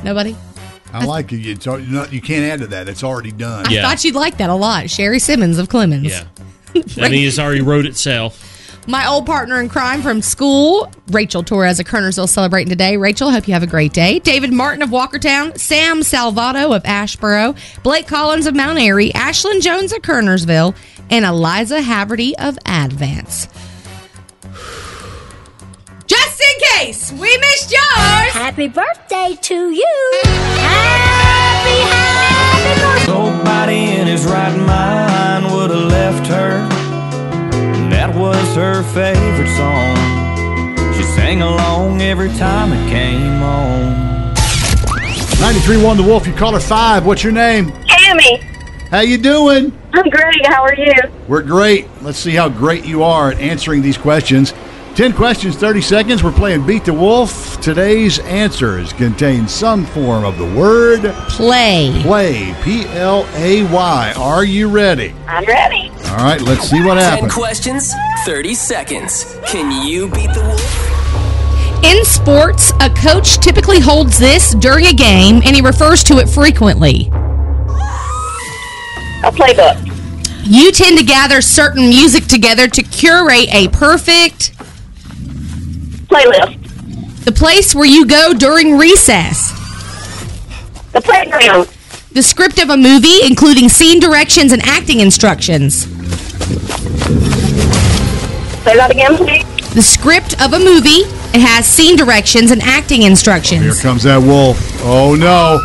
Nobody? 0.03 0.35
I 0.91 1.05
like 1.05 1.31
it. 1.31 1.47
It's, 1.47 1.65
you're 1.65 1.79
you 1.79 2.21
can't 2.21 2.43
add 2.43 2.59
to 2.59 2.67
that. 2.67 2.87
It's 2.89 3.03
already 3.03 3.31
done. 3.31 3.67
I 3.67 3.81
thought 3.81 4.03
you'd 4.03 4.15
like 4.15 4.37
that 4.37 4.49
a 4.49 4.55
lot. 4.55 4.89
Sherry 4.89 5.19
Simmons 5.19 5.57
of 5.57 5.67
Clemmons. 5.69 6.09
Yeah. 6.09 6.25
I 7.03 7.09
mean, 7.09 7.27
it's 7.27 7.39
already 7.39 7.61
wrote 7.61 7.85
itself. 7.85 8.52
My 8.87 9.07
old 9.07 9.25
partner 9.25 9.61
in 9.61 9.69
crime 9.69 10.01
from 10.01 10.21
school, 10.21 10.91
Rachel 11.07 11.41
Torres 11.41 11.79
of 11.79 11.85
Kernersville, 11.85 12.27
celebrating 12.27 12.69
today. 12.69 12.97
Rachel, 12.97 13.31
hope 13.31 13.47
you 13.47 13.53
have 13.53 13.63
a 13.63 13.67
great 13.67 13.93
day. 13.93 14.19
David 14.19 14.51
Martin 14.51 14.81
of 14.81 14.89
Walkertown, 14.89 15.57
Sam 15.57 16.01
Salvato 16.01 16.75
of 16.75 16.83
Asheboro, 16.83 17.55
Blake 17.81 18.07
Collins 18.07 18.45
of 18.45 18.55
Mount 18.55 18.77
Airy, 18.79 19.11
Ashlyn 19.11 19.61
Jones 19.61 19.93
of 19.93 20.01
Kernersville, 20.01 20.75
and 21.09 21.23
Eliza 21.23 21.79
Haverty 21.79 22.33
of 22.37 22.57
Advance. 22.65 23.47
Just 26.05 26.41
in 26.41 26.59
case 26.79 27.11
we 27.13 27.37
missed 27.37 27.71
yours. 27.71 28.33
Happy 28.33 28.67
birthday 28.67 29.37
to 29.41 29.71
you. 29.71 30.21
Happy, 30.25 31.79
happy 31.89 32.81
birthday. 32.81 33.13
Nobody 33.13 33.62
every 42.23 42.39
time 42.39 42.71
it 42.71 42.89
came 42.89 43.43
on. 43.43 44.33
93.1 45.43 45.97
The 45.97 46.03
Wolf, 46.03 46.25
you 46.25 46.33
call 46.33 46.53
her 46.53 46.59
five. 46.59 47.05
What's 47.05 47.21
your 47.21 47.33
name? 47.33 47.73
Tammy, 47.85 48.37
How 48.91 49.01
you 49.01 49.17
doing? 49.17 49.77
I'm 49.93 50.09
great. 50.09 50.45
How 50.45 50.61
are 50.63 50.75
you? 50.75 50.93
We're 51.27 51.41
great. 51.41 51.87
Let's 52.01 52.17
see 52.17 52.33
how 52.33 52.47
great 52.47 52.85
you 52.85 53.03
are 53.03 53.31
at 53.31 53.39
answering 53.39 53.81
these 53.81 53.97
questions. 53.97 54.53
10 54.95 55.11
questions, 55.13 55.57
30 55.57 55.81
seconds. 55.81 56.23
We're 56.23 56.31
playing 56.31 56.65
Beat 56.65 56.85
the 56.85 56.93
Wolf. 56.93 57.59
Today's 57.59 58.19
answers 58.19 58.93
contain 58.93 59.45
some 59.49 59.85
form 59.87 60.23
of 60.23 60.37
the 60.37 60.45
word 60.57 61.01
play. 61.27 61.99
Play. 62.03 62.55
P 62.63 62.85
L 62.85 63.27
A 63.33 63.63
Y. 63.63 64.13
Are 64.15 64.45
you 64.45 64.69
ready? 64.69 65.13
I'm 65.27 65.43
ready. 65.45 65.89
All 66.05 66.17
right, 66.17 66.39
let's 66.39 66.69
see 66.69 66.81
what 66.85 66.95
happens. 66.97 67.33
10 67.33 67.41
questions, 67.41 67.93
30 68.25 68.53
seconds. 68.53 69.35
Can 69.45 69.85
you 69.85 70.07
beat 70.09 70.31
the 70.33 70.41
wolf? 70.41 70.82
In 71.83 72.05
sports, 72.05 72.71
a 72.79 72.89
coach 72.89 73.37
typically 73.39 73.79
holds 73.79 74.17
this 74.17 74.55
during 74.55 74.85
a 74.85 74.93
game 74.93 75.41
and 75.45 75.55
he 75.55 75.61
refers 75.61 76.03
to 76.05 76.17
it 76.17 76.29
frequently. 76.29 77.09
A 79.23 79.31
playbook. 79.31 79.89
You 80.45 80.71
tend 80.71 80.97
to 80.97 81.03
gather 81.03 81.41
certain 81.41 81.89
music 81.89 82.25
together 82.25 82.67
to 82.67 82.83
curate 82.83 83.53
a 83.53 83.67
perfect 83.69 84.57
playlist. 86.07 86.59
The 87.25 87.31
place 87.31 87.73
where 87.75 87.85
you 87.85 88.05
go 88.05 88.33
during 88.33 88.77
recess. 88.77 89.51
The 90.91 91.01
playground. 91.01 91.69
The 92.11 92.21
script 92.21 92.61
of 92.61 92.69
a 92.69 92.77
movie, 92.77 93.25
including 93.25 93.69
scene 93.69 93.99
directions 93.99 94.51
and 94.51 94.61
acting 94.63 94.99
instructions. 94.99 95.85
Say 98.63 98.77
that 98.77 98.91
again, 98.91 99.17
please. 99.17 99.73
The 99.73 99.81
script 99.81 100.39
of 100.41 100.53
a 100.53 100.59
movie, 100.59 101.03
it 101.33 101.41
has 101.41 101.65
scene 101.65 101.95
directions 101.95 102.51
and 102.51 102.61
acting 102.61 103.03
instructions. 103.03 103.61
Here 103.61 103.73
comes 103.75 104.03
that 104.03 104.21
wolf. 104.21 104.57
Oh 104.83 105.15
no. 105.15 105.59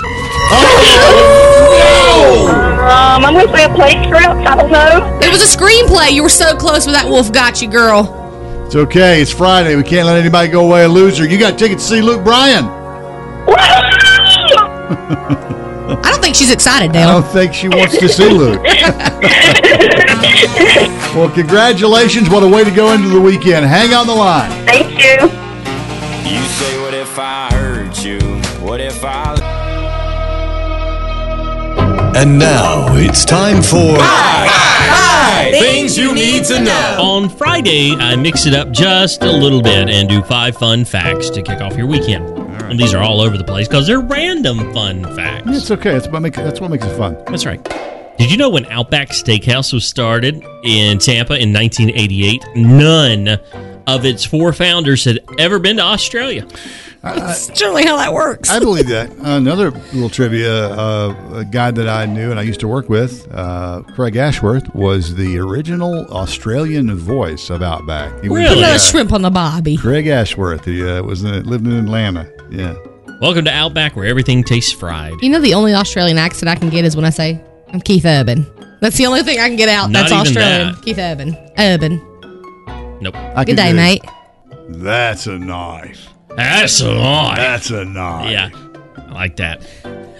Oh 0.51 1.77
no! 1.79 2.89
Um, 2.89 3.25
I'm 3.25 3.35
going 3.35 3.47
to 3.47 3.53
say 3.53 3.65
a 3.65 3.75
play 3.75 3.91
script. 4.05 4.47
I 4.47 4.57
don't 4.57 4.71
know. 4.71 5.19
It 5.23 5.31
was 5.31 5.43
a 5.43 5.59
screenplay. 5.59 6.13
You 6.13 6.23
were 6.23 6.29
so 6.29 6.57
close 6.57 6.87
with 6.87 6.95
that 6.95 7.07
wolf 7.07 7.33
got 7.33 7.61
you, 7.61 7.69
girl. 7.69 8.15
It's 8.67 8.77
okay. 8.77 9.21
It's 9.21 9.33
Friday. 9.33 9.77
We 9.77 9.83
can't 9.83 10.07
let 10.07 10.19
anybody 10.19 10.49
go 10.49 10.67
away 10.67 10.85
a 10.85 10.89
loser. 10.89 11.27
You 11.27 11.39
got 11.39 11.59
tickets 11.59 11.89
to 11.89 11.97
see 11.97 12.03
Luke 12.03 12.25
Bryan. 12.25 12.65
I 15.91 16.03
don't 16.05 16.23
think 16.23 16.29
think 16.29 16.37
she's 16.37 16.53
excited, 16.53 16.93
Dale. 16.93 17.09
I 17.09 17.13
don't 17.13 17.33
think 17.33 17.55
she 17.55 17.69
wants 17.69 17.97
to 17.99 18.07
see 18.07 18.29
Luke. 18.29 18.63
well, 21.15 21.31
congratulations. 21.31 22.29
What 22.29 22.43
a 22.43 22.49
way 22.49 22.65
to 22.65 22.71
go 22.71 22.93
into 22.93 23.09
the 23.09 23.21
weekend. 23.21 23.65
Hang 23.65 23.95
on 23.95 24.07
the 24.07 24.15
line. 24.15 24.51
Thank 24.67 25.03
you. 25.03 25.31
You 25.31 25.48
And 32.21 32.37
now 32.37 32.97
it's 32.97 33.25
time 33.25 33.63
for 33.63 33.97
Things 35.57 35.97
you 35.97 36.13
need 36.13 36.43
to 36.47 36.61
know. 36.61 36.97
On 36.99 37.29
Friday, 37.29 37.93
I 37.95 38.17
mix 38.17 38.45
it 38.45 38.55
up 38.55 38.73
just 38.73 39.23
a 39.23 39.31
little 39.31 39.63
bit 39.63 39.89
and 39.89 40.09
do 40.09 40.21
five 40.23 40.57
fun 40.57 40.85
facts 40.85 41.31
to 41.31 41.43
kick 41.43 41.61
off 41.61 41.77
your 41.77 41.87
weekend. 41.87 42.29
And 42.63 42.77
these 42.77 42.93
are 42.93 43.01
all 43.01 43.21
over 43.21 43.39
the 43.39 43.45
place 43.45 43.69
because 43.69 43.87
they're 43.87 44.01
random 44.01 44.73
fun 44.75 45.05
facts. 45.15 45.47
It's 45.47 45.71
okay. 45.71 45.93
That's 45.93 46.09
what, 46.09 46.21
make, 46.21 46.35
that's 46.35 46.61
what 46.61 46.73
makes 46.73 46.85
it 46.85 46.97
fun. 46.97 47.17
That's 47.27 47.47
right. 47.47 47.63
Did 48.19 48.33
you 48.33 48.37
know 48.37 48.51
when 48.51 48.67
Outback 48.67 49.11
Steakhouse 49.11 49.73
was 49.73 49.87
started 49.87 50.45
in 50.65 50.99
Tampa 50.99 51.39
in 51.41 51.53
1988, 51.53 52.43
none 52.57 53.29
of 53.87 54.05
its 54.05 54.25
four 54.25 54.53
founders 54.53 55.05
had 55.05 55.21
ever 55.39 55.61
been 55.61 55.77
to 55.77 55.85
Australia? 55.85 56.49
That's 57.03 57.47
generally 57.49 57.85
how 57.85 57.97
that 57.97 58.13
works. 58.13 58.51
I 58.51 58.59
believe 58.59 58.89
that. 58.89 59.11
Another 59.19 59.71
little 59.71 60.09
trivia: 60.09 60.69
uh, 60.71 61.15
a 61.35 61.45
guy 61.45 61.71
that 61.71 61.89
I 61.89 62.07
knew 62.07 62.31
and 62.31 62.39
I 62.41 62.43
used 62.43 62.61
to 62.61 62.69
work 62.69 62.89
with, 62.89 63.27
uh, 63.33 63.83
Craig 63.95 64.17
Ashworth, 64.17 64.75
was 64.75 65.15
the 65.15 65.39
original 65.39 66.07
Australian 66.07 66.95
voice 66.97 67.51
of 67.51 67.63
Outback. 67.63 68.21
He 68.23 68.29
was- 68.29 68.49
Put 68.49 68.59
another 68.59 68.79
shrimp 68.79 69.13
on 69.13 69.23
the 69.23 69.31
bobby. 69.31 69.77
Craig 69.77 70.07
Ashworth. 70.09 70.65
He 70.65 70.85
uh, 70.89 71.03
was 71.03 71.23
in, 71.23 71.45
lived 71.45 71.67
in 71.67 71.77
Atlanta. 71.79 72.29
Yeah. 72.51 72.75
Welcome 73.21 73.45
to 73.47 73.51
Outback, 73.53 73.97
where 73.97 74.07
everything 74.07 74.43
tastes 74.45 74.73
fried. 74.73 75.15
You 75.23 75.31
know, 75.31 75.41
the 75.41 75.55
only 75.55 75.75
Australian 75.75 76.19
accent 76.19 76.49
I 76.49 76.55
can 76.57 76.69
get 76.71 76.85
is 76.85 76.95
when 76.97 77.05
I 77.05 77.11
say, 77.11 77.41
I'm 77.73 77.81
Keith 77.81 78.05
Urban. 78.07 78.47
That's 78.81 78.97
the 78.97 79.07
only 79.07 79.23
thing 79.23 79.41
I 79.41 79.49
can 79.49 79.57
get 79.57 79.69
out. 79.69 79.91
Not 79.91 80.09
That's 80.09 80.13
even 80.13 80.27
Australian. 80.43 80.73
that. 80.75 80.83
Keith 80.83 80.99
Urban. 80.99 81.37
Urban. 81.59 83.01
Nope. 83.01 83.15
I 83.17 83.45
Good 83.45 83.57
could 83.57 83.57
day, 83.57 83.73
mate. 83.73 84.03
That's 84.69 85.27
a 85.27 85.37
knife. 85.39 86.09
That's 86.39 86.81
a 86.81 86.93
lot. 86.93 87.37
That's 87.37 87.71
a 87.71 87.85
knife. 87.85 88.31
Yeah, 88.31 88.51
I 88.97 89.13
like 89.13 89.35
that. 89.37 89.67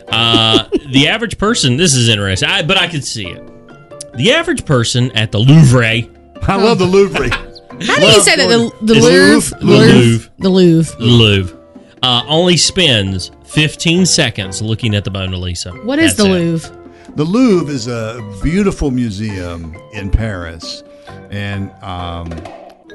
Uh, 0.09 0.69
the 0.91 1.07
average 1.07 1.39
person, 1.39 1.77
this 1.77 1.95
is 1.95 2.09
interesting, 2.09 2.49
I, 2.49 2.63
but 2.63 2.77
I 2.77 2.89
could 2.89 3.05
see 3.05 3.29
it. 3.29 4.17
The 4.17 4.33
average 4.33 4.65
person 4.65 5.13
at 5.13 5.31
the 5.31 5.39
Louvre. 5.39 5.85
I 5.85 6.57
love 6.57 6.81
the 6.81 6.87
Louvre. 6.87 7.29
How 7.31 7.97
do 8.01 8.07
you 8.07 8.21
say 8.21 8.35
that? 8.35 8.49
The, 8.49 8.73
the 8.85 8.95
It's 8.95 9.05
Louvre? 9.05 9.59
The 9.61 9.65
Louvre. 9.65 10.31
The 10.39 10.49
Louvre. 10.49 10.97
The 10.99 11.05
Louvre. 11.05 11.59
Uh, 12.03 12.25
only 12.27 12.57
spends 12.57 13.31
15 13.45 14.05
seconds 14.05 14.61
looking 14.61 14.97
at 14.97 15.05
the 15.05 15.13
Mona 15.13 15.37
Lisa. 15.37 15.71
What 15.71 16.01
is 16.01 16.17
That's 16.17 16.29
the 16.29 16.35
it. 16.35 16.39
Louvre? 16.41 17.15
The 17.15 17.25
Louvre 17.25 17.73
is 17.73 17.87
a 17.87 18.21
beautiful 18.43 18.91
museum 18.91 19.77
in 19.93 20.11
Paris, 20.11 20.83
and 21.31 21.71
um, 21.83 22.31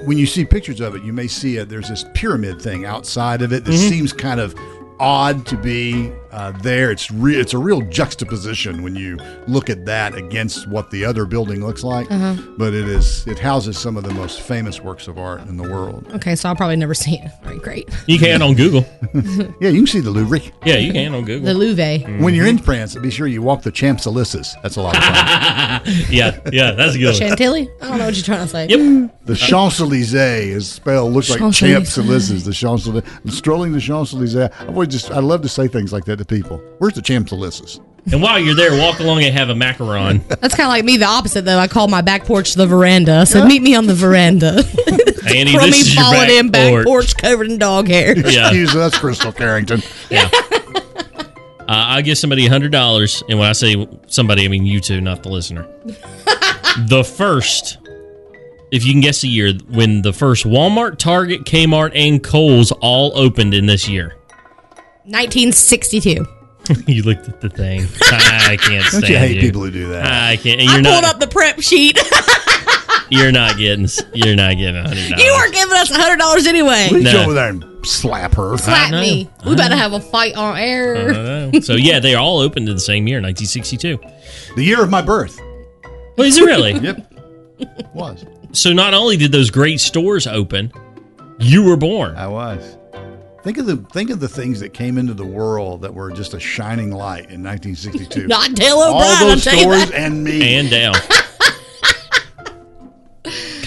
when 0.06 0.18
you 0.18 0.26
see 0.26 0.44
pictures 0.46 0.82
of 0.82 0.96
it, 0.96 1.04
you 1.04 1.14
may 1.14 1.28
see 1.28 1.58
it. 1.58 1.70
There's 1.70 1.90
this 1.90 2.06
pyramid 2.14 2.62
thing 2.62 2.86
outside 2.86 3.42
of 3.42 3.54
it 3.54 3.64
that 3.66 3.72
Mhm. 3.74 3.90
seems 3.90 4.14
kind 4.14 4.40
of 4.40 4.56
odd 5.00 5.46
to 5.48 5.58
be 5.58 6.12
uh, 6.34 6.52
there. 6.62 6.92
It's 6.92 7.12
re- 7.12 7.36
it's 7.36 7.54
a 7.54 7.58
real 7.58 7.82
juxtaposition 7.82 8.84
when 8.84 8.96
you 8.96 9.18
look 9.48 9.70
at 9.70 9.86
that 9.86 10.16
against 10.16 10.68
what 10.68 10.90
the 10.92 11.06
other 11.06 11.26
building 11.26 11.66
looks 11.66 11.84
like. 11.84 12.12
Uh-huh. 12.12 12.36
But 12.58 12.74
it 12.74 12.88
is 12.88 13.26
it 13.28 13.40
houses 13.40 13.78
some 13.78 13.98
of 13.98 14.04
the 14.04 14.14
most 14.14 14.42
famous 14.42 14.82
works 14.82 15.08
of 15.08 15.18
art 15.18 15.42
in 15.48 15.58
the 15.58 15.64
world. 15.64 16.06
Okay, 16.16 16.36
so 16.36 16.50
I'll 16.50 16.56
probably 16.56 16.76
never 16.76 16.94
see 16.94 17.16
it. 17.16 17.32
All 17.44 17.52
right, 17.52 17.62
great. 17.62 17.90
You 18.08 18.20
can 18.20 18.42
on 18.42 18.56
Google. 18.56 18.86
yeah, 19.62 19.70
you 19.70 19.80
can 19.80 19.88
see 19.88 20.00
the 20.00 20.12
Louvre. 20.12 20.40
Yeah, 20.66 20.78
you 20.78 20.92
can 20.92 21.14
on 21.14 21.26
Google. 21.26 21.46
The 21.46 21.54
Louvre. 21.54 22.00
When 22.22 22.34
you're 22.34 22.48
in 22.48 22.58
France, 22.58 22.96
be 22.96 23.12
sure 23.12 23.28
you 23.28 23.42
walk 23.42 23.62
the 23.62 23.72
Champs 23.72 24.08
Elysees. 24.08 24.56
That's 24.64 24.76
a 24.76 24.82
lot 24.82 24.98
of 24.98 25.04
fun. 25.04 26.06
yeah, 26.10 26.40
yeah, 26.52 26.72
that's 26.72 26.96
a 26.96 26.98
good. 26.98 27.06
one. 27.08 27.16
Chantilly? 27.16 27.70
I 27.82 27.90
don't 27.90 28.00
know 28.00 28.06
what 28.06 28.16
you're 28.16 28.24
trying 28.24 28.42
to 28.42 28.48
say. 28.48 28.68
Yep. 28.68 29.26
The 29.26 29.36
Champs 29.36 29.80
Elysees 29.80 30.14
is 30.14 30.72
spelled 30.72 31.14
looks 31.14 31.30
like 31.30 31.40
Champs-Élysées. 31.40 31.74
Champs 31.74 31.98
Elysees. 31.98 32.46
The 32.46 32.54
Champs 32.54 32.88
Elysees, 32.88 33.38
strolling 33.38 33.72
the 33.72 33.80
Champs 33.80 34.14
Elysees. 34.14 34.36
I've 34.36 34.70
always 34.70 34.90
just 34.90 35.12
I 35.12 35.20
love 35.20 35.42
to 35.44 35.50
say 35.50 35.68
things 35.68 35.94
like 35.94 36.06
that 36.06 36.20
to 36.24 36.36
people. 36.36 36.58
Where's 36.80 36.94
the 36.94 37.02
Champs 37.02 37.32
Elysees? 37.32 37.80
And 38.12 38.22
while 38.22 38.38
you're 38.38 38.56
there, 38.56 38.78
walk 38.78 39.00
along 39.00 39.24
and 39.24 39.34
have 39.34 39.50
a 39.50 39.54
macaron. 39.54 40.28
That's 40.42 40.56
kind 40.56 40.68
of 40.68 40.70
like 40.72 40.84
me, 40.84 40.98
the 40.98 41.06
opposite, 41.06 41.46
though. 41.46 41.58
I 41.58 41.68
call 41.68 41.88
my 41.88 42.02
back 42.02 42.26
porch 42.26 42.54
the 42.54 42.68
veranda. 42.68 43.26
So 43.26 43.46
meet 43.46 43.62
me 43.62 43.76
on 43.76 43.88
the 43.88 43.94
veranda. 43.94 44.58
Annie, 45.26 45.54
Crummy 45.54 45.70
this 45.72 45.82
is 45.88 45.96
your 45.96 46.04
falling 46.04 46.20
back 46.20 46.30
in 46.32 46.52
back 46.52 46.70
porch. 46.72 46.86
porch. 46.86 47.18
covered 47.18 47.50
in 47.50 47.58
dog 47.60 47.88
hair. 47.88 48.14
Yeah. 48.30 48.48
Excuse 48.48 48.76
us, 48.76 48.94
Krystle 48.96 49.36
Carrington. 49.36 49.82
Uh, 50.12 51.66
I 51.68 52.02
give 52.02 52.18
somebody 52.18 52.46
hundred 52.46 52.74
dollars, 52.74 53.24
and 53.30 53.40
when 53.40 53.48
I 53.48 53.54
say 53.54 53.88
somebody, 54.08 54.44
I 54.44 54.48
mean 54.50 54.66
you 54.66 54.82
two, 54.82 55.00
not 55.00 55.24
the 55.24 55.30
listener. 55.30 55.66
the 56.90 57.04
first, 57.06 57.78
if 58.72 58.86
you 58.86 58.92
can 58.92 59.00
guess 59.02 59.22
the 59.22 59.30
year 59.30 59.54
when 59.70 60.02
the 60.02 60.12
first 60.12 60.46
Walmart, 60.46 60.98
Target, 60.98 61.46
Kmart, 61.46 61.92
and 61.96 62.22
Kohl's 62.22 62.72
all 62.74 63.18
opened 63.18 63.54
in 63.54 63.66
this 63.66 63.88
year. 63.88 64.14
1962. 65.06 66.26
you 66.88 67.04
looked 67.04 67.28
at 67.28 67.42
the 67.42 67.50
thing. 67.50 67.86
I 68.02 68.58
can't 68.60 68.86
Don't 68.92 69.10
you 69.10 69.18
hate 69.18 69.42
people 69.42 69.62
who 69.64 69.72
do 69.72 69.90
that? 69.90 70.06
I 70.06 70.38
can't. 70.38 70.62
And 70.62 70.70
I 70.70 70.74
you're 70.76 70.84
pulled 70.84 71.04
not. 71.04 71.16
up 71.16 71.20
the 71.20 71.28
prep 71.28 71.60
sheet. 71.62 72.00
You're 73.10 73.34
not 73.34 73.58
getting. 73.58 73.88
You're 74.14 74.36
not 74.36 74.56
getting 74.58 74.78
a 74.78 74.88
hundred 74.88 75.10
dollars. 75.10 75.24
you 75.24 75.34
weren't 75.34 75.54
giving 75.54 75.76
us 75.76 75.92
$100 75.92 76.48
anyway. 76.48 76.88
Reach 76.92 77.04
No. 77.04 77.24
over 77.24 77.34
there 77.34 77.50
and 77.50 77.86
slap 77.86 78.34
her. 78.36 78.58
Slap 78.58 78.92
me. 78.92 79.30
We 79.46 79.56
better 79.56 79.76
have 79.76 79.94
a 79.94 80.00
fight 80.00 80.36
on 80.36 80.58
air. 80.58 81.52
So 81.62 81.74
yeah, 81.74 82.00
they 82.00 82.16
all 82.16 82.40
opened 82.40 82.70
in 82.70 82.74
the 82.76 82.82
same 82.82 83.08
year, 83.08 83.18
1962. 83.18 84.00
The 84.56 84.64
year 84.64 84.82
of 84.82 84.90
my 84.90 85.02
birth. 85.02 85.40
Well, 86.18 86.26
is 86.26 86.38
it 86.38 86.46
really? 86.46 86.74
Yep. 86.80 87.94
Was. 87.94 88.26
So 88.54 88.74
not 88.74 88.94
only 88.96 89.18
did 89.18 89.32
those 89.32 89.52
great 89.52 89.80
stores 89.80 90.26
open, 90.26 90.72
you 91.40 91.64
were 91.64 91.78
born. 91.78 92.16
I 92.16 92.28
was. 92.28 92.78
Think 93.44 93.58
of 93.58 93.66
the 93.66 93.76
think 93.92 94.10
of 94.10 94.20
the 94.22 94.30
things 94.30 94.62
that 94.62 94.74
came 94.74 94.98
into 94.98 95.14
the 95.14 95.26
world 95.26 95.82
that 95.82 95.94
were 95.94 96.12
just 96.12 96.34
a 96.34 96.40
shining 96.40 96.92
light 96.92 97.30
in 97.30 97.44
1962. 97.44 98.28
Not 98.30 98.54
Dale 98.54 98.78
All 98.78 98.96
O'Brien, 98.96 99.16
I'll 99.18 99.28
those 99.28 99.44
tell 99.44 99.54
you 99.56 99.60
stores 99.62 99.90
that. 99.90 99.94
and 100.00 100.24
me. 100.24 100.56
And 100.56 100.70
down. 100.70 100.94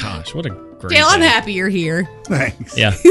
Gosh, 0.00 0.34
what 0.34 0.46
a 0.46 0.50
great 0.50 0.90
Dale, 0.96 1.06
I'm 1.08 1.20
day. 1.20 1.26
happy 1.28 1.52
you're 1.52 1.68
here. 1.68 2.08
Thanks. 2.24 2.76
Yeah. 2.78 2.94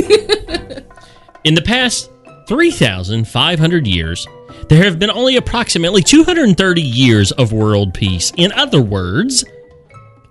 In 1.44 1.54
the 1.54 1.62
past 1.64 2.10
3,500 2.48 3.86
years, 3.88 4.28
there 4.70 4.84
have 4.84 4.98
been 4.98 5.12
only 5.12 5.36
approximately 5.36 6.02
230 6.02 6.82
years 6.82 7.32
of 7.34 7.52
world 7.52 7.94
peace. 7.94 8.32
In 8.38 8.52
other 8.54 8.82
words, 8.82 9.44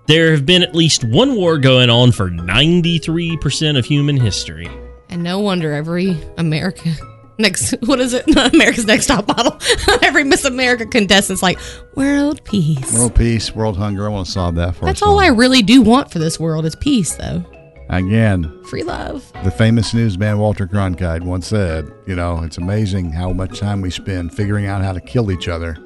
there 0.07 0.31
have 0.31 0.45
been 0.45 0.63
at 0.63 0.75
least 0.75 1.03
one 1.05 1.35
war 1.35 1.57
going 1.57 1.89
on 1.89 2.11
for 2.11 2.29
93% 2.29 3.77
of 3.77 3.85
human 3.85 4.17
history. 4.17 4.67
And 5.15 5.23
no 5.23 5.39
wonder 5.39 5.71
every 5.71 6.17
America 6.37 6.91
next 7.39 7.73
what 7.85 8.01
is 8.01 8.13
it? 8.13 8.27
America's 8.53 8.85
Next 8.85 9.05
Top 9.05 9.25
Model. 9.29 9.57
every 10.01 10.25
Miss 10.25 10.43
America 10.43 10.85
contestant's 10.85 11.41
like 11.41 11.57
world 11.95 12.43
peace. 12.43 12.93
World 12.93 13.15
peace, 13.15 13.55
world 13.55 13.77
hunger. 13.77 14.07
I 14.07 14.09
want 14.09 14.25
to 14.25 14.31
solve 14.33 14.55
that 14.55 14.75
for 14.75 14.83
That's 14.83 15.01
us. 15.01 15.07
all 15.07 15.21
I 15.21 15.27
really 15.27 15.61
do 15.61 15.81
want 15.81 16.11
for 16.11 16.19
this 16.19 16.37
world 16.37 16.65
is 16.65 16.75
peace, 16.75 17.15
though. 17.15 17.45
Again, 17.87 18.61
Free 18.65 18.83
love. 18.83 19.31
the 19.45 19.51
famous 19.51 19.93
newsman 19.93 20.37
Walter 20.37 20.67
Cronkite 20.67 21.21
once 21.21 21.47
said, 21.47 21.89
you 22.05 22.15
know, 22.17 22.43
it's 22.43 22.57
amazing 22.57 23.13
how 23.13 23.31
much 23.31 23.57
time 23.57 23.79
we 23.79 23.91
spend 23.91 24.35
figuring 24.35 24.65
out 24.65 24.81
how 24.83 24.91
to 24.91 24.99
kill 24.99 25.31
each 25.31 25.47
other 25.47 25.77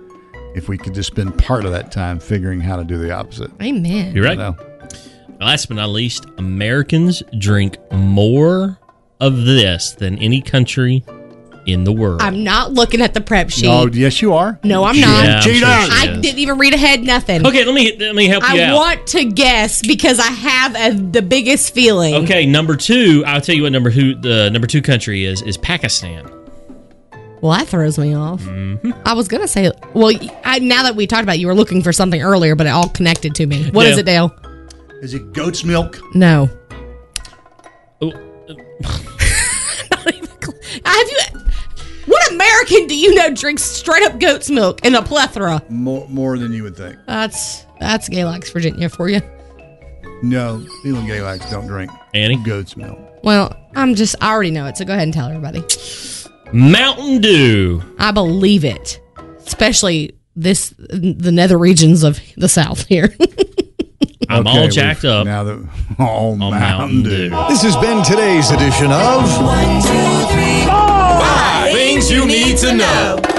if 0.55 0.67
we 0.69 0.75
could 0.75 0.95
just 0.95 1.11
spend 1.11 1.37
part 1.37 1.65
of 1.65 1.71
that 1.71 1.91
time 1.91 2.19
figuring 2.19 2.61
how 2.61 2.77
to 2.77 2.83
do 2.83 2.97
the 2.97 3.11
opposite. 3.11 3.51
Amen. 3.61 4.15
You're 4.15 4.25
right. 4.25 4.31
You 4.31 4.37
know? 4.39 4.57
Last 5.39 5.67
but 5.67 5.75
not 5.75 5.89
least, 5.89 6.25
Americans 6.39 7.21
drink 7.37 7.77
more 7.91 8.78
of 9.19 9.45
this 9.45 9.91
than 9.91 10.17
any 10.19 10.41
country 10.41 11.03
in 11.65 11.83
the 11.83 11.91
world. 11.91 12.21
I'm 12.21 12.43
not 12.43 12.71
looking 12.73 13.01
at 13.01 13.13
the 13.13 13.21
prep 13.21 13.49
sheet. 13.51 13.67
Oh, 13.67 13.87
yes, 13.91 14.21
you 14.21 14.33
are. 14.33 14.59
No, 14.63 14.85
I'm 14.85 14.95
Yeah, 14.95 15.05
not. 15.05 15.25
I'm 15.25 15.41
sure 15.43 15.53
she 15.53 15.63
I 15.63 16.13
is. 16.15 16.21
didn't 16.21 16.39
even 16.39 16.57
read 16.57 16.73
ahead. 16.73 17.03
Nothing. 17.03 17.45
Okay, 17.45 17.63
let 17.65 17.75
me 17.75 17.95
let 17.97 18.15
me 18.15 18.27
help 18.27 18.43
you 18.51 18.59
I 18.61 18.63
out. 18.63 18.75
want 18.75 19.07
to 19.07 19.25
guess 19.25 19.81
because 19.85 20.19
I 20.19 20.27
have 20.31 20.75
a, 20.75 20.97
the 20.97 21.21
biggest 21.21 21.73
feeling. 21.73 22.15
Okay, 22.23 22.45
number 22.45 22.75
two. 22.75 23.23
I'll 23.27 23.41
tell 23.41 23.55
you 23.55 23.63
what 23.63 23.71
number 23.71 23.89
who 23.89 24.15
the 24.15 24.49
number 24.49 24.67
two 24.67 24.81
country 24.81 25.25
is 25.25 25.41
is 25.43 25.57
Pakistan. 25.57 26.27
Well, 27.41 27.57
that 27.57 27.67
throws 27.67 27.97
me 27.97 28.13
off. 28.15 28.41
Mm-hmm. 28.41 28.91
I 29.05 29.13
was 29.13 29.27
gonna 29.27 29.47
say, 29.47 29.71
well, 29.93 30.11
I, 30.43 30.59
now 30.59 30.83
that 30.83 30.95
we 30.95 31.07
talked 31.07 31.23
about, 31.23 31.35
it, 31.35 31.39
you 31.39 31.47
were 31.47 31.55
looking 31.55 31.81
for 31.83 31.93
something 31.93 32.21
earlier, 32.21 32.55
but 32.55 32.67
it 32.67 32.71
all 32.71 32.89
connected 32.89 33.35
to 33.35 33.45
me. 33.45 33.69
What 33.71 33.85
is 33.85 33.95
Yeah. 33.95 33.99
it, 33.99 34.05
Dale? 34.05 34.35
Is 35.01 35.13
it 35.13 35.31
goat's 35.33 35.63
milk? 35.63 35.99
No. 36.15 36.49
Oh, 39.91 40.11
Have 40.85 41.07
you? 41.09 41.39
What 42.05 42.31
American 42.31 42.87
do 42.87 42.95
you 42.97 43.13
know 43.15 43.33
drinks 43.33 43.63
straight 43.63 44.03
up 44.03 44.19
goat's 44.19 44.49
milk 44.49 44.83
in 44.85 44.95
a 44.95 45.01
plethora? 45.01 45.61
More, 45.69 46.07
more 46.09 46.37
than 46.37 46.53
you 46.53 46.63
would 46.63 46.75
think. 46.75 46.97
That's 47.07 47.65
that's 47.79 48.07
Galax, 48.09 48.51
Virginia 48.53 48.89
for 48.89 49.09
you. 49.09 49.21
No, 50.23 50.65
people 50.83 50.99
in 50.99 51.05
Galax 51.05 51.49
don't 51.51 51.67
drink 51.67 51.91
Annie? 52.13 52.37
goat's 52.43 52.75
milk. 52.77 52.97
Well, 53.23 53.55
I'm 53.75 53.95
just 53.95 54.15
I 54.21 54.31
already 54.31 54.51
know 54.51 54.65
it, 54.67 54.77
so 54.77 54.85
go 54.85 54.93
ahead 54.93 55.03
and 55.03 55.13
tell 55.13 55.27
everybody. 55.27 55.63
Mountain 56.53 57.21
Dew. 57.21 57.81
I 57.99 58.11
believe 58.11 58.63
it. 58.65 58.99
especially 59.45 60.15
this 60.35 60.69
the 60.77 61.31
nether 61.31 61.57
regions 61.57 62.03
of 62.03 62.19
the 62.37 62.49
South 62.49 62.85
here. 62.87 63.13
I'm 64.29 64.45
Okay, 64.45 64.59
all 64.59 64.67
jacked 64.67 65.05
up. 65.05 65.25
Now 65.25 65.43
that 65.43 65.59
all 65.99 66.35
Mountain 66.35 66.59
Mountain 66.61 67.03
Dew. 67.03 67.29
Dew. 67.29 67.45
This 67.49 67.63
has 67.63 67.75
been 67.77 68.03
today's 68.03 68.51
edition 68.51 68.91
of 68.91 69.27
Five 70.69 71.73
things 71.73 72.11
you 72.11 72.25
need 72.25 72.57
to 72.59 72.73
know. 72.75 73.38